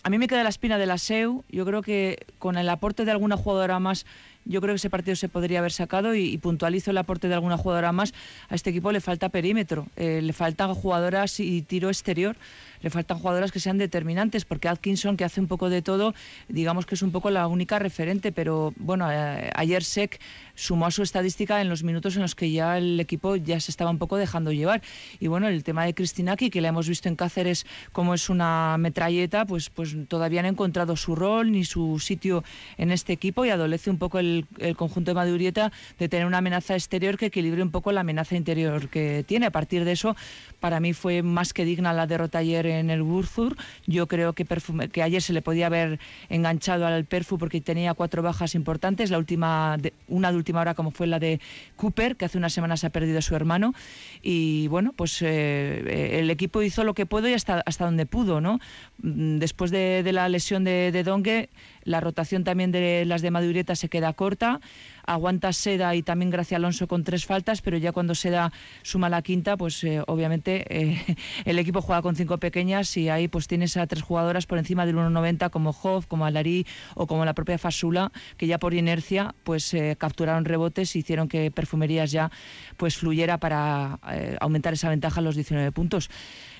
A 0.05 0.11
mí 0.11 0.19
me 0.19 0.29
queda 0.29 0.45
la 0.45 0.51
espina 0.51 0.79
de 0.79 0.87
la 0.87 0.97
SEU. 0.97 1.43
Yo 1.49 1.67
creo 1.67 1.83
que 1.83 2.25
con 2.45 2.59
el 2.59 2.69
aporte 2.69 3.07
de 3.07 3.11
alguna 3.11 3.39
jugadora 3.39 3.79
más 3.79 4.05
yo 4.45 4.61
creo 4.61 4.75
que 4.75 4.77
ese 4.77 4.91
partido 4.91 5.17
se 5.17 5.31
podría 5.31 5.61
haber 5.61 5.73
sacado 5.73 6.15
y, 6.15 6.37
puntualizo 6.37 6.91
el 6.91 6.99
aporte 6.99 7.29
de 7.29 7.35
alguna 7.35 7.57
jugadora 7.57 7.93
más. 7.93 8.13
A 8.51 8.55
este 8.55 8.69
equipo 8.69 8.93
le 8.93 9.01
falta 9.01 9.31
perímetro, 9.31 9.87
eh, 9.97 10.21
le 10.21 10.33
faltan 10.35 10.75
jugadoras 10.75 11.41
y 11.41 11.63
tiro 11.63 11.89
exterior 11.89 12.37
le 12.85 12.91
faltan 12.91 13.19
jugadoras 13.19 13.51
que 13.51 13.61
sean 13.61 13.79
determinantes, 13.79 14.45
porque 14.45 14.69
Atkinson, 14.69 15.17
que 15.17 15.25
hace 15.25 15.41
un 15.41 15.47
poco 15.47 15.71
de 15.71 15.81
todo, 15.81 16.15
digamos 16.49 16.85
que 16.85 16.95
es 16.95 17.01
un 17.01 17.13
poco 17.13 17.31
la 17.31 17.47
única 17.47 17.79
referente, 17.79 18.31
pero 18.31 18.75
bueno, 18.77 19.11
eh, 19.11 19.51
ayer 19.55 19.83
Sec 19.83 20.21
sumó 20.55 20.85
a 20.85 20.91
su 20.91 21.03
estadística 21.03 21.63
en 21.63 21.71
los 21.71 21.83
minutos 21.83 22.17
en 22.17 22.23
los 22.23 22.35
que 22.35 22.51
ya 22.51 22.77
el 22.77 23.01
equipo 23.01 23.37
ya 23.37 23.59
se 23.59 23.71
estaba 23.71 23.91
un 23.91 23.97
poco 23.97 24.19
dejando 24.19 24.53
llevar. 24.53 24.83
Y 25.19 25.29
bueno, 25.29 25.49
el 25.49 25.65
tema 25.65 25.87
de 25.87 25.95
Cristinaki, 25.95 26.51
que 26.51 26.61
la 26.61 26.69
hemos 26.69 26.87
visto 26.87 27.09
en 27.09 27.17
Cáceres 27.17 27.65
como 27.93 28.13
es 28.13 28.29
una 28.29 28.77
metralleta, 28.79 29.47
pues, 29.47 29.71
pues 29.71 29.97
todavía 30.07 30.43
no 30.43 30.49
ha 30.49 30.51
encontrado 30.51 30.95
su 30.95 31.17
rol 31.17 31.53
ni 31.53 31.65
su 31.65 31.99
sitio 31.99 32.34
en 32.79 32.91
este 32.91 33.13
equipo 33.13 33.45
y 33.45 33.51
adolece 33.51 33.91
un 33.91 33.99
poco 33.99 34.19
el, 34.19 34.47
conjunto 34.77 35.11
de 35.11 35.15
Madurieta 35.15 35.71
de 35.99 36.09
tener 36.09 36.27
una 36.27 36.39
amenaza 36.39 36.75
exterior 36.75 37.19
que 37.19 37.27
equilibre 37.27 37.63
un 37.63 37.71
poco 37.71 37.93
la 37.93 38.01
amenaza 38.01 38.35
interior 38.35 38.89
que 38.89 39.25
tiene. 39.27 39.47
A 39.47 39.51
partir 39.51 39.85
de 39.85 39.93
eso, 39.93 40.17
para 40.61 40.81
mí 40.81 40.93
fue 40.93 41.23
más 41.23 41.53
que 41.53 41.65
digna 41.65 41.93
la 41.93 42.07
derrota 42.07 42.39
ayer 42.39 42.67
en 42.67 42.91
el 42.91 43.03
Burzur. 43.03 43.57
Yo 43.87 44.09
creo 44.09 44.33
que, 44.33 44.47
que 44.91 45.03
ayer 45.03 45.23
se 45.23 45.33
le 45.33 45.43
podía 45.43 45.67
haber 45.67 45.99
enganchado 46.29 46.87
al 46.87 47.05
Perfu 47.05 47.39
porque 47.39 47.61
tenía 47.61 47.95
cuatro 47.95 48.23
bajas 48.23 48.55
importantes. 48.55 49.11
La 49.11 49.19
última, 49.19 49.77
una 50.09 50.31
de 50.31 50.37
última 50.37 50.61
hora 50.61 50.75
como 50.75 50.91
fue 50.91 51.07
la 51.07 51.19
de 51.19 51.41
Cooper, 51.77 52.17
que 52.17 52.25
hace 52.25 52.39
unas 52.39 52.53
semanas 52.53 52.85
ha 52.85 52.91
perdido 52.91 53.19
a 53.19 53.23
su 53.23 53.37
hermano. 53.37 53.75
Y 54.23 54.69
bueno, 54.69 54.93
pues 54.97 55.21
eh, 55.23 56.19
el 56.21 56.31
equipo 56.31 56.63
hizo 56.63 56.85
lo 56.85 56.95
que 56.95 57.07
pudo 57.07 57.29
y 57.29 57.35
hasta, 57.35 57.63
hasta 57.67 57.85
donde 57.85 58.07
pudo, 58.07 58.41
¿no? 58.41 58.61
Mm, 59.03 59.39
después 59.39 59.71
de, 59.71 60.03
la 60.13 60.29
lesión 60.29 60.65
de, 60.65 60.91
de 60.93 61.03
Dongue, 61.03 61.49
la 61.85 62.01
rotación 62.01 62.45
también 62.45 62.73
de 62.73 63.05
las 63.07 63.23
de 63.23 63.31
Madureta 63.31 63.77
se 63.77 63.89
queda 63.89 64.13
corta. 64.13 64.61
Aguanta 65.07 65.53
Seda 65.53 65.95
y 65.95 66.03
también 66.03 66.31
Gracia 66.31 66.57
Alonso 66.57 66.89
con 66.89 67.05
tres 67.05 67.27
faltas, 67.27 67.61
pero 67.61 67.77
ya 67.77 67.93
cuando 67.93 68.15
Seda 68.15 68.53
suma 68.83 69.09
la 69.09 69.23
quinta, 69.23 69.57
pues 69.57 69.85
eh, 69.85 70.03
obviamente 70.07 70.65
eh, 70.69 71.17
el 71.45 71.59
equipo 71.59 71.83
juega 71.83 72.03
con 72.03 72.17
cinco 72.17 72.39
pequeñas 72.39 72.97
y 72.97 73.09
ahí 73.09 73.29
pues 73.29 73.47
tienes 73.47 73.77
a 73.77 73.87
tres 73.87 74.03
jugadoras 74.03 74.47
por 74.47 74.59
encima 74.59 74.87
del 74.87 74.97
1.90 74.97 75.51
como 75.51 75.71
Hoff, 75.71 76.07
como 76.07 76.25
Alarí 76.25 76.67
o 76.95 77.07
como 77.07 77.25
la 77.25 77.35
propia 77.35 77.59
Fasula, 77.59 78.13
que 78.37 78.47
ya 78.47 78.59
por 78.59 78.75
inercia 78.75 79.35
pues 79.45 79.75
eh, 79.75 79.97
capturaron 79.99 80.45
rebotes 80.45 80.97
y 80.97 81.01
hicieron 81.01 81.29
que 81.29 81.51
Perfumerías 81.51 82.11
ya 82.11 82.31
pues 82.77 82.97
fluyera 82.97 83.39
para 83.39 83.99
aumentar 84.41 84.73
esa 84.73 84.89
ventaja 84.89 85.21
a 85.21 85.23
los 85.23 85.35
19 85.35 85.73
puntos. 85.73 86.11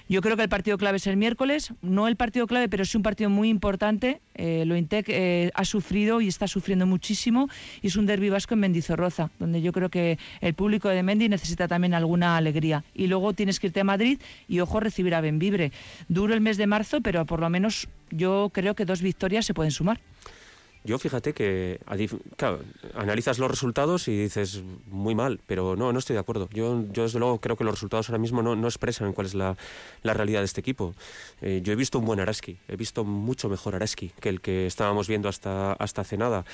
Yo 0.07 0.21
creo 0.21 0.37
que 0.37 0.43
el 0.43 0.51
partido 0.51 0.77
clave 0.77 0.99
es 0.99 1.07
el 1.07 1.17
miércoles, 1.17 1.73
no 1.81 2.09
el 2.09 2.17
partido 2.17 2.47
clave, 2.47 2.69
pero 2.69 2.85
sí 2.85 2.99
un 2.99 3.03
partido 3.03 3.31
muy 3.31 3.49
importante. 3.49 4.21
Eh, 4.35 4.65
Lointec 4.67 5.07
eh, 5.09 5.51
ha 5.55 5.65
sufrido 5.65 6.21
y 6.21 6.29
está 6.29 6.47
sufriendo 6.47 6.85
muchísimo 6.85 7.49
y 7.81 7.87
es 7.87 7.97
un 7.97 8.05
derbi 8.05 8.29
vasco 8.29 8.53
en 8.53 8.61
Mendizorroza, 8.61 9.31
donde 9.39 9.63
yo 9.63 9.73
creo 9.73 9.89
que 9.89 10.19
el 10.43 10.53
público 10.53 10.91
de 10.91 11.03
Mendi 11.03 11.31
necesita 11.31 11.69
también 11.69 11.95
alguna 11.95 12.37
alegría. 12.37 12.85
Y 12.95 13.07
luego 13.07 13.33
tienes 13.33 13.59
que 13.59 13.69
irte 13.69 13.81
a 13.81 13.85
Madrid 13.85 14.21
y 14.47 14.61
ojo 14.61 14.79
recibir 14.79 15.15
a 15.15 15.23
Benvibre. 15.23 15.73
Duro 16.09 16.35
el 16.35 16.43
mes 16.43 16.59
de 16.59 16.67
marzo, 16.67 17.01
pero 17.01 17.25
por 17.25 17.41
lo 17.41 17.49
menos 17.49 17.89
yo 18.11 18.51
creo 18.53 18.75
que 18.75 18.85
dos 18.85 19.01
victorias 19.01 19.47
se 19.47 19.55
pueden 19.55 19.73
sumar. 19.73 20.01
Yo 20.87 20.99
fíjate 20.99 21.33
que, 21.33 21.81
claro, 22.37 22.61
analizas 22.95 23.39
los 23.39 23.51
resultados 23.51 24.07
y 24.07 24.19
dices 24.19 24.63
muy 24.87 25.15
mal, 25.15 25.41
pero 25.47 25.77
no, 25.77 25.95
no 25.95 25.99
estoy 25.99 26.13
de 26.13 26.21
acuerdo. 26.21 26.47
Yo, 26.53 26.85
yo 26.93 27.05
desde 27.05 27.19
luego 27.19 27.41
creo 27.41 27.57
que 27.57 27.65
los 27.65 27.73
resultados 27.73 28.11
ahora 28.11 28.19
mismo 28.19 28.43
no, 28.43 28.55
no 28.55 28.69
expresan 28.69 29.15
cuál 29.15 29.27
es 29.27 29.35
la, 29.35 29.57
la, 30.03 30.13
realidad 30.13 30.41
de 30.41 30.45
este 30.45 30.61
equipo. 30.61 30.95
Eh, 31.41 31.63
yo 31.65 31.73
he 31.73 31.77
visto 31.77 31.99
un 31.99 32.05
buen 32.05 32.21
Araski, 32.21 32.59
he 32.69 32.77
visto 32.77 33.03
mucho 33.03 33.49
mejor 33.49 33.75
Araski 33.75 34.13
que 34.21 34.29
el 34.29 34.43
que 34.43 34.67
estábamos 34.67 35.09
viendo 35.09 35.31
hasta, 35.31 35.73
hasta 35.73 36.03
hace 36.03 36.19
nada. 36.19 36.45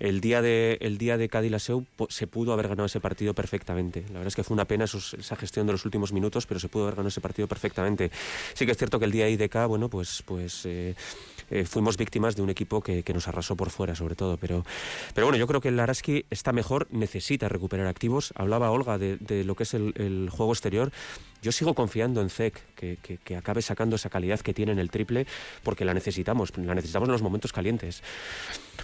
El 0.00 0.20
día 0.20 0.42
de, 0.42 0.76
el 0.82 0.98
día 0.98 1.16
de 1.16 1.30
Cádiz-Laseu 1.30 1.86
se 2.10 2.26
pudo 2.26 2.52
haber 2.52 2.68
ganado 2.68 2.84
ese 2.84 3.00
partido 3.00 3.32
perfectamente. 3.32 4.02
La 4.08 4.18
verdad 4.18 4.28
es 4.28 4.36
que 4.36 4.44
fue 4.44 4.54
una 4.54 4.66
pena 4.66 4.84
esa 4.84 5.36
gestión 5.36 5.66
de 5.66 5.72
los 5.72 5.86
últimos 5.86 6.12
minutos, 6.12 6.44
pero 6.44 6.60
se 6.60 6.68
pudo 6.68 6.82
haber 6.82 6.96
ganado 6.96 7.08
ese 7.08 7.22
partido 7.22 7.48
perfectamente. 7.48 8.10
Sí 8.52 8.66
que 8.66 8.72
es 8.72 8.76
cierto 8.76 8.98
que 8.98 9.06
el 9.06 9.12
día 9.12 9.24
de 9.24 9.30
IDK, 9.30 9.66
bueno, 9.66 9.88
pues, 9.88 10.22
pues 10.26 10.66
eh, 10.66 10.94
eh, 11.50 11.64
fuimos 11.64 11.96
víctimas 11.96 12.36
de 12.36 12.42
un 12.42 12.50
equipo 12.50 12.80
que, 12.80 13.02
que 13.02 13.14
nos 13.14 13.28
arrasó 13.28 13.56
por 13.56 13.70
fuera, 13.70 13.94
sobre 13.94 14.14
todo. 14.14 14.36
Pero, 14.36 14.64
pero 15.14 15.26
bueno, 15.26 15.38
yo 15.38 15.46
creo 15.46 15.60
que 15.60 15.68
el 15.68 15.80
Araski 15.80 16.24
está 16.30 16.52
mejor, 16.52 16.86
necesita 16.90 17.48
recuperar 17.48 17.86
activos. 17.86 18.32
Hablaba 18.36 18.70
Olga 18.70 18.98
de, 18.98 19.16
de 19.18 19.44
lo 19.44 19.54
que 19.54 19.62
es 19.64 19.74
el, 19.74 19.92
el, 19.96 20.30
juego 20.30 20.52
exterior. 20.52 20.92
Yo 21.42 21.52
sigo 21.52 21.74
confiando 21.74 22.20
en 22.20 22.30
Zek, 22.30 22.74
que, 22.74 22.98
que, 23.02 23.18
que, 23.18 23.36
acabe 23.36 23.62
sacando 23.62 23.96
esa 23.96 24.10
calidad 24.10 24.40
que 24.40 24.54
tiene 24.54 24.72
en 24.72 24.78
el 24.78 24.90
triple, 24.90 25.26
porque 25.62 25.84
la 25.84 25.94
necesitamos, 25.94 26.56
la 26.56 26.74
necesitamos 26.74 27.08
en 27.08 27.12
los 27.12 27.22
momentos 27.22 27.52
calientes. 27.52 28.02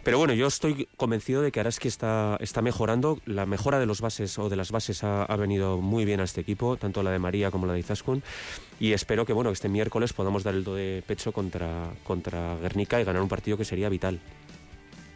Pero 0.03 0.19
bueno, 0.19 0.35
yo 0.35 0.47
estoy 0.47 0.89
convencido 0.97 1.43
de 1.43 1.51
que 1.51 1.61
Araski 1.61 1.89
está, 1.89 2.37
está 2.41 2.63
mejorando. 2.63 3.19
La 3.27 3.47
mejora 3.47 3.79
de 3.79 3.87
los 3.87 4.01
bases 4.01 4.39
o 4.39 4.49
de 4.49 4.57
las 4.57 4.71
bases 4.71 5.03
ha, 5.03 5.25
ha, 5.25 5.37
venido 5.37 5.81
muy 5.81 6.05
bien 6.05 6.21
a 6.21 6.25
este 6.25 6.41
equipo, 6.41 6.77
tanto 6.77 7.03
la 7.03 7.11
de 7.11 7.19
María 7.19 7.51
como 7.51 7.67
la 7.67 7.73
de 7.73 7.81
Izaskun. 7.81 8.23
Y 8.79 8.93
espero 8.93 9.25
que 9.25 9.33
bueno, 9.33 9.51
este 9.51 9.69
miércoles 9.69 10.13
podamos 10.13 10.45
dar 10.45 10.55
el 10.55 10.65
do 10.65 10.75
de 10.75 11.03
pecho 11.07 11.33
contra, 11.33 11.91
contra 12.05 12.57
Guernica 12.57 13.01
y 13.01 13.05
ganar 13.05 13.23
un 13.23 13.29
partido 13.29 13.57
que 13.57 13.65
sería 13.65 13.89
vital. 13.89 14.21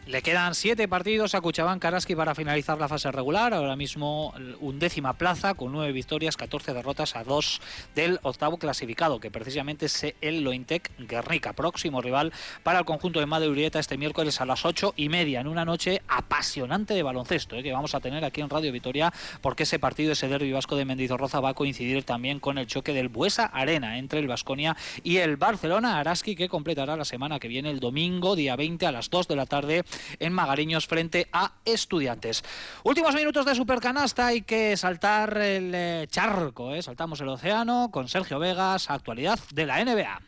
Le 0.09 0.23
quedan 0.23 0.55
siete 0.55 0.87
partidos 0.87 1.35
a 1.35 1.41
Cuchabán 1.41 1.77
Karaski 1.77 2.15
para 2.15 2.33
finalizar 2.33 2.79
la 2.79 2.87
fase 2.87 3.11
regular. 3.11 3.53
Ahora 3.53 3.75
mismo 3.75 4.33
undécima 4.59 5.13
plaza 5.13 5.53
con 5.53 5.71
nueve 5.71 5.91
victorias, 5.91 6.35
14 6.35 6.73
derrotas 6.73 7.15
a 7.15 7.23
dos 7.23 7.61
del 7.93 8.19
octavo 8.23 8.57
clasificado, 8.57 9.19
que 9.19 9.29
precisamente 9.29 9.85
es 9.85 10.15
el 10.21 10.41
Lointec 10.41 10.89
Guernica, 10.97 11.53
próximo 11.53 12.01
rival 12.01 12.33
para 12.63 12.79
el 12.79 12.85
conjunto 12.85 13.19
de 13.19 13.27
Madrid 13.27 13.69
este 13.75 13.99
miércoles 13.99 14.41
a 14.41 14.47
las 14.47 14.65
ocho 14.65 14.95
y 14.97 15.09
media, 15.09 15.41
en 15.41 15.47
una 15.47 15.63
noche 15.63 16.01
apasionante 16.07 16.95
de 16.95 17.03
baloncesto, 17.03 17.55
¿eh? 17.55 17.61
que 17.61 17.71
vamos 17.71 17.93
a 17.93 17.99
tener 17.99 18.25
aquí 18.25 18.41
en 18.41 18.49
Radio 18.49 18.71
Vitoria, 18.71 19.13
porque 19.41 19.61
ese 19.61 19.77
partido, 19.77 20.13
ese 20.13 20.27
derbi 20.27 20.51
vasco 20.51 20.75
de 20.75 20.85
Mendizorroza, 20.85 21.39
va 21.39 21.49
a 21.49 21.53
coincidir 21.53 22.03
también 22.03 22.39
con 22.39 22.57
el 22.57 22.65
choque 22.65 22.93
del 22.93 23.09
Buesa 23.09 23.45
Arena 23.45 23.99
entre 23.99 24.17
el 24.17 24.27
Vasconia 24.27 24.75
y 25.03 25.17
el 25.17 25.37
Barcelona 25.37 25.99
Araski, 25.99 26.35
que 26.35 26.49
completará 26.49 26.95
la 26.95 27.05
semana 27.05 27.37
que 27.37 27.47
viene, 27.47 27.69
el 27.69 27.79
domingo, 27.79 28.35
día 28.35 28.55
20 28.55 28.87
a 28.87 28.91
las 28.91 29.11
2 29.11 29.27
de 29.27 29.35
la 29.35 29.45
tarde 29.45 29.85
en 30.19 30.33
Magariños 30.33 30.87
frente 30.87 31.27
a 31.31 31.53
Estudiantes. 31.65 32.43
Últimos 32.83 33.15
minutos 33.15 33.45
de 33.45 33.55
Supercanasta, 33.55 34.27
hay 34.27 34.41
que 34.41 34.75
saltar 34.77 35.37
el 35.37 35.71
eh, 35.73 36.07
charco, 36.09 36.73
¿eh? 36.73 36.81
saltamos 36.81 37.21
el 37.21 37.29
océano 37.29 37.89
con 37.91 38.07
Sergio 38.07 38.39
Vegas, 38.39 38.89
actualidad 38.89 39.39
de 39.53 39.65
la 39.65 39.83
NBA. 39.83 40.21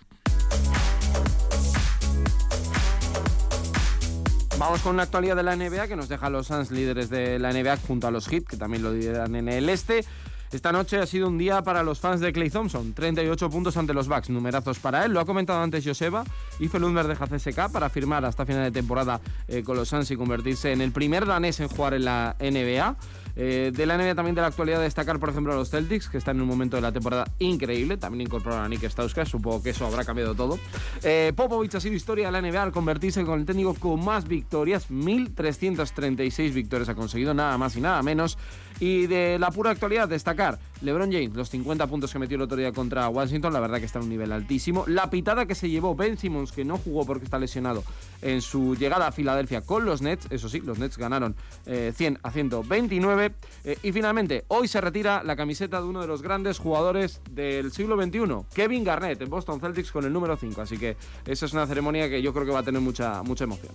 Vamos 4.61 4.81
con 4.81 4.93
una 4.93 5.03
actualidad 5.03 5.35
de 5.35 5.41
la 5.41 5.55
NBA 5.55 5.87
que 5.87 5.95
nos 5.95 6.07
deja 6.07 6.29
los 6.29 6.45
Suns 6.45 6.69
líderes 6.69 7.09
de 7.09 7.39
la 7.39 7.51
NBA 7.51 7.77
junto 7.77 8.05
a 8.05 8.11
los 8.11 8.27
Heat, 8.27 8.43
que 8.43 8.57
también 8.57 8.83
lo 8.83 8.93
lideran 8.93 9.35
en 9.35 9.49
el 9.49 9.67
este. 9.69 10.05
Esta 10.51 10.73
noche 10.73 10.97
ha 10.97 11.05
sido 11.05 11.29
un 11.29 11.37
día 11.37 11.61
para 11.61 11.81
los 11.81 12.01
fans 12.01 12.19
de 12.19 12.33
Clay 12.33 12.49
Thompson. 12.49 12.93
38 12.93 13.49
puntos 13.49 13.77
ante 13.77 13.93
los 13.93 14.09
Bucks, 14.09 14.29
numerazos 14.29 14.79
para 14.79 15.05
él. 15.05 15.13
Lo 15.13 15.21
ha 15.21 15.25
comentado 15.25 15.61
antes 15.61 15.85
Joseba. 15.85 16.25
Hizo 16.59 16.75
el 16.75 16.93
de 16.93 17.15
CSK 17.15 17.71
para 17.71 17.89
firmar 17.89 18.25
hasta 18.25 18.45
final 18.45 18.63
de 18.63 18.71
temporada 18.71 19.21
eh, 19.47 19.63
con 19.63 19.77
los 19.77 19.87
Suns 19.87 20.11
y 20.11 20.17
convertirse 20.17 20.73
en 20.73 20.81
el 20.81 20.91
primer 20.91 21.25
danés 21.25 21.61
en 21.61 21.69
jugar 21.69 21.93
en 21.93 22.03
la 22.03 22.35
NBA. 22.41 22.97
Eh, 23.35 23.71
de 23.73 23.85
la 23.85 23.97
NBA 23.97 24.13
también 24.15 24.35
de 24.35 24.41
la 24.41 24.47
actualidad 24.47 24.81
destacar, 24.81 25.19
por 25.19 25.29
ejemplo, 25.29 25.53
a 25.53 25.55
los 25.55 25.69
Celtics, 25.69 26.09
que 26.09 26.17
están 26.17 26.35
en 26.35 26.41
un 26.41 26.49
momento 26.49 26.75
de 26.75 26.81
la 26.81 26.91
temporada 26.91 27.31
increíble. 27.39 27.95
También 27.95 28.27
incorporaron 28.27 28.65
a 28.65 28.67
Nick 28.67 28.83
Stauskas, 28.83 29.29
supongo 29.29 29.63
que 29.63 29.69
eso 29.69 29.85
habrá 29.85 30.03
cambiado 30.03 30.35
todo. 30.35 30.59
Eh, 31.03 31.31
Popovich 31.33 31.75
ha 31.75 31.79
sido 31.79 31.95
historia 31.95 32.29
de 32.29 32.31
la 32.33 32.41
NBA 32.41 32.61
al 32.61 32.71
convertirse 32.73 33.23
con 33.23 33.39
el 33.39 33.45
técnico 33.45 33.73
con 33.75 34.03
más 34.03 34.27
victorias. 34.27 34.89
1.336 34.89 36.53
victorias 36.53 36.89
ha 36.89 36.95
conseguido, 36.95 37.33
nada 37.33 37.57
más 37.57 37.75
y 37.77 37.81
nada 37.81 38.03
menos. 38.03 38.37
Y 38.79 39.07
de 39.07 39.37
la 39.39 39.51
pura 39.51 39.71
actualidad, 39.71 40.07
destacar 40.07 40.59
LeBron 40.81 41.11
James, 41.11 41.33
los 41.35 41.49
50 41.49 41.85
puntos 41.87 42.11
que 42.11 42.19
metió 42.19 42.35
el 42.35 42.41
otro 42.41 42.57
día 42.57 42.71
contra 42.71 43.07
Washington, 43.09 43.53
la 43.53 43.59
verdad 43.59 43.79
que 43.79 43.85
está 43.85 43.99
en 43.99 44.05
un 44.05 44.09
nivel 44.09 44.31
altísimo. 44.31 44.83
La 44.87 45.09
pitada 45.09 45.45
que 45.45 45.55
se 45.55 45.69
llevó 45.69 45.95
Ben 45.95 46.17
Simmons, 46.17 46.51
que 46.51 46.65
no 46.65 46.77
jugó 46.77 47.05
porque 47.05 47.25
está 47.25 47.37
lesionado 47.37 47.83
en 48.21 48.41
su 48.41 48.75
llegada 48.75 49.07
a 49.07 49.11
Filadelfia 49.11 49.61
con 49.61 49.85
los 49.85 50.01
Nets, 50.01 50.27
eso 50.31 50.49
sí, 50.49 50.59
los 50.61 50.79
Nets 50.79 50.97
ganaron 50.97 51.35
100 51.65 52.13
eh, 52.13 52.17
a 52.23 52.31
129. 52.31 53.33
Eh, 53.63 53.77
y 53.83 53.91
finalmente, 53.91 54.45
hoy 54.47 54.67
se 54.67 54.81
retira 54.81 55.23
la 55.23 55.35
camiseta 55.35 55.79
de 55.79 55.87
uno 55.87 56.01
de 56.01 56.07
los 56.07 56.21
grandes 56.21 56.57
jugadores 56.57 57.21
del 57.29 57.71
siglo 57.71 58.01
XXI, 58.01 58.21
Kevin 58.53 58.83
Garnett, 58.83 59.21
en 59.21 59.29
Boston 59.29 59.59
Celtics 59.59 59.91
con 59.91 60.05
el 60.05 60.13
número 60.13 60.35
5. 60.35 60.61
Así 60.61 60.77
que 60.77 60.97
esa 61.25 61.45
es 61.45 61.53
una 61.53 61.67
ceremonia 61.67 62.09
que 62.09 62.21
yo 62.21 62.33
creo 62.33 62.45
que 62.45 62.51
va 62.51 62.59
a 62.59 62.63
tener 62.63 62.81
mucha, 62.81 63.21
mucha 63.23 63.43
emoción. 63.43 63.71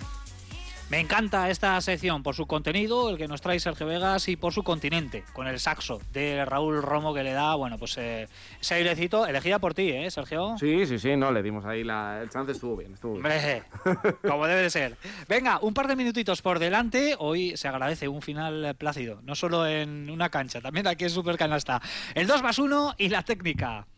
Me 0.89 1.01
encanta 1.01 1.51
esta 1.51 1.81
sección 1.81 2.23
por 2.23 2.37
su 2.37 2.47
contenido, 2.47 3.11
el 3.11 3.19
que 3.19 3.27
nos 3.27 3.41
trae 3.41 3.59
Sergio 3.59 3.89
Vegas, 3.89 4.29
y 4.29 4.37
por 4.37 4.53
su 4.53 4.63
continente, 4.63 5.25
con 5.33 5.49
el 5.49 5.59
saxo 5.59 6.01
de 6.13 6.45
Raúl 6.45 6.81
Romo 6.81 7.13
que 7.13 7.25
le 7.25 7.33
da, 7.33 7.57
bueno, 7.57 7.77
pues 7.77 7.99
eh, 7.99 8.29
ese 8.61 8.75
airecito, 8.75 9.27
elegida 9.27 9.59
por 9.59 9.75
ti, 9.75 9.91
¿eh, 9.91 10.09
Sergio? 10.13 10.55
Sí, 10.61 10.87
sí, 10.87 11.01
sí, 11.01 11.17
no, 11.17 11.33
le 11.33 11.43
dimos 11.43 11.65
ahí 11.65 11.83
la, 11.83 12.21
el 12.23 12.31
chance, 12.31 12.53
estuvo 12.53 12.77
bien, 12.77 12.95
estuvo 12.95 13.15
bien. 13.15 13.65
como 14.23 14.47
debe 14.47 14.63
de 14.63 14.71
ser. 14.71 14.97
Venga, 15.29 15.59
un 15.61 15.75
par 15.75 15.89
de 15.89 15.97
minutitos 15.97 16.41
por 16.41 16.61
delante, 16.61 17.17
hoy 17.19 17.57
se 17.57 17.67
agradece 17.67 18.07
un 18.07 18.23
final 18.23 18.77
plácido, 18.79 19.21
no 19.25 19.35
solo 19.35 19.67
en 19.67 20.09
una 20.09 20.29
cancha, 20.29 20.61
también 20.61 20.87
aquí 20.87 21.03
en 21.03 21.11
Supercanasta. 21.11 21.83
El 22.15 22.29
2 22.29 22.45
más 22.45 22.61
1 22.61 22.95
y 22.99 23.09
la 23.09 23.25
técnica. 23.25 23.89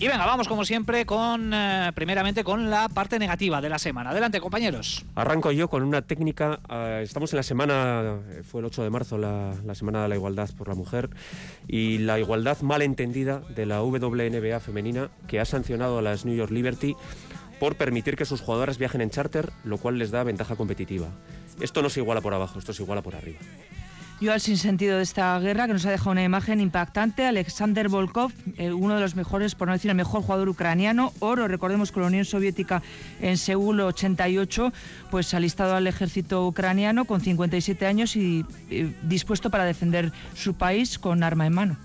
Y 0.00 0.08
venga, 0.08 0.24
vamos 0.24 0.48
como 0.48 0.64
siempre 0.64 1.04
con 1.04 1.52
eh, 1.52 1.92
primeramente 1.94 2.42
con 2.42 2.70
la 2.70 2.88
parte 2.88 3.18
negativa 3.18 3.60
de 3.60 3.68
la 3.68 3.78
semana. 3.78 4.10
Adelante, 4.10 4.40
compañeros. 4.40 5.04
Arranco 5.14 5.52
yo 5.52 5.68
con 5.68 5.82
una 5.82 6.00
técnica. 6.00 6.58
Eh, 6.70 7.02
estamos 7.04 7.34
en 7.34 7.36
la 7.36 7.42
semana, 7.42 8.18
eh, 8.30 8.42
fue 8.42 8.60
el 8.60 8.64
8 8.64 8.82
de 8.82 8.88
marzo, 8.88 9.18
la, 9.18 9.54
la, 9.62 9.74
semana 9.74 10.04
de 10.04 10.08
la 10.08 10.14
igualdad 10.14 10.48
por 10.56 10.68
la 10.68 10.74
mujer, 10.74 11.10
y 11.68 11.98
la 11.98 12.18
igualdad 12.18 12.58
mal 12.62 12.80
entendida 12.80 13.40
de 13.54 13.66
la 13.66 13.82
WNBA 13.82 14.58
femenina 14.60 15.10
que 15.28 15.38
ha 15.38 15.44
sancionado 15.44 15.98
a 15.98 16.02
las 16.02 16.24
New 16.24 16.34
York 16.34 16.50
Liberty 16.50 16.96
por 17.58 17.76
permitir 17.76 18.16
que 18.16 18.24
sus 18.24 18.40
jugadoras 18.40 18.78
viajen 18.78 19.02
en 19.02 19.10
charter, 19.10 19.52
lo 19.64 19.76
cual 19.76 19.98
les 19.98 20.10
da 20.10 20.24
ventaja 20.24 20.56
competitiva. 20.56 21.08
Esto 21.60 21.82
no 21.82 21.90
se 21.90 22.00
iguala 22.00 22.22
por 22.22 22.32
abajo, 22.32 22.58
esto 22.58 22.72
se 22.72 22.82
iguala 22.82 23.02
por 23.02 23.16
arriba. 23.16 23.38
Yo 24.20 24.34
al 24.34 24.40
sinsentido 24.42 24.98
de 24.98 25.02
esta 25.02 25.38
guerra, 25.38 25.66
que 25.66 25.72
nos 25.72 25.86
ha 25.86 25.90
dejado 25.90 26.10
una 26.10 26.22
imagen 26.22 26.60
impactante, 26.60 27.24
Alexander 27.24 27.88
Volkov, 27.88 28.30
eh, 28.58 28.70
uno 28.70 28.96
de 28.96 29.00
los 29.00 29.16
mejores, 29.16 29.54
por 29.54 29.66
no 29.66 29.72
decir 29.72 29.90
el 29.90 29.96
mejor 29.96 30.20
jugador 30.20 30.50
ucraniano, 30.50 31.14
oro, 31.20 31.48
recordemos 31.48 31.90
con 31.90 32.02
la 32.02 32.08
Unión 32.08 32.26
Soviética 32.26 32.82
en 33.22 33.38
Seúl 33.38 33.80
88, 33.80 34.74
pues 35.10 35.32
alistado 35.32 35.74
al 35.74 35.86
ejército 35.86 36.46
ucraniano 36.46 37.06
con 37.06 37.22
57 37.22 37.86
años 37.86 38.14
y 38.14 38.44
eh, 38.68 38.94
dispuesto 39.04 39.48
para 39.48 39.64
defender 39.64 40.12
su 40.34 40.52
país 40.52 40.98
con 40.98 41.22
arma 41.22 41.46
en 41.46 41.54
mano. 41.54 41.76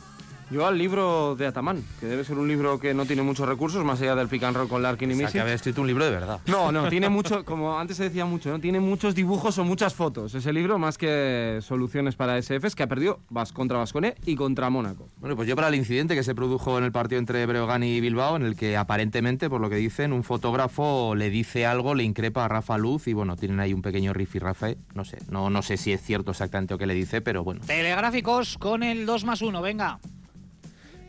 Yo 0.52 0.68
al 0.68 0.78
libro 0.78 1.36
de 1.36 1.48
Atamán, 1.48 1.84
que 2.00 2.06
debe 2.06 2.24
ser 2.24 2.38
un 2.38 2.48
libro 2.48 2.80
que 2.80 2.94
no 2.94 3.08
tiene 3.08 3.24
muchos 3.24 3.48
recursos, 3.48 3.84
más 3.84 4.00
allá 4.02 4.16
del 4.16 4.28
pick 4.28 4.44
and 4.44 4.56
roll 4.56 4.68
con 4.68 4.84
Larkin 4.84 5.10
y 5.10 5.14
O 5.16 5.18
sea, 5.18 5.32
que 5.32 5.40
había 5.40 5.56
escrito 5.56 5.82
un 5.82 5.88
libro 5.88 6.06
de 6.06 6.12
verdad. 6.12 6.40
No, 6.46 6.72
no, 6.72 6.88
tiene 6.90 7.10
mucho, 7.10 7.44
como 7.44 7.80
antes 7.80 7.98
se 7.98 8.04
decía 8.04 8.26
mucho, 8.26 8.52
¿no? 8.52 8.60
Tiene 8.60 8.80
muchos 8.80 9.16
dibujos 9.16 9.58
o 9.58 9.64
muchas 9.64 9.96
fotos. 9.96 10.36
Ese 10.36 10.54
libro, 10.54 10.78
más 10.78 11.00
que 11.00 11.60
soluciones 11.62 12.16
para 12.16 12.40
SFs, 12.40 12.76
que 12.76 12.84
ha 12.84 12.88
perdido 12.88 13.22
Vas 13.30 13.52
contra 13.52 13.80
Vascone 13.80 14.16
y 14.26 14.36
contra 14.36 14.70
Mónaco. 14.70 15.10
Bueno, 15.18 15.36
pues 15.36 15.48
yo 15.48 15.56
para 15.56 15.70
el 15.70 15.76
incidente 15.76 16.14
que 16.14 16.24
se 16.24 16.36
produjo 16.36 16.78
en 16.78 16.84
el 16.84 16.92
partido 16.92 17.18
entre 17.18 17.44
Breogán 17.48 17.82
y 17.82 18.00
Bilbao, 18.00 18.36
en 18.36 18.44
el 18.44 18.56
que 18.56 18.78
aparentemente, 18.78 19.50
por 19.50 19.62
lo 19.62 19.70
que 19.72 19.78
dicen, 19.78 20.14
un 20.14 20.24
fotógrafo 20.24 21.16
le 21.16 21.32
dice 21.32 21.66
algo, 21.66 21.96
le 21.96 22.04
increpa 22.04 22.46
a 22.46 22.48
Rafa 22.48 22.78
Luz 22.78 23.08
y 23.08 23.14
bueno, 23.14 23.36
tienen 23.36 23.60
ahí 23.60 23.74
un 23.74 23.82
pequeño 23.82 24.14
riff 24.14 24.36
y 24.36 24.40
Rafa, 24.40 24.68
no 24.94 25.06
sé, 25.06 25.18
no, 25.30 25.50
no 25.50 25.64
sé 25.64 25.78
si 25.78 25.92
es 25.92 26.02
cierto 26.02 26.32
exactamente 26.32 26.76
lo 26.76 26.78
que 26.78 26.86
le 26.86 26.94
dice, 26.94 27.22
pero 27.22 27.44
bueno. 27.44 27.62
Telegráficos 27.66 28.60
con 28.60 28.84
el 28.84 29.08
2 29.08 29.26
más 29.26 29.42
1, 29.42 29.60
venga. 29.64 30.00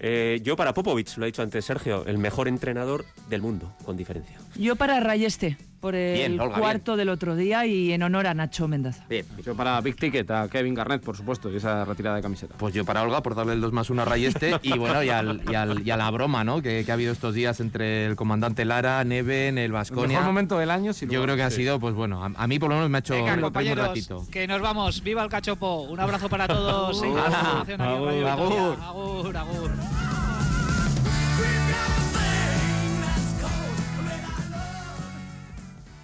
Eh, 0.01 0.41
yo 0.43 0.57
para 0.57 0.75
Popovich, 0.75 1.17
lo 1.17 1.25
ha 1.25 1.27
dicho 1.27 1.43
antes 1.43 1.65
Sergio, 1.65 2.05
el 2.07 2.19
mejor 2.19 2.49
entrenador 2.49 3.05
del 3.29 3.43
mundo, 3.43 3.73
con 3.85 3.97
diferencia. 3.97 4.39
Yo 4.55 4.77
para 4.77 5.01
Rayeste, 5.01 5.57
por 5.87 5.95
el 5.95 6.15
Bien, 6.17 6.41
Olga, 6.41 6.59
cuarto 6.59 6.97
del 6.97 7.09
otro 7.11 7.37
día 7.37 7.65
y 7.65 7.93
en 7.93 8.03
honor 8.03 8.27
a 8.27 8.35
Nacho 8.35 8.67
Mendaza. 8.67 9.05
Bien, 9.09 9.25
Yo 9.45 9.55
para 9.55 9.81
Big 9.81 9.95
Ticket, 9.95 10.29
a 10.33 10.49
Kevin 10.49 10.75
Garnett, 10.75 11.01
por 11.01 11.17
supuesto, 11.17 11.49
y 11.49 11.57
esa 11.57 11.85
retirada 11.85 12.17
de 12.17 12.23
camiseta. 12.23 12.55
Pues 12.59 12.75
yo 12.75 12.85
para 12.85 13.03
Olga 13.03 13.23
por 13.23 13.37
darle 13.37 13.53
el 13.53 13.61
2 13.61 13.73
más 13.73 13.89
1 13.89 14.03
a 14.03 14.05
Rayeste 14.05 14.59
y 14.63 14.73
bueno, 14.79 15.01
y, 15.05 15.11
al- 15.11 15.43
y 15.49 15.55
al- 15.55 15.87
y 15.87 15.91
a 15.93 15.97
la 15.97 16.11
broma, 16.11 16.43
¿no? 16.43 16.61
Que, 16.61 16.83
que 16.85 16.91
ha 16.91 16.95
habido 16.95 17.13
estos 17.13 17.35
días 17.35 17.61
entre 17.61 18.07
el 18.07 18.17
comandante 18.17 18.65
Lara, 18.65 19.05
Neven, 19.05 19.59
el 19.59 19.67
El 19.67 19.73
Vasconia. 19.73 20.09
mejor 20.09 20.25
momento 20.27 20.59
del 20.59 20.73
año, 20.73 20.93
sin 20.93 21.09
Yo 21.09 21.23
creo 21.23 21.37
que 21.37 21.43
ha 21.45 21.51
Sí. 21.51 21.59
sido, 21.59 21.79
pues 21.79 21.95
bueno, 21.95 22.25
a, 22.25 22.33
a 22.35 22.47
mí 22.49 22.59
por 22.59 22.69
lo 22.69 22.75
menos 22.75 22.91
me 22.91 22.99
ha 22.99 23.01
hecho 23.01 23.15
Venga, 23.15 23.27
reír 23.27 23.39
un 23.39 23.43
compañeros, 23.45 23.87
ratito. 23.87 24.27
que 24.31 24.49
nos 24.49 24.61
vamos. 24.61 25.03
¡Viva 25.05 25.23
el 25.23 25.29
cachopo! 25.31 25.83
Un 25.83 26.01
abrazo 26.01 26.29
para 26.29 26.49
todos. 26.49 27.01
Agur. 27.01 28.27
Agur. 28.27 29.37
agur. 29.37 29.71